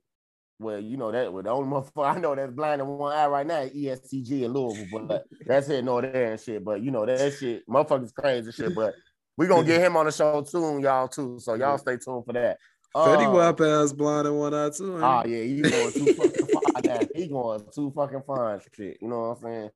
Well, 0.60 0.80
you 0.80 0.97
know 0.97 1.12
that. 1.12 1.32
Well, 1.32 1.43
the 1.43 1.49
only 1.49 1.70
motherfucker 1.72 2.16
I 2.16 2.20
know 2.20 2.36
that's 2.36 2.51
blind 2.51 2.82
in 2.82 2.88
one 2.88 3.14
eye 3.14 3.28
right 3.28 3.45
now 3.45 3.60
is 3.60 3.99
EST 3.99 4.24
Gee 4.24 4.43
in 4.43 4.53
Louisville, 4.53 5.05
but 5.08 5.26
that's 5.45 5.70
it, 5.70 5.84
no 5.84 6.01
there 6.01 6.32
and 6.32 6.39
shit. 6.39 6.64
But 6.64 6.82
you 6.82 6.91
know 6.91 7.05
that 7.05 7.34
shit, 7.34 7.68
motherfuckers 7.68 8.14
crazy 8.14 8.51
shit. 8.51 8.74
But 8.76 8.95
we 9.38 9.47
gonna 9.47 9.66
get 9.66 9.82
him 9.82 9.97
on 9.97 10.05
the 10.05 10.12
show 10.12 10.43
soon, 10.43 10.82
y'all 10.82 11.08
too. 11.08 11.39
So 11.39 11.53
y'all 11.53 11.78
stay 11.78 11.97
tuned 11.97 12.26
for 12.26 12.34
that. 12.34 12.58
Fetty 12.95 13.28
Uh, 13.28 13.32
Wap 13.32 13.62
ass 13.62 13.93
blind 13.93 14.28
in 14.28 14.34
one 14.34 14.53
eye 14.53 14.70
too. 14.70 14.97
Oh 14.97 15.24
yeah, 15.26 15.43
he 15.43 15.62
going 15.62 15.91
too 15.91 16.14
fucking 16.14 16.47
far. 16.47 16.62
Now. 16.84 16.99
He 17.14 17.28
going 17.28 17.62
too 17.74 17.91
fucking 17.95 18.24
and 18.28 18.62
shit. 18.76 18.97
You 19.01 19.08
know 19.08 19.20
what 19.20 19.38
I'm 19.38 19.43
saying? 19.43 19.70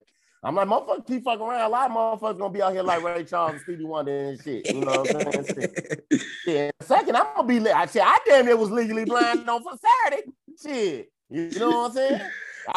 I'm 0.43 0.55
like, 0.55 0.67
motherfuckers 0.67 1.05
keep 1.05 1.23
fucking 1.23 1.45
around. 1.45 1.61
A 1.61 1.69
lot 1.69 1.91
of 1.91 1.95
motherfuckers 1.95 2.39
gonna 2.39 2.53
be 2.53 2.61
out 2.63 2.73
here 2.73 2.81
like 2.81 3.03
Ray 3.03 3.23
Charles 3.23 3.53
and 3.53 3.61
Stevie 3.61 3.83
Wonder 3.83 4.17
and 4.17 4.41
shit. 4.41 4.67
You 4.71 4.81
know 4.81 5.03
what 5.03 5.37
I'm 5.37 5.45
saying? 5.45 5.75
Shit. 6.09 6.21
Yeah. 6.47 6.71
Second, 6.81 7.15
I'm 7.15 7.27
gonna 7.35 7.47
be 7.47 7.59
lit. 7.59 7.75
I 7.75 7.85
shit, 7.85 8.01
I 8.03 8.17
damn 8.25 8.45
near 8.45 8.57
was 8.57 8.71
legally 8.71 9.05
blind 9.05 9.47
on 9.47 9.61
for 9.61 9.73
Saturday. 9.77 10.23
Shit. 10.61 11.11
You 11.29 11.49
know 11.59 11.69
what 11.69 11.91
I'm 11.91 11.95
saying? 11.95 12.21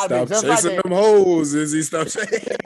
Been 0.09 0.26
Stop 0.26 0.28
just 0.28 0.45
chasing 0.45 0.74
like 0.74 0.82
them 0.82 0.93
hoes, 0.93 1.55
Izzy. 1.55 1.82
Stop 1.82 2.07
chasing. 2.09 2.57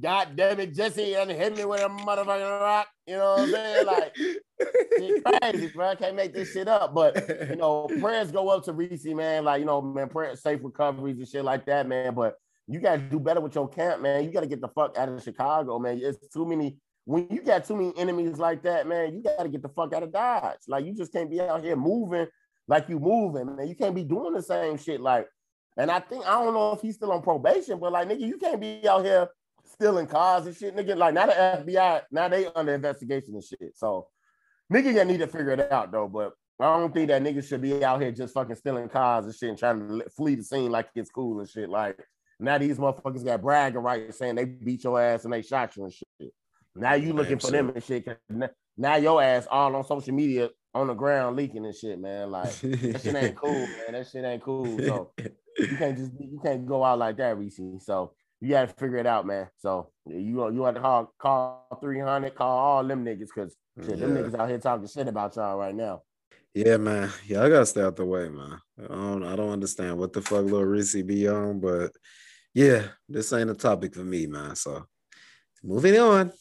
God 0.00 0.36
damn 0.36 0.60
it, 0.60 0.74
Jesse, 0.74 1.14
and 1.14 1.30
hit 1.30 1.56
me 1.56 1.64
with 1.64 1.80
a 1.80 1.88
motherfucking 1.88 2.60
rock. 2.60 2.88
You 3.06 3.16
know 3.16 3.32
what 3.32 3.40
I'm 3.40 3.50
saying? 3.50 3.86
Like, 3.86 4.16
shit 4.16 5.24
crazy, 5.24 5.68
bro. 5.68 5.88
I 5.88 5.94
can't 5.96 6.16
make 6.16 6.32
this 6.32 6.52
shit 6.52 6.68
up. 6.68 6.94
But 6.94 7.28
you 7.50 7.56
know, 7.56 7.88
prayers 8.00 8.30
go 8.32 8.48
up 8.48 8.64
to 8.64 8.72
Reese, 8.72 9.04
man. 9.04 9.44
Like, 9.44 9.60
you 9.60 9.66
know, 9.66 9.82
man, 9.82 10.08
prayer, 10.08 10.34
safe 10.36 10.60
recoveries 10.62 11.18
and 11.18 11.28
shit 11.28 11.44
like 11.44 11.66
that, 11.66 11.86
man. 11.86 12.14
But 12.14 12.36
you 12.66 12.80
gotta 12.80 12.98
do 12.98 13.20
better 13.20 13.40
with 13.40 13.54
your 13.54 13.68
camp, 13.68 14.02
man. 14.02 14.24
You 14.24 14.32
gotta 14.32 14.46
get 14.46 14.60
the 14.60 14.68
fuck 14.68 14.96
out 14.96 15.08
of 15.08 15.22
Chicago, 15.22 15.78
man. 15.78 16.00
It's 16.02 16.26
too 16.32 16.46
many. 16.46 16.78
When 17.04 17.26
you 17.30 17.42
got 17.42 17.64
too 17.64 17.76
many 17.76 17.92
enemies 17.96 18.38
like 18.38 18.62
that, 18.62 18.86
man, 18.86 19.14
you 19.14 19.22
gotta 19.22 19.48
get 19.48 19.62
the 19.62 19.70
fuck 19.70 19.92
out 19.92 20.02
of 20.02 20.12
Dodge. 20.12 20.58
Like, 20.68 20.84
you 20.84 20.94
just 20.94 21.12
can't 21.12 21.30
be 21.30 21.40
out 21.40 21.62
here 21.62 21.76
moving 21.76 22.26
like 22.68 22.88
you 22.88 23.00
moving, 23.00 23.56
man. 23.56 23.66
You 23.66 23.74
can't 23.74 23.94
be 23.94 24.04
doing 24.04 24.34
the 24.34 24.42
same 24.42 24.76
shit. 24.76 25.00
Like, 25.00 25.26
and 25.76 25.90
I 25.90 26.00
think 26.00 26.26
I 26.26 26.42
don't 26.42 26.54
know 26.54 26.72
if 26.72 26.80
he's 26.80 26.96
still 26.96 27.12
on 27.12 27.22
probation, 27.22 27.78
but 27.78 27.92
like, 27.92 28.08
nigga, 28.08 28.20
you 28.20 28.36
can't 28.36 28.60
be 28.60 28.86
out 28.86 29.04
here 29.04 29.28
stealing 29.64 30.06
cars 30.06 30.46
and 30.46 30.54
shit, 30.54 30.76
nigga. 30.76 30.96
Like, 30.96 31.14
now 31.14 31.26
the 31.26 31.32
FBI, 31.32 32.02
now 32.10 32.28
they 32.28 32.46
under 32.54 32.74
investigation 32.74 33.34
and 33.34 33.42
shit. 33.42 33.76
So, 33.76 34.08
nigga, 34.72 34.94
you 34.94 35.04
need 35.04 35.20
to 35.20 35.26
figure 35.26 35.52
it 35.52 35.72
out 35.72 35.90
though. 35.90 36.08
But 36.08 36.32
I 36.60 36.76
don't 36.76 36.92
think 36.92 37.08
that 37.08 37.22
niggas 37.22 37.48
should 37.48 37.62
be 37.62 37.82
out 37.82 38.02
here 38.02 38.12
just 38.12 38.34
fucking 38.34 38.56
stealing 38.56 38.88
cars 38.88 39.24
and 39.24 39.34
shit 39.34 39.48
and 39.48 39.58
trying 39.58 40.00
to 40.00 40.10
flee 40.10 40.34
the 40.34 40.44
scene 40.44 40.70
like 40.70 40.88
it's 40.94 41.10
cool 41.10 41.40
and 41.40 41.48
shit. 41.48 41.70
Like, 41.70 41.98
now 42.38 42.58
these 42.58 42.78
motherfuckers 42.78 43.24
got 43.24 43.42
bragging 43.42 43.80
rights 43.80 44.18
saying 44.18 44.34
they 44.34 44.44
beat 44.44 44.84
your 44.84 45.00
ass 45.00 45.24
and 45.24 45.32
they 45.32 45.42
shot 45.42 45.76
you 45.76 45.84
and 45.84 45.92
shit. 45.92 46.32
Now 46.74 46.94
you 46.94 47.12
looking 47.12 47.38
for 47.38 47.50
them 47.50 47.70
and 47.70 47.82
shit. 47.82 48.06
Now 48.76 48.96
your 48.96 49.22
ass 49.22 49.46
all 49.50 49.74
on 49.74 49.84
social 49.84 50.14
media 50.14 50.50
on 50.74 50.86
the 50.86 50.94
ground 50.94 51.36
leaking 51.36 51.64
and 51.64 51.74
shit, 51.74 51.98
man. 51.98 52.30
Like 52.30 52.58
that 52.60 53.00
shit 53.02 53.14
ain't 53.14 53.36
cool, 53.36 53.52
man. 53.66 53.92
That 53.92 54.06
shit 54.10 54.24
ain't 54.24 54.42
cool. 54.42 54.78
So 54.78 55.12
you 55.58 55.76
can't 55.76 55.96
just 55.96 56.12
you 56.20 56.40
can't 56.42 56.66
go 56.66 56.84
out 56.84 56.98
like 56.98 57.16
that, 57.16 57.38
Reese. 57.38 57.60
So 57.80 58.12
you 58.40 58.50
gotta 58.50 58.68
figure 58.68 58.98
it 58.98 59.06
out, 59.06 59.26
man. 59.26 59.48
So 59.58 59.90
you 60.06 60.50
you 60.52 60.64
have 60.64 60.74
to 60.74 60.80
call 60.80 61.12
call 61.18 61.78
300, 61.80 62.34
call 62.34 62.58
all 62.58 62.84
them 62.84 63.04
niggas 63.04 63.28
because 63.34 63.56
shit, 63.84 63.98
them 63.98 64.14
niggas 64.14 64.38
out 64.38 64.48
here 64.48 64.58
talking 64.58 64.86
shit 64.86 65.08
about 65.08 65.36
y'all 65.36 65.56
right 65.56 65.74
now. 65.74 66.02
Yeah, 66.54 66.76
man. 66.76 67.10
Yeah, 67.26 67.42
I 67.42 67.48
gotta 67.48 67.66
stay 67.66 67.82
out 67.82 67.96
the 67.96 68.04
way, 68.04 68.28
man. 68.28 68.58
I 68.82 68.94
don't, 68.94 69.24
I 69.24 69.36
don't 69.36 69.50
understand 69.50 69.98
what 69.98 70.12
the 70.12 70.22
fuck 70.22 70.44
little 70.44 70.64
Reese 70.64 71.02
be 71.02 71.28
on, 71.28 71.60
but 71.60 71.92
yeah, 72.54 72.84
this 73.08 73.32
ain't 73.32 73.50
a 73.50 73.54
topic 73.54 73.94
for 73.94 74.04
me, 74.04 74.26
man. 74.26 74.56
So 74.56 74.84
moving 75.62 75.98
on. 75.98 76.32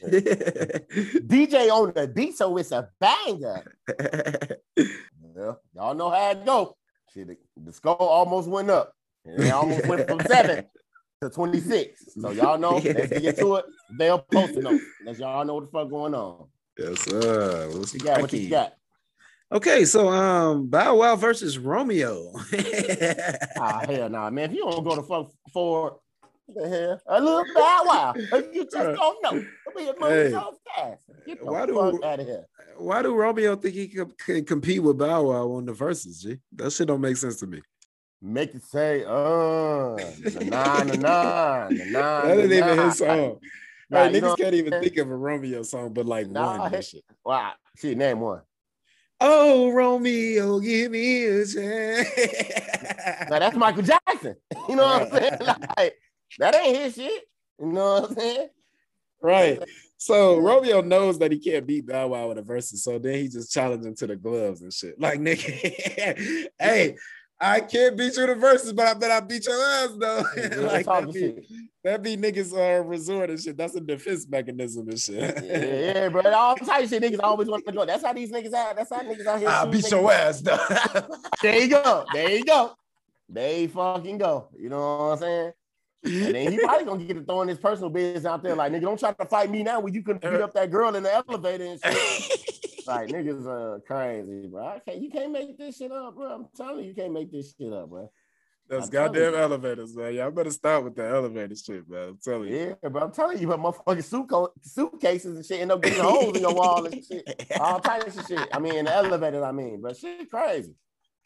DJ 0.06 1.70
on 1.70 1.92
the 1.94 2.08
beat, 2.08 2.36
so 2.36 2.56
it's 2.56 2.72
a 2.72 2.88
banger. 3.00 3.64
Yeah, 4.76 5.52
y'all 5.74 5.94
know 5.94 6.10
how 6.10 6.30
it 6.30 6.44
go. 6.44 6.76
Shit, 7.12 7.38
the, 7.56 7.72
score 7.72 7.96
almost 7.98 8.48
went 8.48 8.70
up. 8.70 8.92
It 9.24 9.50
almost 9.52 9.86
went 9.86 10.08
from 10.08 10.20
seven 10.26 10.66
to 11.20 11.30
26. 11.30 12.14
So 12.20 12.30
y'all 12.30 12.58
know, 12.58 12.76
let's 12.76 13.18
get 13.18 13.38
to 13.38 13.56
it. 13.56 13.64
They'll 13.98 14.18
post 14.18 14.56
it 14.56 14.66
on. 14.66 14.80
Let 15.04 15.18
y'all 15.18 15.44
know 15.44 15.54
what 15.54 15.64
the 15.64 15.70
fuck 15.70 15.90
going 15.90 16.14
on. 16.14 16.46
yes, 16.78 17.00
sir. 17.00 17.68
What's 17.68 17.92
What 17.92 17.94
you 17.94 18.00
got? 18.00 18.20
What 18.20 18.32
you 18.32 18.50
got? 18.50 18.74
Okay, 19.50 19.86
so 19.86 20.10
um, 20.10 20.68
Bow 20.68 20.96
Wow 20.96 21.16
versus 21.16 21.58
Romeo. 21.58 22.32
Ah, 23.56 23.82
hell 23.86 24.10
nah, 24.10 24.30
man. 24.30 24.50
If 24.50 24.56
you 24.56 24.64
don't 24.64 24.84
go 24.84 24.94
to 24.94 25.02
fuck 25.02 25.30
for 25.52 25.98
the 26.54 26.68
hell, 26.68 27.00
a 27.06 27.20
little 27.20 27.44
bow 27.54 27.82
wow. 27.84 28.14
You 28.52 28.64
just 28.64 28.74
don't 28.74 29.22
know. 29.22 29.44
A 30.00 30.08
Hey. 30.08 30.30
so 30.30 30.54
fast. 30.74 31.02
Get 31.26 31.38
the 31.40 31.46
Why 31.46 31.60
fuck 31.66 31.68
do- 31.92 32.04
out 32.04 32.20
of 32.20 32.26
here. 32.26 32.46
Why 32.76 33.02
do 33.02 33.14
Romeo 33.14 33.56
think 33.56 33.74
he 33.74 33.88
can, 33.88 34.12
can 34.24 34.44
compete 34.44 34.82
with 34.82 34.98
Bow 34.98 35.24
Wow 35.24 35.50
on 35.52 35.66
the 35.66 35.72
verses? 35.72 36.22
G, 36.22 36.38
that 36.56 36.70
shit 36.72 36.86
don't 36.86 37.00
make 37.00 37.16
sense 37.16 37.36
to 37.40 37.46
me. 37.46 37.60
Make 38.22 38.54
it 38.54 38.62
say, 38.64 39.04
uh, 39.04 39.10
the 39.96 40.46
nine 40.48 40.86
to 40.88 40.96
nine. 40.96 41.92
That 41.92 42.38
ain't 42.38 42.52
even 42.52 42.78
his 42.78 42.98
song. 42.98 43.38
Nah, 43.90 44.04
Hey, 44.08 44.20
niggas 44.20 44.36
can't 44.36 44.54
even 44.54 44.80
think 44.80 44.96
of 44.98 45.10
a 45.10 45.16
Romeo 45.16 45.62
song, 45.62 45.92
but 45.92 46.06
like 46.06 46.28
Nah, 46.28 46.58
one. 46.58 46.70
hell- 46.70 46.80
shit. 46.82 47.04
Wow, 47.24 47.52
shit, 47.76 47.96
name 47.96 48.20
one. 48.20 48.42
Oh, 49.20 49.70
Romeo, 49.70 50.60
give 50.60 50.92
me 50.92 51.24
a 51.24 51.44
chance. 51.46 52.08
Now 53.28 53.38
that's 53.40 53.56
Michael 53.56 53.82
Jackson. 53.82 54.36
You 54.68 54.76
know 54.76 54.84
what 54.84 55.12
I'm 55.14 55.38
saying? 55.38 55.38
Like, 55.76 55.94
that 56.38 56.54
ain't 56.54 56.76
his 56.76 56.94
shit. 56.94 57.24
You 57.60 57.72
know 57.72 58.00
what 58.00 58.10
I'm 58.10 58.16
saying? 58.16 58.48
right. 59.22 59.62
So 59.96 60.38
Romeo 60.38 60.80
knows 60.80 61.18
that 61.18 61.32
he 61.32 61.38
can't 61.38 61.66
beat 61.66 61.86
Bow 61.86 62.08
Wow 62.08 62.28
with 62.28 62.38
a 62.38 62.42
verses, 62.42 62.84
so 62.84 63.00
then 63.00 63.14
he 63.14 63.28
just 63.28 63.52
challenged 63.52 63.84
him 63.84 63.96
to 63.96 64.06
the 64.06 64.14
gloves 64.14 64.62
and 64.62 64.72
shit. 64.72 64.98
Like, 65.00 65.18
nigga, 65.18 66.48
hey, 66.58 66.96
I 67.40 67.60
can't 67.60 67.96
beat 67.96 68.16
you 68.16 68.26
with 68.26 68.30
the 68.30 68.34
verses, 68.36 68.72
but 68.72 68.86
I 68.86 68.94
bet 68.94 69.10
I 69.10 69.20
beat 69.20 69.46
your 69.46 69.60
ass 69.60 69.90
though. 69.98 70.24
Like 70.68 70.86
that 70.86 71.12
be, 71.12 71.68
that 71.82 72.02
be 72.02 72.16
niggas 72.16 72.52
uh, 72.52 72.84
resort 72.84 73.30
and 73.30 73.40
shit. 73.40 73.56
That's 73.56 73.74
a 73.74 73.80
defense 73.80 74.28
mechanism 74.28 74.88
and 74.88 74.98
shit. 74.98 75.44
Yeah, 75.44 75.64
yeah, 75.64 76.08
bro. 76.10 76.22
All 76.32 76.54
type 76.56 76.84
of 76.84 76.90
shit 76.90 77.02
niggas 77.02 77.20
always 77.22 77.48
want 77.48 77.64
to 77.66 77.72
go. 77.72 77.84
That's 77.84 78.04
how 78.04 78.12
these 78.12 78.30
niggas 78.30 78.52
out. 78.52 78.76
That's 78.76 78.92
how 78.92 79.00
niggas 79.02 79.26
out 79.26 79.38
here. 79.40 79.48
I'll 79.48 79.66
beat 79.66 79.90
your 79.90 80.12
ass 80.12 80.40
though. 80.40 80.58
There 81.42 81.60
you 81.60 81.68
go. 81.68 82.04
There 82.12 82.30
you 82.30 82.44
go. 82.44 82.72
They 83.28 83.66
fucking 83.66 84.18
go. 84.18 84.48
You 84.56 84.68
know 84.68 84.78
what 84.78 85.04
I'm 85.12 85.18
saying? 85.18 85.52
And 86.04 86.34
then 86.34 86.52
he 86.52 86.58
probably 86.58 86.84
gonna 86.84 87.04
get 87.04 87.14
to 87.14 87.24
throwing 87.24 87.48
his 87.48 87.58
personal 87.58 87.90
business 87.90 88.24
out 88.24 88.42
there. 88.42 88.54
Like, 88.54 88.72
nigga, 88.72 88.82
don't 88.82 89.00
try 89.00 89.12
to 89.12 89.24
fight 89.26 89.50
me 89.50 89.62
now 89.62 89.80
when 89.80 89.92
you 89.92 90.02
couldn't 90.02 90.22
beat 90.22 90.28
er 90.28 90.42
up 90.42 90.54
that 90.54 90.70
girl 90.70 90.94
in 90.94 91.02
the 91.02 91.12
elevator 91.12 91.64
and 91.64 91.80
shit. 91.80 92.86
like, 92.86 93.08
niggas 93.08 93.46
are 93.46 93.80
crazy, 93.80 94.46
bro. 94.46 94.66
I 94.66 94.78
can't, 94.78 95.02
you 95.02 95.10
can't 95.10 95.32
make 95.32 95.58
this 95.58 95.76
shit 95.76 95.90
up, 95.90 96.14
bro. 96.14 96.32
I'm 96.32 96.46
telling 96.56 96.84
you, 96.84 96.90
you 96.90 96.94
can't 96.94 97.12
make 97.12 97.32
this 97.32 97.54
shit 97.58 97.72
up, 97.72 97.90
bro. 97.90 98.10
Those 98.68 98.90
goddamn 98.90 99.32
you. 99.32 99.38
elevators, 99.38 99.96
man. 99.96 100.14
Y'all 100.14 100.30
better 100.30 100.50
stop 100.50 100.84
with 100.84 100.94
the 100.94 101.08
elevator 101.08 101.56
shit, 101.56 101.88
man. 101.88 102.08
I'm 102.10 102.18
telling 102.22 102.48
you. 102.48 102.76
Yeah, 102.82 102.88
bro. 102.90 103.02
I'm 103.02 103.12
telling 103.12 103.38
you, 103.38 103.48
but 103.48 103.58
motherfucking 103.58 104.26
suitco- 104.26 104.50
suitcases 104.62 105.36
and 105.36 105.44
shit 105.44 105.60
end 105.60 105.72
up 105.72 105.82
getting 105.82 106.02
holes 106.02 106.36
in 106.36 106.42
your 106.42 106.54
wall 106.54 106.84
and 106.84 107.02
shit. 107.02 107.50
All 107.58 107.80
types 107.80 108.18
of 108.18 108.26
shit. 108.26 108.46
I 108.52 108.58
mean, 108.58 108.74
in 108.74 108.84
the 108.84 108.94
elevator, 108.94 109.42
I 109.42 109.52
mean, 109.52 109.80
but 109.80 109.96
shit 109.96 110.30
crazy. 110.30 110.74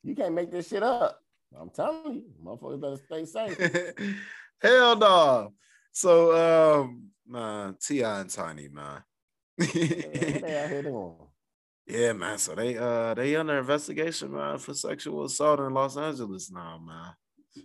You 0.04 0.14
can't 0.14 0.34
make 0.34 0.52
this 0.52 0.68
shit 0.68 0.84
up. 0.84 1.18
I'm 1.60 1.70
telling 1.70 2.14
you, 2.14 2.24
motherfuckers 2.44 2.80
better 2.80 2.96
stay 2.96 3.24
safe. 3.26 3.94
Hell 4.62 4.96
no. 4.96 5.52
So 5.92 6.36
um 6.78 7.10
man, 7.26 7.76
T.I. 7.80 8.20
and 8.20 8.30
Tiny, 8.30 8.68
man. 8.68 9.02
what 9.56 9.72
they 9.72 10.88
out 10.88 11.16
yeah, 11.86 12.12
man. 12.12 12.38
So 12.38 12.54
they 12.54 12.76
uh 12.78 13.14
they 13.14 13.36
under 13.36 13.58
investigation, 13.58 14.32
man, 14.32 14.58
for 14.58 14.74
sexual 14.74 15.24
assault 15.24 15.60
in 15.60 15.74
Los 15.74 15.96
Angeles 15.96 16.50
now, 16.50 16.78
man. 16.84 17.12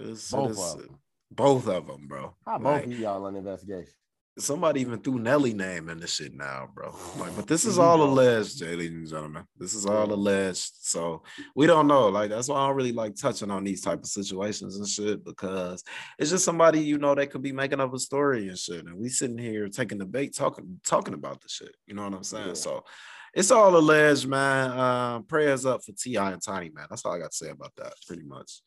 Just- 0.08 0.32
Both 0.32 0.50
just- 0.56 0.76
of 0.78 0.82
'em. 0.84 0.98
both 1.32 1.68
of 1.68 1.88
them, 1.88 2.08
bro. 2.08 2.36
How 2.46 2.58
both 2.58 2.84
of 2.86 3.00
y'all 3.00 3.26
on 3.26 3.36
investigation? 3.36 3.94
Somebody 4.38 4.82
even 4.82 5.00
threw 5.00 5.18
Nelly 5.18 5.54
name 5.54 5.90
in 5.90 6.00
the 6.00 6.08
shit 6.08 6.34
now, 6.34 6.70
bro. 6.74 6.96
Like, 7.18 7.36
but 7.36 7.48
this 7.48 7.66
is 7.66 7.80
all 7.80 8.04
alleged, 8.04 8.62
ladies 8.62 8.92
and 8.92 9.08
gentlemen. 9.08 9.46
This 9.58 9.74
is 9.74 9.86
all 9.86 10.14
alleged. 10.14 10.74
So 10.82 11.24
we 11.56 11.66
don't 11.66 11.88
know. 11.88 12.10
Like, 12.10 12.30
that's 12.30 12.48
why 12.48 12.58
I 12.58 12.68
don't 12.68 12.76
really 12.76 12.92
like 12.92 13.16
touching 13.16 13.50
on 13.50 13.64
these 13.64 13.82
type 13.82 14.00
of 14.00 14.08
situations 14.08 14.78
and 14.78 14.88
shit 14.88 15.26
because 15.26 15.84
it's 16.20 16.30
just 16.30 16.46
somebody 16.46 16.80
you 16.80 16.98
know 16.98 17.16
that 17.16 17.32
could 17.32 17.42
be 17.42 17.52
making 17.52 17.80
up 17.80 17.94
a 17.94 18.00
story 18.00 18.48
and 18.48 18.58
shit. 18.58 18.86
And 18.86 18.98
we 18.98 19.10
sitting 19.10 19.38
here 19.38 19.68
taking 19.70 19.98
the 19.98 20.06
bait, 20.06 20.36
talking 20.36 20.80
talking 20.86 21.14
about 21.14 21.42
the 21.42 21.50
shit. 21.50 21.76
You 21.88 21.96
know 21.96 22.04
what 22.04 22.14
I'm 22.14 22.24
saying? 22.24 22.48
Yeah. 22.50 22.54
So 22.54 22.84
it's 23.34 23.52
all 23.52 23.76
alleged, 23.78 24.28
man. 24.28 24.72
Um, 24.80 25.24
prayers 25.24 25.66
up 25.66 25.84
for 25.84 25.92
T.I. 25.92 26.32
and 26.32 26.42
Tiny, 26.42 26.70
man. 26.70 26.88
That's 26.90 27.06
all 27.06 27.14
I 27.14 27.20
got 27.20 27.32
to 27.32 27.38
say 27.38 27.50
about 27.50 27.76
that, 27.78 27.94
pretty 28.06 28.24
much. 28.24 28.62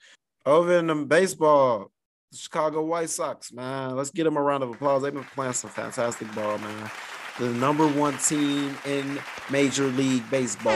Over 0.47 0.79
in 0.79 0.87
the 0.87 0.95
baseball, 0.95 1.91
Chicago 2.33 2.85
White 2.85 3.11
Sox, 3.11 3.53
man. 3.53 3.97
Let's 3.97 4.11
get 4.11 4.24
them 4.24 4.37
a 4.37 4.43
round 4.43 4.62
of 4.62 4.70
applause. 4.70 5.03
They've 5.03 5.12
been 5.14 5.24
playing 5.24 5.53
some 5.55 5.70
fantastic 5.70 6.33
ball, 6.35 6.59
man. 6.59 6.91
the 7.39 7.49
number 7.51 7.87
one 7.89 8.16
team 8.18 8.76
in 8.87 9.18
Major 9.51 9.87
League 9.87 10.28
Baseball. 10.31 10.72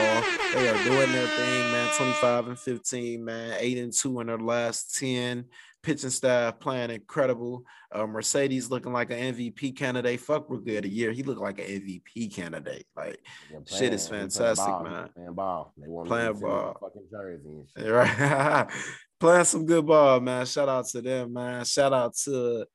They 0.53 0.67
are 0.69 0.83
doing 0.83 1.11
their 1.11 1.27
thing, 1.27 1.71
man. 1.71 1.93
25 1.95 2.47
and 2.47 2.59
15, 2.59 3.23
man. 3.23 3.57
Eight 3.59 3.77
and 3.77 3.93
two 3.93 4.19
in 4.19 4.27
their 4.27 4.37
last 4.37 4.97
10 4.99 5.45
pitching 5.83 6.09
staff 6.09 6.59
playing 6.59 6.89
incredible. 6.89 7.63
Uh, 7.91 8.07
Mercedes 8.07 8.71
looking 8.71 8.91
like 8.91 9.11
an 9.11 9.35
MVP 9.35 9.75
candidate. 9.77 10.19
Fuck 10.19 10.49
Rookie 10.49 10.75
of 10.77 10.83
the 10.83 10.89
Year. 10.89 11.11
He 11.11 11.21
looked 11.21 11.39
like 11.41 11.59
an 11.59 11.65
MVP 11.65 12.33
candidate. 12.33 12.87
Like 12.97 13.19
Yeah, 13.51 13.59
shit 13.65 13.93
is 13.93 14.07
fantastic, 14.07 14.65
playing 14.65 14.83
ball, 14.83 14.83
man. 14.83 15.09
Playing 15.15 15.33
ball. 15.35 15.73
They 15.77 15.87
want 15.87 16.07
Playing 16.07 16.39
ball. 16.39 16.77
fucking 16.81 17.03
jersey 17.11 17.43
and 17.45 17.67
shit. 17.77 17.91
right, 17.91 18.67
playing 19.19 19.45
some 19.45 19.65
good 19.65 19.85
ball, 19.85 20.19
man. 20.19 20.45
Shout 20.45 20.69
out 20.69 20.87
to 20.87 21.01
them, 21.01 21.33
man. 21.33 21.65
Shout 21.65 21.93
out 21.93 22.15
to 22.25 22.65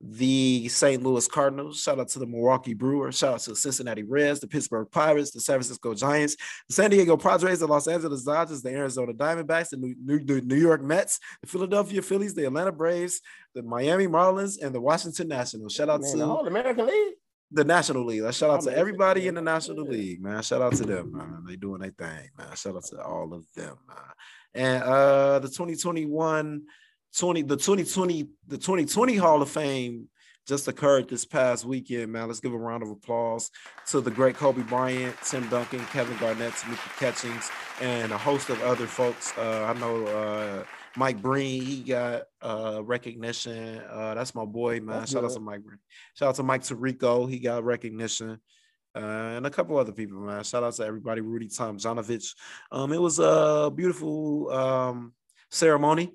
the 0.00 0.68
St. 0.68 1.02
Louis 1.02 1.26
Cardinals. 1.26 1.82
Shout 1.82 1.98
out 1.98 2.08
to 2.10 2.20
the 2.20 2.26
Milwaukee 2.26 2.74
Brewers. 2.74 3.18
Shout 3.18 3.34
out 3.34 3.40
to 3.40 3.50
the 3.50 3.56
Cincinnati 3.56 4.04
Reds, 4.04 4.38
the 4.38 4.46
Pittsburgh 4.46 4.88
Pirates, 4.92 5.32
the 5.32 5.40
San 5.40 5.54
Francisco 5.54 5.92
Giants, 5.92 6.36
the 6.68 6.74
San 6.74 6.90
Diego 6.90 7.16
Padres, 7.16 7.58
the 7.58 7.66
Los 7.66 7.88
Angeles 7.88 8.22
Dodgers, 8.22 8.62
the 8.62 8.70
Arizona 8.70 9.12
Diamondbacks, 9.12 9.70
the 9.70 9.76
New, 9.76 9.96
New, 10.24 10.40
New 10.42 10.56
York 10.56 10.82
Mets, 10.82 11.18
the 11.42 11.48
Philadelphia 11.48 12.00
Phillies, 12.00 12.32
the 12.34 12.46
Atlanta 12.46 12.70
Braves, 12.70 13.20
the 13.56 13.62
Miami 13.64 14.06
Marlins, 14.06 14.62
and 14.62 14.72
the 14.72 14.80
Washington 14.80 15.26
Nationals. 15.26 15.72
Shout 15.72 15.88
out 15.88 16.00
Man, 16.02 16.12
to 16.12 16.16
the 16.18 16.32
American 16.46 16.86
League. 16.86 17.14
the 17.50 17.64
National 17.64 18.04
League. 18.04 18.22
Let's 18.22 18.36
shout 18.36 18.50
out 18.50 18.60
to 18.62 18.76
everybody 18.76 19.26
in 19.26 19.34
the 19.34 19.42
National. 19.42 19.84
League, 19.84 20.22
man. 20.22 20.42
Shout 20.44 20.62
out 20.62 20.74
to 20.74 20.84
them, 20.84 21.10
man. 21.12 21.42
They 21.44 21.56
doing 21.56 21.80
their 21.80 21.90
thing, 21.90 22.28
man. 22.38 22.54
Shout 22.54 22.76
out 22.76 22.84
to 22.84 23.02
all 23.02 23.34
of 23.34 23.44
them, 23.56 23.76
man. 23.88 23.96
And 24.54 24.82
uh 24.82 25.38
the 25.40 25.48
2021 25.48 26.62
20 27.16 27.42
the 27.42 27.56
2020 27.56 28.28
the 28.46 28.58
2020 28.58 29.16
Hall 29.16 29.42
of 29.42 29.48
Fame 29.48 30.08
just 30.48 30.66
occurred 30.66 31.10
this 31.10 31.26
past 31.26 31.66
weekend, 31.66 32.10
man. 32.10 32.26
Let's 32.26 32.40
give 32.40 32.54
a 32.54 32.58
round 32.58 32.82
of 32.82 32.88
applause 32.88 33.50
to 33.88 34.00
the 34.00 34.10
great 34.10 34.34
Kobe 34.34 34.62
Bryant, 34.62 35.14
Tim 35.22 35.46
Duncan, 35.50 35.80
Kevin 35.86 36.16
Garnett, 36.16 36.54
Tamika 36.54 36.98
Catchings, 36.98 37.50
and 37.82 38.10
a 38.12 38.18
host 38.18 38.48
of 38.48 38.60
other 38.62 38.86
folks. 38.86 39.36
Uh, 39.36 39.64
I 39.64 39.78
know 39.78 40.06
uh, 40.06 40.64
Mike 40.96 41.20
Breen, 41.20 41.62
he 41.62 41.82
got 41.82 42.22
uh, 42.40 42.80
recognition. 42.82 43.78
Uh, 43.90 44.14
that's 44.14 44.34
my 44.34 44.46
boy, 44.46 44.80
man. 44.80 45.00
That's 45.00 45.12
Shout 45.12 45.24
out 45.24 45.32
to 45.32 45.40
Mike 45.40 45.62
Breen. 45.62 45.78
Shout 46.14 46.30
out 46.30 46.34
to 46.36 46.42
Mike 46.42 46.62
Tirico, 46.62 47.28
he 47.28 47.38
got 47.40 47.62
recognition. 47.64 48.40
Uh, 48.98 49.36
and 49.36 49.46
a 49.46 49.50
couple 49.50 49.76
other 49.78 49.92
people, 49.92 50.18
man. 50.18 50.42
Shout 50.42 50.64
out 50.64 50.74
to 50.74 50.84
everybody, 50.84 51.20
Rudy 51.20 51.46
Tomjanovich. 51.48 52.34
Um, 52.72 52.92
it 52.92 53.00
was 53.00 53.20
a 53.20 53.70
beautiful 53.74 54.50
um, 54.50 55.12
ceremony. 55.50 56.14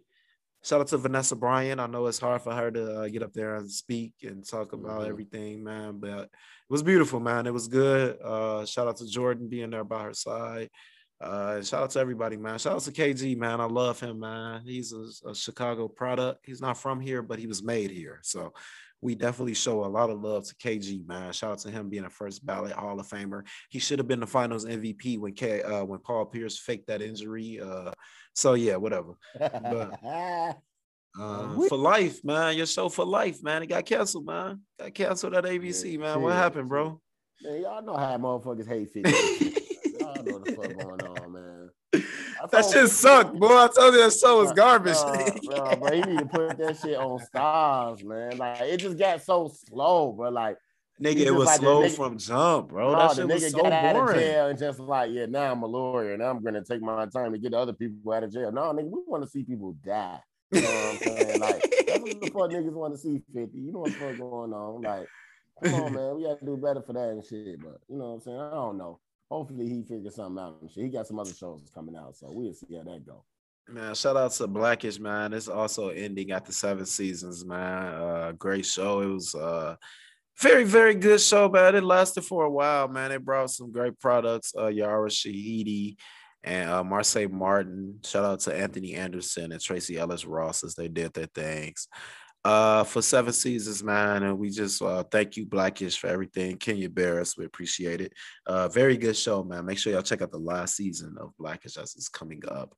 Shout 0.63 0.81
out 0.81 0.87
to 0.87 0.97
Vanessa 0.97 1.35
Bryant. 1.35 1.79
I 1.79 1.87
know 1.87 2.07
it's 2.07 2.19
hard 2.19 2.41
for 2.41 2.53
her 2.53 2.71
to 2.71 3.01
uh, 3.01 3.07
get 3.07 3.23
up 3.23 3.33
there 3.33 3.55
and 3.55 3.69
speak 3.71 4.13
and 4.23 4.45
talk 4.47 4.73
about 4.73 5.01
Mhm. 5.01 5.09
everything, 5.09 5.63
man. 5.63 5.99
But 5.99 6.23
it 6.23 6.29
was 6.69 6.83
beautiful, 6.83 7.19
man. 7.19 7.47
It 7.47 7.53
was 7.53 7.67
good. 7.67 8.17
Uh, 8.21 8.65
shout 8.65 8.87
out 8.87 8.97
to 8.97 9.07
Jordan 9.07 9.47
being 9.49 9.69
there 9.69 9.83
by 9.83 10.03
her 10.03 10.13
side. 10.13 10.69
Uh, 11.21 11.61
shout 11.61 11.83
out 11.83 11.89
to 11.91 11.99
everybody, 11.99 12.35
man. 12.37 12.59
Shout 12.59 12.75
out 12.75 12.81
to 12.81 12.91
KG, 12.91 13.35
man. 13.35 13.61
I 13.61 13.65
love 13.65 13.99
him, 13.99 14.19
man. 14.19 14.61
He's 14.65 14.91
a, 14.93 15.29
a 15.29 15.35
Chicago 15.35 15.87
product. 15.87 16.45
He's 16.45 16.61
not 16.61 16.77
from 16.77 16.99
here, 16.99 17.21
but 17.21 17.39
he 17.39 17.47
was 17.47 17.63
made 17.63 17.91
here. 17.91 18.19
So 18.23 18.53
we 19.03 19.15
definitely 19.15 19.53
show 19.53 19.83
a 19.83 19.87
lot 19.87 20.09
of 20.09 20.21
love 20.21 20.45
to 20.47 20.55
KG, 20.55 21.05
man. 21.07 21.33
Shout 21.33 21.51
out 21.51 21.59
to 21.59 21.71
him 21.71 21.89
being 21.89 22.05
a 22.05 22.09
first 22.09 22.45
ballot 22.45 22.71
Hall 22.71 22.99
of 22.99 23.07
Famer. 23.07 23.45
He 23.69 23.79
should 23.79 23.99
have 23.99 24.07
been 24.07 24.21
the 24.21 24.27
Finals 24.27 24.65
MVP 24.65 25.19
when 25.19 25.33
K, 25.33 25.61
uh, 25.61 25.83
when 25.83 25.99
Paul 25.99 26.25
Pierce 26.25 26.57
faked 26.57 26.87
that 26.87 27.01
injury. 27.01 27.59
Uh, 27.59 27.91
so 28.33 28.53
yeah, 28.53 28.77
whatever. 28.77 29.15
Uh, 31.15 31.67
for 31.67 31.77
life, 31.77 32.23
man. 32.23 32.57
Your 32.57 32.65
show 32.65 32.89
for 32.89 33.05
life, 33.05 33.43
man. 33.43 33.61
It 33.61 33.67
got 33.67 33.85
canceled, 33.85 34.25
man. 34.25 34.61
Got 34.79 34.95
canceled 34.95 35.35
at 35.35 35.43
ABC, 35.43 35.99
man. 35.99 36.19
What 36.19 36.33
happened, 36.33 36.69
bro? 36.69 36.99
Man, 37.43 37.61
y'all 37.61 37.83
know 37.83 37.95
how 37.95 38.17
motherfuckers 38.17 38.67
hate 38.67 38.89
50. 38.93 39.11
y'all 39.99 40.23
know 40.23 40.39
the 40.39 40.53
fuck 40.53 40.75
going 40.75 41.01
on, 41.01 41.31
man. 41.31 41.69
I 42.41 42.42
That 42.53 42.65
shit 42.71 42.89
sucked, 42.89 43.37
boy. 43.39 43.47
I 43.47 43.67
told 43.67 43.93
you 43.95 44.03
that 44.03 44.13
show 44.13 44.41
was 44.43 44.51
garbage. 44.53 44.95
bruh, 44.95 45.39
bruh, 45.43 45.79
bro, 45.79 45.91
he 45.91 46.01
need 46.01 46.19
to 46.19 46.25
put 46.25 46.57
that 46.59 46.77
shit 46.77 46.95
on 46.97 47.19
Starz, 47.19 48.03
man. 48.03 48.37
Like 48.37 48.61
it 48.61 48.77
just 48.77 48.97
got 48.97 49.21
so 49.23 49.51
slow, 49.67 50.11
bro. 50.11 50.29
Like 50.29 50.57
nigga, 51.01 51.17
it 51.25 51.31
was 51.31 51.47
like 51.47 51.59
slow 51.59 51.81
nigga- 51.81 51.95
from 51.95 52.17
jump, 52.17 52.69
bro. 52.69 52.91
nah, 52.91 53.07
that 53.07 53.15
the 53.15 53.21
shit 53.21 53.25
nigga 53.29 53.43
was 53.43 53.51
so 53.53 53.61
got 53.63 53.73
out 53.73 53.95
of 53.95 54.01
boring. 54.05 54.19
jail 54.19 54.47
and 54.47 54.59
just 54.59 54.79
like, 54.79 55.11
yeah, 55.11 55.25
now 55.25 55.51
I'm 55.51 55.63
a 55.63 55.65
lawyer 55.65 56.13
and 56.13 56.21
I'm 56.21 56.43
gonna 56.43 56.63
take 56.63 56.81
my 56.81 57.07
time 57.07 57.31
to 57.31 57.39
get 57.39 57.53
other 57.55 57.73
people 57.73 58.13
out 58.13 58.23
of 58.23 58.31
jail. 58.31 58.51
No, 58.51 58.61
nigga, 58.71 58.89
we 58.89 58.99
want 59.07 59.23
to 59.23 59.29
see 59.29 59.43
people 59.43 59.75
die. 59.83 60.19
You 60.51 60.61
know 60.61 60.67
what 60.69 60.85
I'm 60.91 60.97
saying? 60.99 61.39
Like 61.39 61.61
that's 61.87 61.99
what 62.01 62.21
the 62.21 62.27
fuck 62.27 62.51
niggas 62.51 62.71
want 62.73 62.93
to 62.93 62.99
see 62.99 63.19
50. 63.33 63.57
You 63.57 63.71
know 63.71 63.79
what 63.79 63.91
the 63.93 63.97
fuck 63.97 64.17
going 64.19 64.53
on? 64.53 64.81
Like, 64.83 65.07
come 65.63 65.73
on, 65.73 65.93
man, 65.95 66.15
we 66.17 66.23
gotta 66.25 66.45
do 66.45 66.55
better 66.57 66.83
for 66.83 66.93
that 66.93 67.09
and 67.09 67.25
shit. 67.25 67.59
But 67.59 67.79
you 67.89 67.97
know 67.97 68.09
what 68.09 68.13
I'm 68.13 68.21
saying? 68.21 68.39
I 68.39 68.51
don't 68.51 68.77
know. 68.77 68.99
Hopefully 69.29 69.67
he 69.67 69.83
figures 69.83 70.15
something 70.15 70.43
out. 70.43 70.59
He 70.69 70.89
got 70.89 71.07
some 71.07 71.19
other 71.19 71.33
shows 71.33 71.61
coming 71.73 71.95
out, 71.95 72.15
so 72.15 72.27
we'll 72.31 72.53
see 72.53 72.75
how 72.75 72.83
that 72.83 73.05
go. 73.05 73.23
Man, 73.67 73.95
shout 73.95 74.17
out 74.17 74.31
to 74.33 74.47
Blackish, 74.47 74.99
man. 74.99 75.33
It's 75.33 75.47
also 75.47 75.89
ending 75.89 76.31
after 76.31 76.51
seven 76.51 76.85
seasons, 76.85 77.45
man. 77.45 77.93
Uh, 77.93 78.31
great 78.37 78.65
show. 78.65 78.99
It 78.99 79.07
was 79.07 79.33
uh 79.33 79.75
very, 80.39 80.63
very 80.63 80.95
good 80.95 81.21
show, 81.21 81.47
man. 81.47 81.75
It 81.75 81.83
lasted 81.83 82.23
for 82.23 82.43
a 82.45 82.49
while, 82.49 82.87
man. 82.87 83.11
It 83.11 83.23
brought 83.23 83.51
some 83.51 83.71
great 83.71 83.99
products. 83.99 84.53
Uh, 84.57 84.67
Yara 84.67 85.09
Shahidi 85.09 85.95
and 86.43 86.69
uh, 86.69 86.83
Marsai 86.83 87.31
Martin. 87.31 87.99
Shout 88.03 88.25
out 88.25 88.39
to 88.41 88.55
Anthony 88.55 88.95
Anderson 88.95 89.51
and 89.51 89.61
Tracee 89.61 89.97
Ellis 89.97 90.25
Ross 90.25 90.63
as 90.63 90.75
they 90.75 90.87
did 90.87 91.13
their 91.13 91.27
things. 91.27 91.87
Uh, 92.45 92.83
for 92.83 93.01
seven 93.01 93.31
seasons, 93.31 93.81
man, 93.81 94.23
and 94.23 94.37
we 94.37 94.49
just 94.49 94.81
uh, 94.81 95.01
thank 95.03 95.37
you, 95.37 95.45
Blackish, 95.45 95.97
for 95.97 96.07
everything. 96.07 96.57
Kenya 96.57 96.89
Barris, 96.89 97.37
we 97.37 97.45
appreciate 97.45 98.01
it. 98.01 98.11
Uh, 98.45 98.67
very 98.67 98.97
good 98.97 99.15
show, 99.15 99.45
man. 99.45 99.65
Make 99.65 99.77
sure 99.77 99.93
y'all 99.93 100.01
check 100.01 100.21
out 100.21 100.31
the 100.31 100.37
last 100.37 100.75
season 100.75 101.15
of 101.21 101.31
Blackish 101.37 101.77
as 101.77 101.95
it's 101.95 102.09
coming 102.09 102.41
up. 102.49 102.75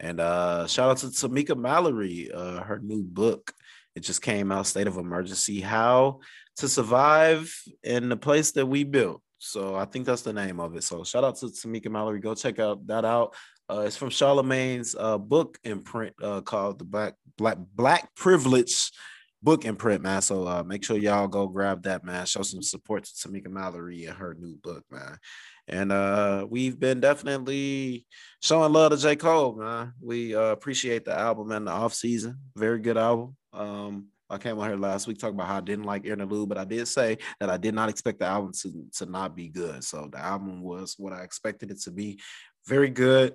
And 0.00 0.20
uh, 0.20 0.66
shout 0.66 0.90
out 0.90 0.96
to 0.98 1.06
Tamika 1.06 1.56
Mallory, 1.56 2.30
uh, 2.34 2.62
her 2.64 2.80
new 2.80 3.04
book. 3.04 3.52
It 3.94 4.00
just 4.00 4.20
came 4.20 4.50
out, 4.50 4.66
State 4.66 4.88
of 4.88 4.96
Emergency: 4.96 5.60
How 5.60 6.18
to 6.56 6.68
Survive 6.68 7.54
in 7.84 8.08
the 8.08 8.16
Place 8.16 8.50
That 8.52 8.66
We 8.66 8.82
Built. 8.82 9.22
So 9.38 9.76
I 9.76 9.84
think 9.84 10.06
that's 10.06 10.22
the 10.22 10.32
name 10.32 10.58
of 10.58 10.74
it. 10.74 10.82
So 10.82 11.04
shout 11.04 11.22
out 11.22 11.36
to 11.36 11.46
Tamika 11.46 11.88
Mallory. 11.88 12.18
Go 12.18 12.34
check 12.34 12.58
out 12.58 12.84
that 12.88 13.04
out. 13.04 13.34
Uh, 13.68 13.84
it's 13.86 13.96
from 13.96 14.10
Charlamagne's 14.10 14.94
uh, 14.98 15.18
book 15.18 15.58
imprint 15.64 16.14
uh, 16.22 16.40
called 16.42 16.78
the 16.78 16.84
Black 16.84 17.14
Black 17.36 17.58
Black 17.74 18.14
Privilege 18.14 18.90
book 19.42 19.66
imprint, 19.66 20.02
man. 20.02 20.22
So 20.22 20.48
uh, 20.48 20.62
make 20.62 20.82
sure 20.82 20.96
y'all 20.96 21.28
go 21.28 21.46
grab 21.46 21.82
that, 21.82 22.02
man. 22.02 22.24
Show 22.24 22.42
some 22.42 22.62
support 22.62 23.04
to 23.04 23.10
Tamika 23.12 23.48
Mallory 23.48 24.06
and 24.06 24.16
her 24.16 24.34
new 24.38 24.56
book, 24.56 24.84
man. 24.90 25.18
And 25.68 25.92
uh, 25.92 26.46
we've 26.48 26.78
been 26.78 27.00
definitely 27.00 28.06
showing 28.42 28.72
love 28.72 28.92
to 28.92 28.96
J. 28.96 29.16
Cole, 29.16 29.56
man. 29.56 29.92
We 30.00 30.34
uh, 30.34 30.46
appreciate 30.46 31.04
the 31.04 31.16
album 31.16 31.52
and 31.52 31.66
the 31.66 31.72
off 31.72 31.94
season. 31.94 32.38
Very 32.56 32.80
good 32.80 32.96
album. 32.96 33.36
Um, 33.52 34.06
I 34.30 34.38
came 34.38 34.58
on 34.58 34.68
here 34.68 34.78
last 34.78 35.06
week 35.06 35.18
talking 35.18 35.36
about 35.36 35.48
how 35.48 35.58
I 35.58 35.60
didn't 35.60 35.84
like 35.84 36.06
Interlude, 36.06 36.48
but 36.48 36.58
I 36.58 36.64
did 36.64 36.88
say 36.88 37.18
that 37.40 37.50
I 37.50 37.58
did 37.58 37.74
not 37.74 37.90
expect 37.90 38.20
the 38.20 38.26
album 38.26 38.52
to, 38.62 38.86
to 38.96 39.06
not 39.06 39.36
be 39.36 39.48
good. 39.48 39.84
So 39.84 40.08
the 40.10 40.18
album 40.18 40.62
was 40.62 40.94
what 40.98 41.12
I 41.12 41.22
expected 41.22 41.70
it 41.70 41.80
to 41.82 41.90
be. 41.90 42.18
Very 42.66 42.88
good, 42.88 43.34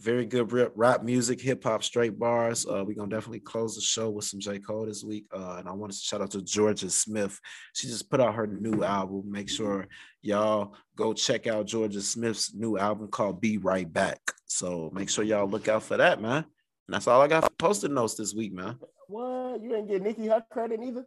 very 0.00 0.26
good 0.26 0.52
rap, 0.52 0.72
rap 0.74 1.02
music, 1.02 1.40
hip 1.40 1.64
hop, 1.64 1.82
straight 1.82 2.18
bars. 2.18 2.66
Uh, 2.66 2.84
we're 2.84 2.94
gonna 2.94 3.08
definitely 3.08 3.40
close 3.40 3.74
the 3.74 3.80
show 3.80 4.10
with 4.10 4.24
some 4.24 4.40
J. 4.40 4.58
Cole 4.58 4.86
this 4.86 5.02
week. 5.02 5.24
Uh, 5.32 5.56
and 5.58 5.68
I 5.68 5.72
wanted 5.72 5.94
to 5.94 6.02
shout 6.02 6.20
out 6.20 6.30
to 6.32 6.38
Jorja 6.38 6.90
Smith. 6.90 7.40
She 7.74 7.86
just 7.86 8.10
put 8.10 8.20
out 8.20 8.34
her 8.34 8.46
new 8.46 8.84
album. 8.84 9.22
Make 9.30 9.48
sure 9.48 9.88
y'all 10.22 10.74
go 10.96 11.14
check 11.14 11.46
out 11.46 11.66
Jorja 11.66 12.02
Smith's 12.02 12.54
new 12.54 12.76
album 12.76 13.08
called 13.08 13.40
Be 13.40 13.58
Right 13.58 13.90
Back. 13.90 14.20
So 14.46 14.90
make 14.92 15.08
sure 15.08 15.24
y'all 15.24 15.48
look 15.48 15.68
out 15.68 15.82
for 15.82 15.96
that, 15.96 16.20
man. 16.20 16.44
And 16.44 16.94
that's 16.94 17.06
all 17.06 17.20
I 17.20 17.28
got 17.28 17.44
for 17.44 17.50
posted 17.50 17.90
notes 17.90 18.14
this 18.14 18.34
week, 18.34 18.52
man. 18.52 18.78
What? 19.08 19.62
You 19.62 19.70
didn't 19.70 19.88
get 19.88 20.02
Nicki 20.02 20.26
her 20.26 20.44
credit 20.50 20.80
either? 20.82 21.06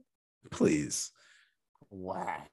Please. 0.51 1.11
Wow. 1.91 2.43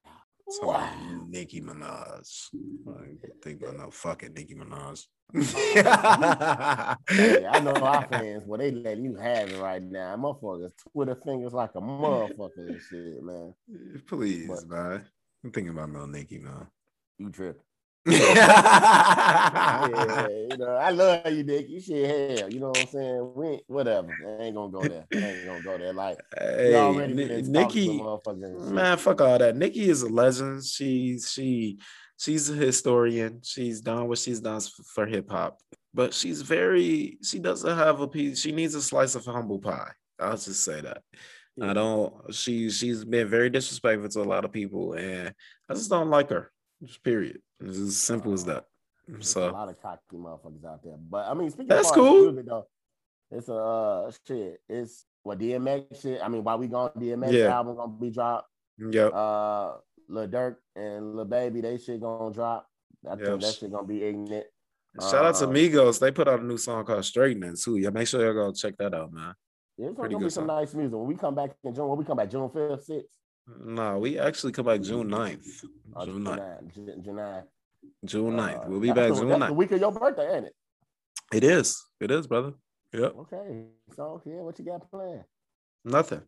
Wow. 0.62 1.26
Nicki 1.28 1.60
Minaj. 1.60 2.48
I 2.88 3.28
think 3.42 3.62
about 3.62 3.78
no 3.78 3.90
fucking 3.90 4.34
Nicki 4.34 4.54
Minaj. 4.54 5.04
Hey, 5.34 5.44
I 7.46 7.60
know 7.62 7.74
our 7.74 8.06
fans, 8.10 8.44
well, 8.46 8.58
they 8.58 8.70
letting 8.70 9.04
you 9.04 9.16
have 9.16 9.50
it 9.50 9.58
right 9.58 9.82
now. 9.82 10.16
Motherfuckers, 10.16 10.70
Twitter 10.92 11.16
fingers 11.24 11.52
like 11.52 11.70
a 11.74 11.80
motherfucker 11.80 12.50
and 12.58 12.80
shit, 12.80 13.22
man. 13.22 13.54
Eh, 13.72 13.98
please, 14.06 14.48
What? 14.48 14.68
man. 14.68 15.04
I'm 15.44 15.50
thinking 15.52 15.70
about 15.72 15.90
no 15.90 16.06
Nicki, 16.06 16.38
man. 16.38 16.66
You 17.18 17.30
tripping. 17.30 17.62
Yeah, 19.86 20.28
you 20.48 20.56
know, 20.58 20.76
I 20.76 20.90
love 20.90 21.26
you, 21.32 21.42
Nick. 21.42 21.68
You 21.68 21.80
shit 21.80 22.08
hell. 22.38 22.48
You 22.48 22.60
know 22.60 22.70
what 22.70 22.80
I'm 22.82 22.86
saying? 22.86 23.32
We 23.34 23.60
whatever. 23.66 24.08
I 24.24 24.42
ain't 24.44 24.54
gonna 24.54 24.70
go 24.72 24.86
there. 24.88 25.06
I 25.12 25.16
ain't 25.16 25.44
gonna 25.46 25.60
go 25.62 25.76
there. 25.78 25.92
Like 25.92 26.18
hey, 26.38 26.70
you 26.70 26.76
already 26.76 27.14
Ni- 27.14 27.26
been 27.28 27.52
talking 27.52 27.68
to 27.68 27.90
Nicki, 27.90 27.98
motherfuckers 27.98 28.44
and 28.44 28.60
shit. 28.64 28.72
man, 28.72 28.96
fuck 28.98 29.20
all 29.20 29.38
that. 29.38 29.56
Nicki 29.56 29.88
is 29.88 30.02
a 30.02 30.08
legend. 30.08 30.64
She 30.64 31.18
she 31.18 31.78
she's 32.18 32.50
a 32.50 32.54
historian. 32.54 33.40
She's 33.42 33.80
done 33.80 34.08
what 34.08 34.18
she's 34.18 34.40
done 34.40 34.60
for 34.94 35.06
hip 35.06 35.30
hop, 35.30 35.58
but 35.94 36.12
she's 36.14 36.42
very 36.42 37.18
she 37.22 37.38
doesn't 37.38 37.76
have 37.76 38.00
a 38.00 38.08
piece. 38.08 38.40
She 38.40 38.52
needs 38.52 38.74
a 38.74 38.82
slice 38.82 39.14
of 39.14 39.24
humble 39.24 39.58
pie. 39.58 39.92
I'll 40.18 40.36
just 40.36 40.64
say 40.64 40.80
that. 40.80 41.02
I 41.60 41.72
don't. 41.72 42.12
She 42.34 42.68
she's 42.70 43.04
been 43.04 43.28
very 43.28 43.48
disrespectful 43.50 44.08
to 44.10 44.20
a 44.20 44.28
lot 44.30 44.44
of 44.44 44.52
people, 44.52 44.92
and 44.94 45.32
I 45.68 45.74
just 45.74 45.90
don't 45.90 46.10
like 46.10 46.30
her. 46.30 46.50
Just 46.84 47.02
period. 47.02 47.40
It's 47.60 47.78
as 47.78 47.96
simple 47.96 48.32
as 48.34 48.44
that. 48.44 48.64
There's 49.08 49.34
a 49.36 49.50
lot 49.50 49.68
of 49.68 49.80
cocky 49.80 50.00
motherfuckers 50.16 50.64
out 50.66 50.82
there. 50.82 50.96
But 50.98 51.26
I 51.30 51.34
mean, 51.34 51.50
speaking 51.50 51.68
That's 51.68 51.88
of 51.88 51.94
cool. 51.94 52.24
music, 52.32 52.46
though, 52.46 52.66
it's 53.30 53.48
a 53.48 53.54
uh, 53.54 54.10
shit. 54.26 54.60
It's 54.68 55.06
what 55.22 55.38
DMX 55.38 56.02
shit. 56.02 56.20
I 56.22 56.28
mean, 56.28 56.44
why 56.44 56.56
we 56.56 56.66
gone, 56.66 56.90
DMX 56.98 57.32
Yeah. 57.32 57.56
album 57.56 57.76
gonna 57.76 57.92
be 57.92 58.10
dropped. 58.10 58.48
yep, 58.78 59.12
Uh, 59.14 59.76
Lil 60.08 60.28
Durk 60.28 60.56
and 60.74 61.14
Lil 61.16 61.24
Baby, 61.24 61.60
they 61.60 61.78
shit 61.78 62.00
gonna 62.00 62.32
drop. 62.32 62.66
I 63.06 63.10
Yep. 63.16 63.18
think 63.26 63.40
that 63.42 63.54
shit 63.54 63.70
gonna 63.72 63.86
be 63.86 64.02
ignorant. 64.02 64.46
shout 65.00 65.24
out 65.24 65.34
to 65.36 65.44
uh, 65.46 65.48
Migos. 65.50 65.98
They 66.00 66.10
put 66.10 66.28
out 66.28 66.40
a 66.40 66.44
new 66.44 66.56
song 66.58 66.84
called 66.84 67.04
Straightening 67.04 67.56
too. 67.56 67.76
Yeah, 67.76 67.90
make 67.90 68.08
sure 68.08 68.24
y'all 68.24 68.34
go 68.34 68.52
check 68.52 68.76
that 68.78 68.94
out, 68.94 69.12
man. 69.12 69.34
Yeah, 69.76 69.88
it's 69.88 69.98
Pretty 69.98 70.14
gonna 70.14 70.18
be 70.20 70.24
good 70.26 70.32
some 70.32 70.46
song. 70.48 70.56
nice 70.58 70.74
music. 70.74 70.96
When 70.98 71.06
we 71.06 71.16
come 71.16 71.34
back 71.34 71.50
in 71.64 71.74
June, 71.74 71.88
when 71.88 71.98
we 71.98 72.04
come 72.04 72.16
back 72.16 72.30
June 72.30 72.48
5th, 72.48 72.86
6th, 72.88 73.04
No, 73.64 73.98
we 73.98 74.18
actually 74.18 74.52
come 74.52 74.66
back 74.66 74.80
June 74.80 75.08
9th. 75.08 75.64
or 75.94 76.06
June 76.06 76.24
9th. 76.24 76.38
9th, 76.38 76.74
June, 76.74 77.02
June 77.04 77.14
9th. 77.16 77.44
June 78.04 78.36
9th. 78.36 78.64
Uh, 78.64 78.68
We'll 78.68 78.80
be 78.80 78.88
back 78.88 79.10
the- 79.10 79.14
June 79.20 79.28
that's 79.28 79.46
the 79.46 79.52
week 79.52 79.70
of 79.72 79.80
your 79.80 79.92
birthday, 79.92 80.36
ain't 80.36 80.46
it? 80.46 80.54
It 81.32 81.44
is. 81.44 81.84
It 82.00 82.10
is, 82.10 82.26
brother. 82.26 82.54
Yep. 82.92 83.14
Okay. 83.18 83.66
So 83.94 84.22
yeah, 84.24 84.40
what 84.40 84.58
you 84.58 84.64
got 84.64 84.90
planned? 84.90 85.24
Nothing. 85.84 86.22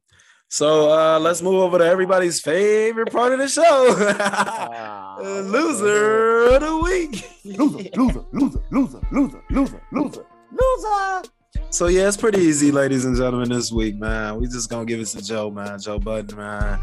So 0.49 0.91
uh 0.91 1.19
let's 1.21 1.43
move 1.43 1.57
over 1.57 1.79
to 1.79 1.85
everybody's 1.85 2.41
favorite 2.41 3.13
part 3.13 3.33
of 3.33 3.39
the 3.39 3.49
show. 3.49 3.63
Loser 5.23 6.55
of 6.57 6.61
the 6.63 6.79
week. 6.79 7.29
loser, 7.45 7.91
loser, 7.95 8.25
loser, 8.33 8.63
loser, 8.71 9.01
loser, 9.11 9.43
loser, 9.51 9.83
loser, 9.93 10.27
loser. 10.51 11.29
So 11.71 11.89
yeah, 11.89 12.09
it's 12.09 12.17
pretty 12.17 12.41
easy, 12.41 12.73
ladies 12.73 13.05
and 13.05 13.15
gentlemen, 13.15 13.51
this 13.51 13.71
week, 13.71 13.99
man. 13.99 14.41
We 14.41 14.47
just 14.47 14.71
gonna 14.71 14.87
give 14.87 15.01
it 15.01 15.07
to 15.09 15.23
Joe, 15.23 15.51
man. 15.51 15.79
Joe 15.79 15.99
Budden, 15.99 16.39
man. 16.39 16.81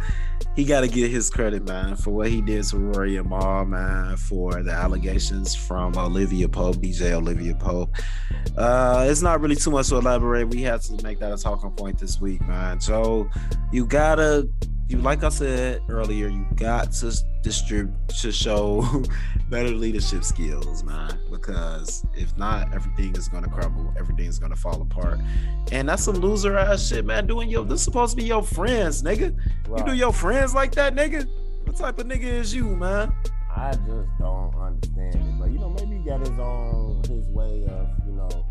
He 0.55 0.63
gotta 0.63 0.87
get 0.87 1.09
his 1.09 1.27
credit, 1.27 1.67
man, 1.67 1.95
for 1.95 2.11
what 2.11 2.29
he 2.29 2.39
did 2.39 2.63
to 2.65 2.77
Rory 2.77 3.17
and 3.17 3.27
Mal, 3.27 3.65
man, 3.65 4.15
for 4.15 4.61
the 4.61 4.71
allegations 4.71 5.55
from 5.55 5.97
Olivia 5.97 6.47
Dope, 6.47 6.75
DJ 6.75 7.13
Olivia 7.13 7.53
Dope. 7.53 7.95
Uh, 8.55 9.07
it's 9.09 9.23
not 9.23 9.41
really 9.41 9.55
too 9.55 9.71
much 9.71 9.89
to 9.89 9.95
elaborate. 9.95 10.49
We 10.49 10.61
had 10.61 10.81
to 10.83 11.03
make 11.03 11.17
that 11.17 11.33
a 11.33 11.37
talking 11.37 11.71
point 11.71 11.97
this 11.97 12.21
week, 12.21 12.41
man. 12.47 12.79
Joe, 12.79 13.27
you 13.71 13.87
gotta 13.87 14.47
you 14.87 14.99
like 14.99 15.23
I 15.23 15.29
said 15.29 15.81
earlier, 15.89 16.27
you 16.27 16.45
got 16.55 16.91
to 16.93 17.15
distribute 17.41 17.91
to 18.19 18.31
show 18.31 18.85
better 19.49 19.69
leadership 19.69 20.23
skills, 20.23 20.83
man. 20.83 21.17
Because 21.31 22.05
if 22.13 22.35
not, 22.37 22.73
everything 22.73 23.15
is 23.15 23.27
gonna 23.27 23.49
crumble, 23.49 23.93
everything 23.97 24.25
is 24.25 24.37
gonna 24.37 24.55
fall 24.55 24.81
apart. 24.81 25.19
And 25.71 25.89
that's 25.89 26.03
some 26.03 26.15
loser 26.15 26.57
ass 26.57 26.87
shit, 26.87 27.03
man. 27.03 27.25
Doing 27.25 27.49
your 27.49 27.65
this 27.65 27.81
supposed 27.81 28.11
to 28.11 28.17
be 28.17 28.27
your 28.27 28.43
friends, 28.43 29.01
nigga. 29.01 29.35
You 29.75 29.85
do 29.85 29.93
your 29.93 30.13
friends 30.13 30.53
like 30.53 30.73
that, 30.75 30.95
nigga? 30.95 31.27
What 31.63 31.75
type 31.75 31.97
of 31.97 32.05
nigga 32.05 32.23
is 32.23 32.53
you, 32.53 32.65
man? 32.75 33.11
I 33.55 33.71
just 33.71 34.09
don't 34.19 34.53
understand 34.55 35.15
it. 35.15 35.39
But 35.39 35.49
you 35.49 35.57
know, 35.59 35.69
maybe 35.69 35.97
he 35.97 36.03
got 36.03 36.19
his 36.19 36.37
own 36.37 37.01
his 37.07 37.27
way 37.29 37.65
of, 37.69 37.87
you 38.05 38.13
know, 38.13 38.45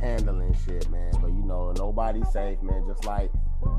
handling 0.00 0.56
shit, 0.64 0.90
man. 0.90 1.12
But 1.20 1.28
you 1.28 1.44
know, 1.44 1.72
nobody's 1.72 2.30
safe, 2.32 2.60
man. 2.62 2.84
Just 2.88 3.04
like 3.04 3.30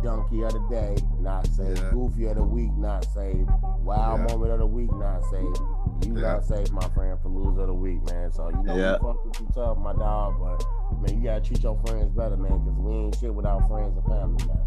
Donkey 0.04 0.42
of 0.44 0.54
the 0.54 0.60
Day, 0.70 0.98
not 1.20 1.46
safe. 1.48 1.78
Yeah. 1.78 1.92
Goofy 1.92 2.26
of 2.28 2.36
the 2.38 2.44
Week, 2.44 2.72
not 2.78 3.06
safe. 3.14 3.46
Wild 3.82 4.20
Yeah. 4.20 4.28
Moment 4.36 4.52
of 4.54 4.60
the 4.60 4.66
Week, 4.66 4.92
not 4.94 5.24
safe. 5.26 5.58
You 6.06 6.16
Yeah. 6.16 6.34
not 6.34 6.46
safe, 6.46 6.72
my 6.72 6.88
friend, 6.90 7.18
for 7.22 7.30
loser 7.30 7.62
of 7.62 7.68
the 7.68 7.74
week, 7.74 8.02
man. 8.10 8.32
So 8.32 8.50
you 8.50 8.64
know, 8.64 8.76
Yeah. 8.76 8.94
we 9.02 9.08
fuck 9.08 9.26
with 9.26 9.40
you 9.42 9.48
tough, 9.54 9.78
my 9.80 9.94
dog. 9.94 10.36
But 10.40 10.66
man, 11.02 11.18
you 11.18 11.24
gotta 11.28 11.42
treat 11.42 11.62
your 11.62 11.78
friends 11.86 12.10
better, 12.16 12.38
man, 12.38 12.60
because 12.60 12.80
we 12.80 12.92
ain't 12.94 13.16
shit 13.16 13.34
without 13.36 13.68
friends 13.68 13.98
and 13.98 14.06
family, 14.06 14.46
man. 14.48 14.60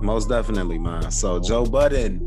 Most 0.00 0.28
definitely, 0.28 0.78
man. 0.78 1.10
So 1.10 1.40
Joe 1.40 1.64
Budden, 1.64 2.20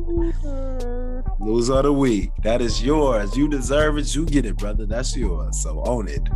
loser 1.40 1.74
of 1.76 1.84
the 1.84 1.94
week. 1.94 2.32
That 2.44 2.62
is 2.62 2.84
yours. 2.84 3.36
You 3.36 3.48
deserve 3.48 3.98
it. 3.98 4.14
You 4.16 4.26
get 4.26 4.46
it, 4.46 4.58
brother. 4.58 4.86
That's 4.86 5.16
yours. 5.16 5.62
So 5.62 5.82
own 5.86 6.08
it. 6.08 6.28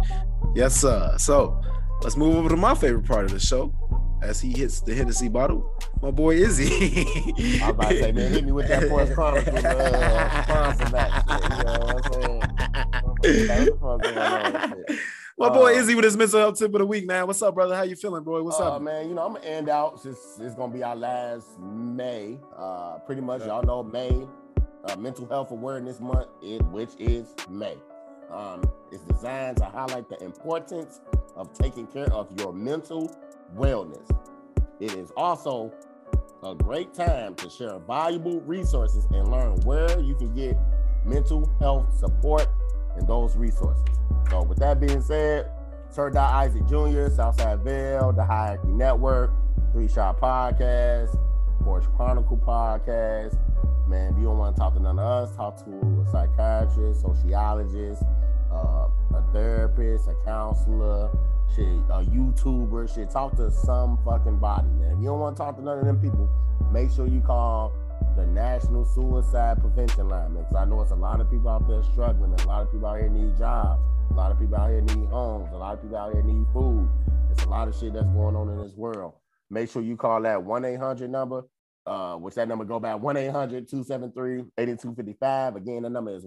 Yes, 0.55 0.76
sir. 0.76 1.13
So 1.17 1.59
let's 2.03 2.15
move 2.17 2.36
over 2.36 2.49
to 2.49 2.57
my 2.57 2.73
favorite 2.76 3.05
part 3.05 3.26
of 3.26 3.32
the 3.32 3.39
show. 3.39 3.71
As 4.26 4.41
he 4.41 4.49
hits 4.49 4.82
the 4.82 4.95
Hennessy 4.95 5.30
bottle, 5.30 5.71
my 6.01 6.09
boy 6.09 6.34
Izzy. 6.38 7.05
I 7.61 7.67
was 7.67 7.69
about 7.69 7.89
to 7.89 7.99
say, 8.01 8.11
man, 8.11 8.32
hit 8.32 8.43
me 8.43 8.51
with 8.51 8.67
that 8.69 8.89
Porch 8.89 9.11
Chronicles 9.13 9.63
uh, 9.63 10.43
sponsor 10.43 10.89
back. 10.89 11.23
You 11.30 11.63
know 11.63 11.80
what 11.80 12.05
I'm 12.05 12.13
saying? 12.13 12.39
What 13.03 13.21
the 13.21 13.78
fuck 13.80 14.01
going 14.01 14.17
on? 14.17 14.69
Shit. 14.88 14.99
my 15.38 15.49
boy 15.49 15.76
Uh, 15.76 15.80
Izzy 15.80 15.93
with 15.93 16.05
his 16.05 16.17
mental 16.17 16.39
health 16.39 16.57
tip 16.57 16.73
of 16.73 16.80
the 16.80 16.88
week, 16.88 17.05
man. 17.05 17.28
What's 17.28 17.39
up, 17.43 17.53
brother? 17.53 17.76
How 17.76 17.84
you 17.84 17.95
feeling, 17.95 18.23
boy? 18.23 18.41
What's 18.41 18.59
uh, 18.59 18.78
up? 18.78 18.82
man? 18.82 19.09
You 19.09 19.13
know, 19.13 19.28
I'm 19.28 19.34
gonna 19.36 19.45
end 19.45 19.69
out 19.69 20.01
since 20.01 20.17
it's 20.39 20.55
gonna 20.55 20.73
be 20.73 20.82
our 20.82 20.95
last 20.95 21.59
May. 21.59 22.39
Uh, 22.57 22.97
pretty 23.05 23.21
much, 23.21 23.45
y'all 23.45 23.61
know 23.61 23.84
May, 23.84 24.26
uh, 24.86 24.95
Mental 24.95 25.28
Health 25.28 25.51
Awareness 25.51 25.99
Month, 25.99 26.30
it, 26.41 26.63
which 26.65 26.91
is 26.97 27.28
May. 27.47 27.76
Um, 28.32 28.63
it's 28.91 29.03
designed 29.03 29.57
to 29.57 29.65
highlight 29.65 30.09
the 30.09 30.21
importance 30.23 30.99
of 31.36 31.53
taking 31.53 31.86
care 31.86 32.11
of 32.11 32.28
your 32.39 32.53
mental 32.53 33.15
wellness. 33.56 34.10
It 34.80 34.93
is 34.93 35.12
also 35.16 35.72
a 36.43 36.53
great 36.53 36.93
time 36.93 37.36
to 37.36 37.49
share 37.49 37.80
valuable 37.80 38.41
resources 38.41 39.06
and 39.06 39.32
learn 39.32 39.56
where 39.62 39.99
you 39.99 40.16
can 40.16 40.34
get 40.34 40.58
mental 41.06 41.49
health 41.60 41.97
support 41.97 42.47
and 42.97 43.08
those 43.08 43.36
resources. 43.36 43.84
So, 44.30 44.43
with 44.43 44.60
that 44.60 44.80
being 44.80 45.01
said, 45.01 45.51
Sir 45.89 46.10
Dot 46.10 46.34
Isaac 46.34 46.66
Jr., 46.66 47.08
Southside 47.10 47.62
Vale, 47.62 48.12
the 48.12 48.26
Hierarchy 48.26 48.68
Network, 48.68 49.32
Three 49.72 49.88
Shot 49.88 50.20
Podcast, 50.20 51.18
Porch 51.64 51.86
Chronicle 51.95 52.38
Podcast. 52.38 53.38
Man, 53.88 54.14
if 54.14 54.18
you 54.18 54.26
don't 54.26 54.38
want 54.38 54.56
to 54.56 54.60
talk 54.60 54.74
to 54.74 54.80
none 54.82 54.99
of 54.99 55.30
us, 55.30 55.36
talk 55.36 55.64
to 55.64 55.72
a 55.72 56.12
psychiatrist, 56.12 57.01
sociologist, 57.01 58.03
uh, 58.51 58.88
a 59.16 59.24
therapist, 59.32 60.08
a 60.08 60.16
counselor, 60.26 61.10
shit, 61.54 61.66
a 61.66 62.04
YouTuber, 62.04 62.93
shit. 62.93 63.12
Talk 63.12 63.36
to 63.38 63.52
some 63.52 63.98
fucking 64.06 64.39
body, 64.39 64.68
man. 64.80 64.93
If 64.93 65.00
you 65.00 65.06
don't 65.06 65.20
want 65.20 65.38
to 65.38 65.43
talk 65.43 65.58
to 65.58 65.64
none 65.64 65.80
of 65.80 65.86
them 65.86 66.00
people, 66.00 66.30
make 66.72 66.91
sure 66.91 67.08
you 67.08 67.22
call 67.22 67.72
the 68.16 68.26
National 68.26 68.86
Suicide 68.86 69.60
Prevention 69.60 70.08
Line, 70.10 70.34
man. 70.34 70.43
Because 70.43 70.56
I 70.56 70.66
know 70.66 70.82
it's 70.82 70.91
a 70.91 70.96
lot 70.96 71.20
of 71.20 71.30
people 71.30 71.50
out 71.50 71.68
there 71.68 71.84
struggling, 71.84 72.34
a 72.34 72.48
lot 72.48 72.64
of 72.64 72.72
people 72.72 72.88
out 72.88 73.00
here 73.00 73.10
need 73.10 73.38
jobs. 73.38 73.82
A 74.12 74.14
lot 74.16 74.32
of 74.32 74.39
people 74.39 74.56
out 74.56 74.70
here 74.70 74.82
need 74.82 75.10
homes. 75.10 75.50
A 75.52 75.58
lot 75.58 75.74
of 75.74 75.82
people 75.82 75.98
out 75.98 76.14
here 76.14 76.24
need 76.24 76.46
food. 76.54 76.88
There's 77.28 77.43
a 77.46 77.50
lot 77.50 77.68
of 77.68 77.76
shit 77.76 77.93
that's 77.93 78.08
going 78.08 78.36
on 78.36 78.50
in 78.50 78.58
this 78.58 78.74
world. 78.76 79.14
Make 79.50 79.70
sure 79.70 79.82
you 79.82 79.98
call 79.98 80.22
that 80.22 80.39
1-800 80.39 81.10
number, 81.10 81.43
uh, 81.86 82.16
which 82.16 82.36
that 82.36 82.48
number 82.48 82.64
go 82.64 82.80
back 82.80 83.02
1-800-273-8255. 83.02 85.58
Again, 85.58 85.84
the 85.84 85.89
number 85.89 86.16
is 86.16 86.24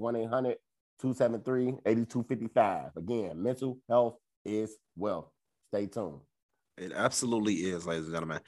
1-800-273-8255. 1.02 2.96
Again, 2.96 3.42
mental 3.42 3.78
health 3.88 4.16
is 4.48 4.76
wealth. 4.96 5.30
Stay 5.72 5.86
tuned. 5.86 6.20
It 6.76 6.92
absolutely 6.94 7.54
is, 7.54 7.86
ladies 7.86 8.04
and 8.04 8.14
gentlemen. 8.14 8.40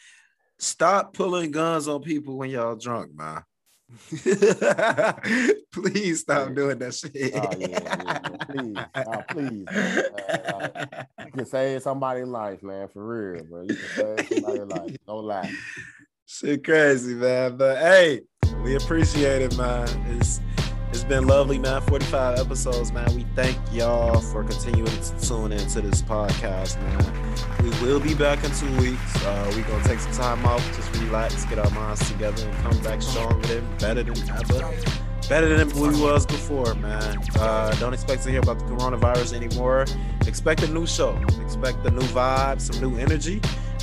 Stop 0.59 1.14
pulling 1.14 1.51
guns 1.51 1.88
on 1.88 2.03
people 2.03 2.36
when 2.36 2.51
y'all 2.51 2.76
drunk, 2.76 3.14
man. 3.14 3.42
Please 5.72 6.20
stop 6.20 6.55
doing 6.55 6.78
that 6.78 6.94
shit. 6.94 7.32
Oh, 7.34 7.51
yeah, 7.59 7.66
yeah, 7.68 8.03
yeah. 8.05 8.18
Please. 8.46 8.76
Oh, 8.94 9.22
please. 9.28 9.64
man. 9.64 10.05
Like, 10.55 11.26
you 11.26 11.32
can 11.32 11.46
save 11.46 11.82
somebody's 11.82 12.28
life, 12.28 12.62
man, 12.62 12.88
for 12.88 13.05
real, 13.05 13.44
bro. 13.44 13.62
You 13.62 13.74
can 13.74 14.18
save 14.18 14.28
somebody's 14.28 14.66
life. 14.66 14.96
Don't 15.07 15.24
lie. 15.24 15.53
Shit 16.26 16.64
crazy, 16.64 17.14
man. 17.14 17.57
But 17.57 17.78
hey, 17.78 18.20
we 18.62 18.76
appreciate 18.76 19.42
it, 19.42 19.57
man. 19.57 19.88
It's 20.16 20.40
it's 20.91 21.05
been 21.05 21.26
lovely, 21.26 21.59
man. 21.59 21.80
45 21.82 22.38
episodes, 22.38 22.93
man. 22.93 23.14
We 23.14 23.24
thank 23.34 23.57
y'all 23.72 24.20
for 24.20 24.43
continuing 24.43 24.86
to 24.86 25.26
tune 25.26 25.53
into 25.53 25.80
this 25.80 26.03
podcast, 26.03 26.80
man. 26.82 27.62
We 27.62 27.70
will 27.86 28.01
be 28.01 28.14
back 28.14 28.43
in 28.45 28.51
two 28.53 28.70
weeks. 28.80 29.24
Uh, 29.24 29.53
we 29.55 29.62
gonna 29.62 29.84
take 29.84 30.01
some 30.01 30.12
time 30.12 30.45
off, 30.45 30.64
just 30.76 30.93
relax, 31.01 31.45
get 31.45 31.59
our 31.59 31.70
minds 31.70 32.09
together, 32.11 32.45
and 32.47 32.57
come 32.59 32.82
back 32.82 33.03
stronger 33.03 33.47
than 33.47 33.76
better 33.78 34.03
than 34.03 34.18
ever. 34.30 34.74
Better 35.28 35.57
than 35.57 35.68
we 35.80 35.91
was 36.01 36.26
before, 36.26 36.74
man. 36.74 37.18
Uh, 37.36 37.72
don't 37.76 37.95
expect 37.95 38.24
to 38.24 38.30
hear 38.30 38.41
about 38.41 38.59
the 38.59 38.64
coronavirus 38.64 39.32
anymore. 39.32 39.86
Expect 40.26 40.64
a 40.64 40.68
new 40.68 40.88
show. 40.88 41.16
Expect 41.41 41.86
a 41.86 41.91
new 41.93 42.01
vibe, 42.01 42.61
some 42.61 42.80
new 42.80 42.99
energy. 42.99 43.41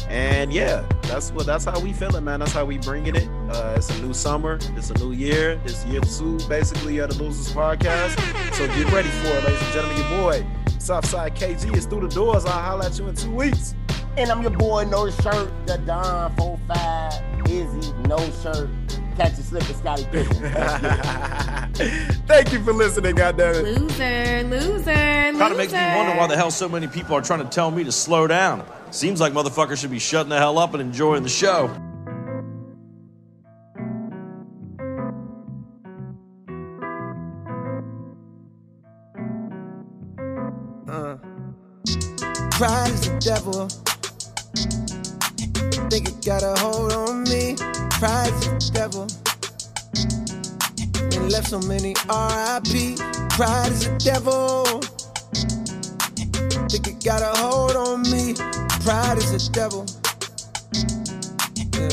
And 0.09 0.53
yeah, 0.53 0.85
that's 1.03 1.31
what 1.31 1.45
that's 1.45 1.65
how 1.65 1.79
we 1.79 1.93
feeling, 1.93 2.23
man. 2.23 2.39
That's 2.39 2.51
how 2.51 2.65
we 2.65 2.77
bringing 2.77 3.15
it. 3.15 3.27
Uh, 3.49 3.75
it's 3.77 3.89
a 3.89 4.01
new 4.01 4.13
summer. 4.13 4.59
It's 4.75 4.89
a 4.89 4.93
new 4.95 5.11
year. 5.11 5.59
It's 5.65 5.85
year 5.85 6.01
two, 6.01 6.37
basically, 6.47 6.99
of 6.99 7.09
the 7.09 7.23
Losers 7.23 7.53
Podcast. 7.53 8.17
So 8.53 8.67
get 8.67 8.91
ready 8.91 9.09
for 9.09 9.27
it, 9.27 9.43
ladies 9.43 9.61
and 9.61 9.73
gentlemen. 9.73 9.97
Your 9.97 10.09
boy, 10.21 10.45
Southside 10.79 11.35
KG, 11.35 11.75
is 11.75 11.85
through 11.85 12.07
the 12.07 12.15
doors. 12.15 12.45
I'll 12.45 12.51
holler 12.51 12.85
at 12.85 12.97
you 12.97 13.07
in 13.07 13.15
two 13.15 13.31
weeks. 13.31 13.75
And 14.17 14.31
I'm 14.31 14.41
your 14.41 14.51
boy, 14.51 14.85
no 14.85 15.09
shirt, 15.11 15.51
the 15.67 15.77
Don 15.85 16.35
45, 16.37 17.49
Izzy, 17.51 17.93
no 18.07 18.17
shirt. 18.41 18.67
Catch 19.15 19.37
you 19.37 19.43
slipping, 19.43 19.75
Scottie 19.75 20.05
Pippen. 20.11 20.41
Let's 20.41 20.81
get 20.81 21.79
it. 21.79 22.15
Thank 22.27 22.51
you 22.51 22.63
for 22.63 22.73
listening, 22.73 23.15
goddammit. 23.15 23.63
Loser, 23.63 24.43
loser, 24.47 24.73
loser. 24.73 24.83
Kind 24.93 25.41
of 25.41 25.57
makes 25.57 25.71
me 25.73 25.79
wonder 25.95 26.17
why 26.17 26.25
the 26.27 26.35
hell 26.35 26.49
so 26.49 26.67
many 26.67 26.87
people 26.87 27.15
are 27.15 27.21
trying 27.21 27.43
to 27.43 27.49
tell 27.49 27.69
me 27.69 27.83
to 27.83 27.91
slow 27.91 28.25
down. 28.25 28.65
Seems 28.91 29.19
like 29.19 29.33
motherfuckers 29.33 29.79
should 29.79 29.91
be 29.91 29.99
shutting 29.99 30.29
the 30.29 30.37
hell 30.37 30.57
up 30.57 30.73
and 30.73 30.81
enjoying 30.81 31.23
the 31.23 31.29
show. 31.29 31.65
Uh. 40.87 41.17
Pride 42.51 42.91
is 42.91 43.01
the 43.01 43.19
devil. 43.19 43.67
Think 45.89 46.09
it 46.09 46.25
got 46.25 46.43
a 46.43 46.59
hold 46.59 46.93
on 46.93 47.23
me. 47.23 47.55
Pride 47.99 48.33
is 48.33 48.71
the 48.71 48.71
devil. 48.73 49.07
And 51.13 51.31
left 51.31 51.49
so 51.49 51.59
many 51.59 51.89
RIP. 52.07 52.97
Pride 53.31 53.71
is 53.71 53.87
the 53.87 54.01
devil. 54.03 54.65
Think 56.69 56.87
it 56.87 57.03
got 57.03 57.21
a 57.21 57.37
hold 57.39 57.75
on 57.75 58.01
me. 58.03 58.56
Pride 58.87 59.17
is 59.17 59.33
a 59.33 59.51
devil. 59.51 59.85
Yeah. 60.71 61.91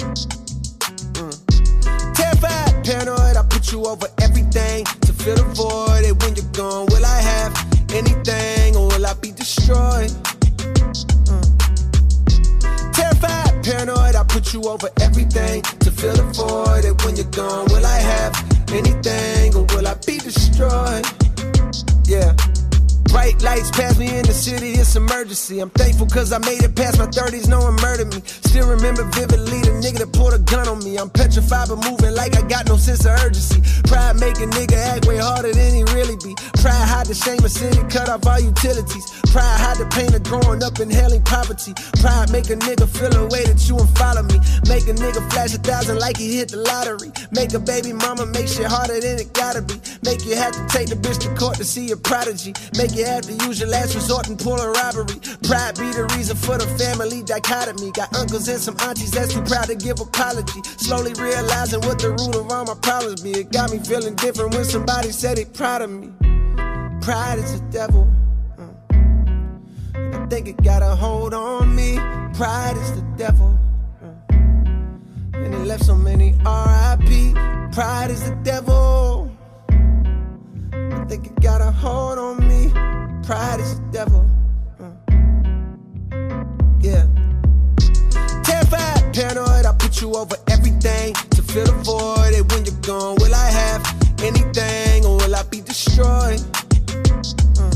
Mm. 1.19 1.35
Terrified, 2.15 2.85
paranoid, 2.85 3.37
I 3.37 3.43
put 3.51 3.73
you 3.73 3.85
over 3.85 4.07
everything 4.23 4.85
to 4.85 5.13
fill 5.13 5.35
the 5.35 5.43
void. 5.59 6.05
And 6.05 6.23
when 6.23 6.37
you're 6.37 6.53
gone, 6.53 6.87
will 6.93 7.05
I 7.05 7.21
have 7.21 7.53
anything 7.93 8.77
or 8.77 8.87
will 8.87 9.05
I 9.05 9.15
be 9.15 9.33
destroyed? 9.33 10.13
Mm. 11.27 11.47
Terrified, 12.93 13.65
paranoid, 13.65 14.15
I 14.15 14.23
put 14.29 14.55
you 14.55 14.63
over 14.63 14.89
everything 15.01 15.63
to 15.63 15.91
fill 15.91 16.15
the 16.15 16.23
void. 16.23 16.85
And 16.85 17.03
when 17.03 17.17
you're 17.17 17.27
gone, 17.33 17.65
will 17.71 17.85
I 17.85 17.99
have 17.99 18.37
anything 18.71 19.57
or 19.57 19.65
will 19.75 19.89
I 19.89 19.95
be 20.07 20.19
destroyed? 20.19 21.05
Yeah. 22.07 22.37
Bright 23.15 23.41
lights 23.43 23.71
pass 23.71 23.97
me 23.97 24.11
in 24.11 24.27
the 24.27 24.35
city, 24.35 24.73
it's 24.73 24.97
emergency. 24.97 25.61
I'm 25.61 25.71
thankful 25.71 26.09
cause 26.09 26.33
I 26.33 26.39
made 26.39 26.65
it 26.65 26.75
past 26.75 26.99
my 26.99 27.07
30s, 27.07 27.47
no 27.49 27.61
one 27.61 27.77
murdered 27.77 28.13
me. 28.13 28.21
Still 28.27 28.69
remember 28.69 29.05
vividly 29.15 29.63
the 29.63 29.71
nigga 29.79 30.03
that 30.03 30.13
pulled 30.13 30.35
a 30.35 30.41
gun 30.41 30.67
on 30.67 30.83
me. 30.83 30.99
I'm 30.99 31.11
petrified 31.11 31.69
but 31.71 31.79
moving 31.87 32.11
like 32.17 32.35
I 32.35 32.43
got 32.43 32.67
no 32.67 32.77
sense 32.77 33.07
of 33.07 33.15
urgency. 33.23 33.63
Pride 33.87 34.19
make 34.19 34.35
a 34.43 34.51
nigga 34.51 34.75
act 34.75 35.07
way 35.07 35.19
harder 35.19 35.53
than 35.55 35.71
he 35.79 35.87
really 35.95 36.19
be. 36.27 36.35
Pride 36.59 36.75
hide 36.91 37.07
the 37.07 37.15
shame 37.15 37.39
of 37.39 37.55
city, 37.55 37.79
cut 37.87 38.11
off 38.11 38.27
all 38.27 38.41
utilities. 38.41 39.07
Pride 39.31 39.59
hide 39.63 39.79
the 39.79 39.87
pain 39.95 40.11
of 40.11 40.23
growing 40.27 40.63
up 40.67 40.81
in 40.83 40.91
hailing 40.91 41.23
poverty. 41.23 41.71
Pride 42.03 42.35
make 42.35 42.51
a 42.51 42.59
nigga 42.59 42.91
feel 42.91 43.15
a 43.15 43.31
way 43.31 43.47
that 43.47 43.63
you 43.71 43.79
and 43.79 43.91
follow 43.95 44.27
me. 44.27 44.43
Make 44.67 44.91
a 44.91 44.95
nigga 44.99 45.23
flash 45.31 45.55
a 45.55 45.63
thousand 45.63 46.03
like 46.03 46.17
he 46.17 46.39
hit 46.39 46.51
the 46.51 46.59
lottery. 46.59 47.15
Make 47.31 47.55
a 47.55 47.63
baby 47.63 47.93
mama 47.93 48.27
make 48.27 48.49
shit 48.51 48.67
harder 48.67 48.99
than 48.99 49.23
it 49.23 49.31
gotta 49.35 49.63
be. 49.63 49.79
Make 50.03 50.27
you 50.27 50.35
have 50.35 50.51
to 50.59 50.63
take 50.67 50.91
the 50.91 50.99
bitch 50.99 51.23
to 51.23 51.31
court 51.39 51.63
to 51.63 51.65
see 51.65 51.91
a 51.93 51.97
prodigy. 51.97 52.55
Make 52.75 52.95
you 52.95 53.04
have 53.05 53.23
to 53.23 53.33
use 53.47 53.61
your 53.61 53.69
last 53.69 53.95
resort 53.95 54.29
and 54.29 54.39
pull 54.39 54.59
a 54.61 54.71
robbery. 54.71 55.19
Pride 55.43 55.77
be 55.77 55.91
the 55.93 56.09
reason 56.17 56.37
for 56.37 56.59
the 56.59 56.67
family 56.79 57.23
dichotomy. 57.23 57.91
Got 57.93 58.15
uncles 58.15 58.49
and 58.49 58.61
some 58.61 58.77
aunties 58.81 59.11
that's 59.11 59.35
too 59.35 59.43
proud 59.43 59.67
to 59.67 59.75
give 59.75 60.01
apology. 60.01 60.61
Slowly 60.77 61.13
realizing 61.15 61.81
what 61.83 61.99
the 61.99 62.11
root 62.11 62.35
of 62.35 62.51
all 62.51 62.65
my 62.65 62.75
problems 62.81 63.23
be. 63.23 63.33
It 63.33 63.53
got 63.53 63.73
me 63.73 63.79
feeling 63.79 64.15
different 64.17 64.55
when 64.55 64.65
somebody 64.65 65.11
said 65.11 65.37
they 65.37 65.45
proud 65.45 65.83
of 65.83 65.91
me. 65.91 66.13
Pride 67.01 67.39
is 67.39 67.61
the 67.61 67.67
devil. 67.71 68.11
Mm. 68.57 70.23
I 70.23 70.27
think 70.27 70.49
it 70.49 70.63
got 70.63 70.83
a 70.83 70.95
hold 70.95 71.35
on 71.35 71.75
me. 71.75 71.97
Pride 72.35 72.77
is 72.77 72.93
the 72.95 73.03
devil. 73.17 73.59
Mm. 74.03 75.35
And 75.35 75.55
it 75.55 75.65
left 75.67 75.85
so 75.85 75.95
many 75.95 76.33
RIP. 76.33 77.35
Pride 77.75 78.11
is 78.11 78.25
the 78.25 78.39
devil. 78.43 79.31
I 80.73 81.05
think 81.07 81.27
it 81.27 81.41
got 81.41 81.61
a 81.61 81.71
hold 81.71 82.19
on 82.19 82.49
me. 82.49 82.94
Pride 83.27 83.61
is 83.61 83.81
the 83.81 83.87
devil. 83.91 84.31
Mm. 84.79 84.97
Yeah. 86.83 87.07
Terrified, 88.43 89.15
paranoid, 89.15 89.65
I 89.65 89.73
put 89.79 90.03
you 90.03 90.13
over 90.15 90.37
everything 90.51 91.15
to 91.31 91.43
fill 91.43 91.65
the 91.65 91.73
void. 91.85 92.35
And 92.35 92.53
when 92.53 92.67
you're 92.67 92.81
gone, 92.83 93.17
will 93.17 93.35
I 93.35 93.49
have 93.49 93.83
anything 94.23 95.07
or 95.07 95.17
will 95.17 95.35
I 95.35 95.43
be 95.45 95.63
destroyed? 95.63 96.41
Mm. 97.57 97.73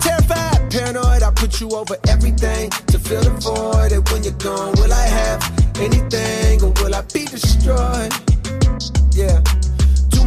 Terrified, 0.00 0.72
paranoid, 0.72 1.22
I 1.22 1.30
put 1.36 1.60
you 1.60 1.70
over 1.70 1.96
everything 2.08 2.70
to 2.70 2.98
fill 2.98 3.22
the 3.22 3.30
void. 3.30 3.92
And 3.92 4.08
when 4.08 4.24
you're 4.24 4.32
gone, 4.32 4.72
will 4.82 4.92
I 4.92 5.06
have 5.06 5.40
anything 5.78 6.60
or 6.60 6.72
will 6.82 6.92
I 6.92 7.02
be 7.02 7.24
destroyed? 7.26 8.12
Yeah. 9.14 9.61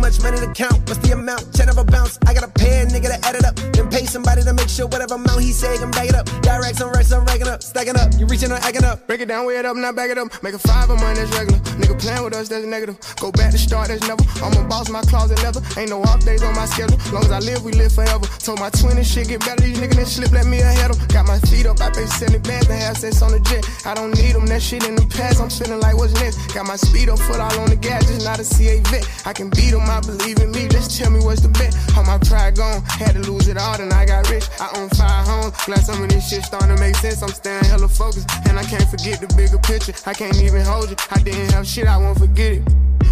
Much 0.06 0.22
money 0.22 0.38
to 0.38 0.54
count. 0.54 0.78
What's 0.88 1.00
the 1.00 1.14
amount? 1.14 1.52
Ten 1.52 1.68
of 1.68 1.80
a 1.80 1.84
bounce. 1.84 2.20
I 2.28 2.36
pay 2.56 2.82
a 2.82 2.86
nigga 2.86 3.14
to 3.14 3.20
add 3.28 3.36
it 3.36 3.46
up. 3.46 3.56
Then 3.74 3.90
pay 3.90 4.06
somebody 4.06 4.42
to 4.44 4.54
make 4.54 4.70
sure 4.70 4.88
whatever 4.88 5.16
amount 5.16 5.42
he 5.42 5.52
say 5.52 5.78
can 5.78 5.92
back 5.92 6.10
it 6.10 6.16
up. 6.16 6.26
Directs 6.42 6.82
on 6.82 6.92
racks, 6.92 7.12
I'm 7.12 7.26
racking 7.26 7.48
up, 7.48 7.62
stacking 7.62 7.98
up. 7.98 8.10
You 8.18 8.26
reaching 8.26 8.52
or 8.52 8.60
acting 8.60 8.84
up. 8.84 9.06
Break 9.08 9.22
it 9.22 9.28
down, 9.28 9.46
weigh 9.46 9.58
it 9.58 9.66
up, 9.66 9.76
not 9.76 9.96
back 9.96 10.10
it 10.10 10.18
up. 10.18 10.28
Make 10.42 10.56
a 10.56 10.60
five 10.60 10.90
of 10.90 11.00
mine, 11.00 11.16
that's 11.16 11.32
regular. 11.38 11.60
Nigga 11.78 12.00
playing 12.00 12.24
with 12.24 12.36
us, 12.36 12.50
that's 12.50 12.66
negative. 12.66 12.98
Go 13.20 13.32
back 13.32 13.52
to 13.52 13.58
start, 13.58 13.90
that's 13.90 14.02
never. 14.08 14.24
I'm 14.42 14.54
a 14.58 14.68
boss, 14.68 14.90
my 14.90 15.02
closet 15.02 15.42
leather. 15.44 15.62
Ain't 15.78 15.90
no 15.90 16.02
off 16.04 16.24
days 16.26 16.42
on 16.44 16.56
my 16.56 16.66
schedule. 16.66 16.98
Long 17.12 17.24
as 17.24 17.32
I 17.32 17.40
live, 17.40 17.64
we 17.64 17.74
live 17.74 17.94
forever. 17.94 18.26
Told 18.40 18.60
my 18.60 18.70
twin 18.70 18.98
and 18.98 19.06
shit 19.06 19.28
get 19.28 19.42
better. 19.42 19.62
These 19.62 19.80
niggas 19.80 19.96
that 19.96 20.08
slip, 20.08 20.32
let 20.32 20.46
me 20.48 20.62
ahead 20.62 20.92
of. 20.92 20.98
Got 21.10 21.28
my 21.28 21.40
feet 21.52 21.66
up, 21.66 21.80
I 21.82 21.90
pay 21.92 22.06
70 22.06 22.40
bands 22.48 22.68
to 22.68 22.76
have 22.76 22.98
sex 22.98 23.22
on 23.22 23.32
the 23.32 23.40
jet. 23.40 23.64
I 23.86 23.94
don't 23.94 24.12
need 24.16 24.34
them, 24.34 24.46
that 24.48 24.62
shit 24.62 24.86
in 24.86 24.96
the 24.96 25.06
past. 25.08 25.42
I'm 25.42 25.50
feeling 25.50 25.80
like 25.80 25.98
what's 25.98 26.14
next. 26.16 26.54
Got 26.54 26.68
my 26.68 26.76
speed 26.76 27.10
up, 27.10 27.20
foot 27.20 27.40
all 27.40 27.60
on 27.60 27.70
the 27.70 27.76
gas, 27.76 28.08
just 28.08 28.26
not 28.26 28.40
a 28.40 28.44
CA 28.44 28.80
vet. 28.92 29.04
I 29.26 29.34
can 29.34 29.50
beat 29.50 29.72
them, 29.72 29.90
I 29.96 30.02
believe 30.02 30.40
in 30.40 30.52
me. 30.52 30.68
Just 30.68 31.00
tell 31.00 31.10
me 31.10 31.24
what's 31.24 31.40
the 31.40 31.48
bet. 31.48 31.72
All 31.96 32.04
my 32.04 32.18
pride 32.18 32.58
gone, 32.58 32.84
had 32.84 33.14
to 33.14 33.32
lose 33.32 33.48
it 33.48 33.58
all, 33.58 33.78
then 33.78 33.94
I 33.94 34.06
got 34.06 34.30
rich. 34.30 34.44
I 34.60 34.68
own 34.76 34.90
five 34.90 35.26
homes. 35.26 35.56
Glad 35.66 35.86
some 35.86 36.04
of 36.04 36.10
this 36.10 36.28
shit 36.28 36.44
starting 36.44 36.76
to 36.76 36.80
make 36.82 36.96
sense. 36.98 37.24
I'm 37.24 37.30
staying 37.30 37.64
hella 37.64 37.88
focused, 37.88 38.28
and 38.50 38.60
I 38.60 38.64
can't 38.64 38.90
forget 38.90 39.22
the 39.22 39.34
bigger 39.40 39.58
picture. 39.58 39.94
I 40.06 40.14
can't 40.14 40.36
even 40.42 40.66
hold 40.66 40.90
you. 40.90 40.98
I 41.12 41.20
didn't 41.24 41.52
have 41.54 41.66
shit, 41.66 41.88
I 41.88 41.96
won't 41.96 42.20
forget 42.20 42.60
it. 42.60 42.64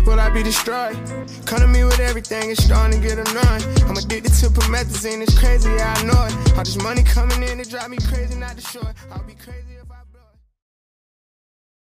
Will 0.05 0.19
I 0.19 0.29
be 0.29 0.43
destroyed? 0.43 0.97
Come 1.45 1.59
to 1.59 1.67
me 1.67 1.85
with 1.85 2.01
everything, 2.01 2.51
it's 2.51 2.65
starting 2.65 2.99
to 2.99 3.07
get 3.07 3.17
annoying. 3.17 3.63
I'm 3.87 3.95
addicted 3.95 4.33
to 4.33 4.47
promethazine, 4.49 5.21
it's 5.21 5.39
crazy, 5.39 5.69
I 5.69 6.03
know 6.03 6.27
it. 6.27 6.57
All 6.57 6.65
this 6.65 6.75
money 6.83 7.03
coming 7.03 7.41
in, 7.43 7.61
it 7.61 7.69
drive 7.69 7.89
me 7.89 7.97
crazy, 8.09 8.35
not 8.35 8.57
the 8.57 8.61
short. 8.61 8.93
I'll 9.09 9.23
be 9.23 9.35
crazy. 9.35 9.72